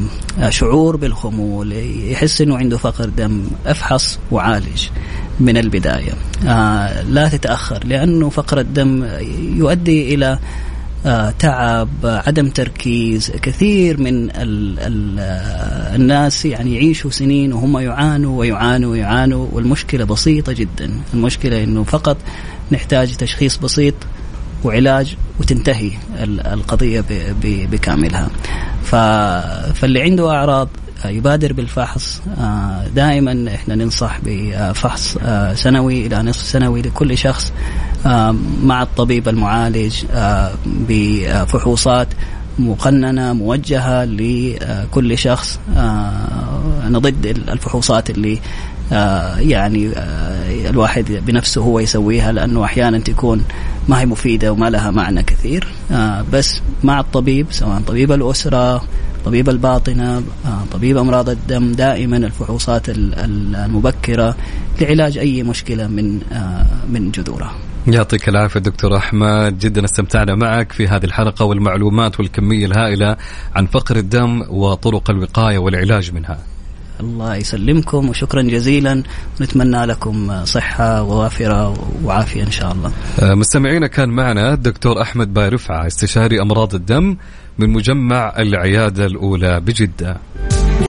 شعور 0.49 0.95
بالخمول 0.95 1.74
يحس 2.12 2.41
إنه 2.41 2.58
عنده 2.58 2.78
فقر 2.78 3.10
دم 3.10 3.43
أفحص 3.66 4.20
وعالج 4.32 4.88
من 5.39 5.58
البداية. 5.58 6.14
آه 6.47 7.02
لا 7.02 7.30
تتأخر 7.30 7.80
لأنه 7.86 8.30
فقر 8.30 8.60
الدم 8.60 9.06
يؤدي 9.58 10.16
إلى 10.16 10.26
آه 10.26 10.39
تعب 11.39 11.89
عدم 12.04 12.49
تركيز 12.49 13.32
كثير 13.32 13.99
من 13.99 14.30
ال 14.30 14.80
ال 14.80 15.20
الناس 15.95 16.45
يعني 16.45 16.76
يعيشوا 16.76 17.12
سنين 17.12 17.54
وهم 17.54 17.78
يعانوا 17.78 18.39
ويعانوا 18.39 18.91
ويعانوا 18.91 19.47
والمشكلة 19.52 20.04
بسيطة 20.04 20.54
جدا. 20.54 20.91
المشكلة 21.14 21.64
إنه 21.64 21.84
فقط 21.84 22.18
نحتاج 22.72 23.16
تشخيص 23.16 23.58
بسيط 23.58 23.95
وعلاج 24.64 25.16
وتنتهي 25.39 25.91
القضية 26.24 27.04
بكاملها. 27.43 28.30
فاللي 29.74 30.02
عنده 30.02 30.30
أعراض 30.32 30.70
يبادر 31.06 31.54
بالفحص. 31.54 32.22
دائما 32.95 33.56
إحنا 33.56 33.76
ننصح 33.76 34.20
بفحص 34.26 35.18
سنوي 35.54 36.08
إلى 36.08 36.24
نصف 36.24 36.41
سنوي 36.47 36.82
لكل 36.82 37.18
شخص 37.18 37.54
مع 38.64 38.82
الطبيب 38.82 39.28
المعالج 39.28 40.04
بفحوصات 40.66 42.08
مقننة 42.60 43.34
موجهة 43.34 44.06
لكل 44.06 45.18
شخص. 45.18 45.60
نضد 46.89 47.26
الفحوصات 47.26 48.10
اللي 48.10 48.39
يعني 49.39 49.91
الواحد 50.70 51.22
بنفسه 51.26 51.62
هو 51.62 51.80
يسويها 51.80 52.32
لأنه 52.32 52.66
أحيانا 52.66 52.99
تكون 52.99 53.43
ما 53.88 53.99
هي 53.99 54.06
مفيدة 54.06 54.52
وما 54.52 54.70
لها 54.70 54.91
معنى 54.91 55.24
كثير. 55.24 55.68
بس 56.34 56.62
مع 56.84 56.99
الطبيب 56.99 57.47
سواء 57.52 57.82
طبيب 57.88 58.12
الأسرة 58.12 58.84
طبيب 59.26 59.49
الباطنة 59.49 60.24
طبيب 60.72 60.97
أمراض 60.97 61.30
الدم 61.30 61.72
دائما 61.72 62.17
الفحوصات 62.17 62.89
المبكرة 62.89 64.36
لعلاج 64.82 65.17
أي 65.17 65.43
مشكلة 65.43 65.88
من 65.88 66.19
من 66.89 67.11
جذورها 67.11 67.55
يعطيك 67.88 68.30
العافية 68.30 68.59
دكتور 68.59 68.97
أحمد. 68.97 69.59
جدا 69.59 69.86
استمتعنا 69.86 70.36
معك 70.36 70.72
في 70.72 70.88
هذه 70.88 71.05
الحلقة 71.05 71.45
والمعلومات 71.45 72.19
والكمية 72.19 72.65
الهائلة 72.65 73.17
عن 73.55 73.65
فقر 73.65 73.95
الدم 73.95 74.43
وطرق 74.49 75.09
الوقاية 75.09 75.57
والعلاج 75.57 76.11
منها. 76.13 76.39
الله 76.99 77.36
يسلمكم 77.36 78.09
وشكرا 78.09 78.41
جزيلا. 78.41 79.03
ونتمنى 79.39 79.86
لكم 79.86 80.45
صحة 80.45 81.03
ووافرة 81.03 81.89
وعافية 82.03 82.43
إن 82.43 82.51
شاء 82.51 82.72
الله. 82.72 82.91
مستمعينا 83.36 83.88
كان 83.88 84.09
معنا 84.09 84.53
الدكتور 84.53 85.01
أحمد 85.01 85.34
باي 85.34 85.49
رفعة 85.49 85.88
استشاري 85.88 86.41
أمراض 86.41 86.76
الدم 86.76 87.17
من 87.60 87.70
مجمع 87.70 88.34
العيادة 88.38 89.06
الأولى 89.06 89.60
بجدة. 89.60 90.18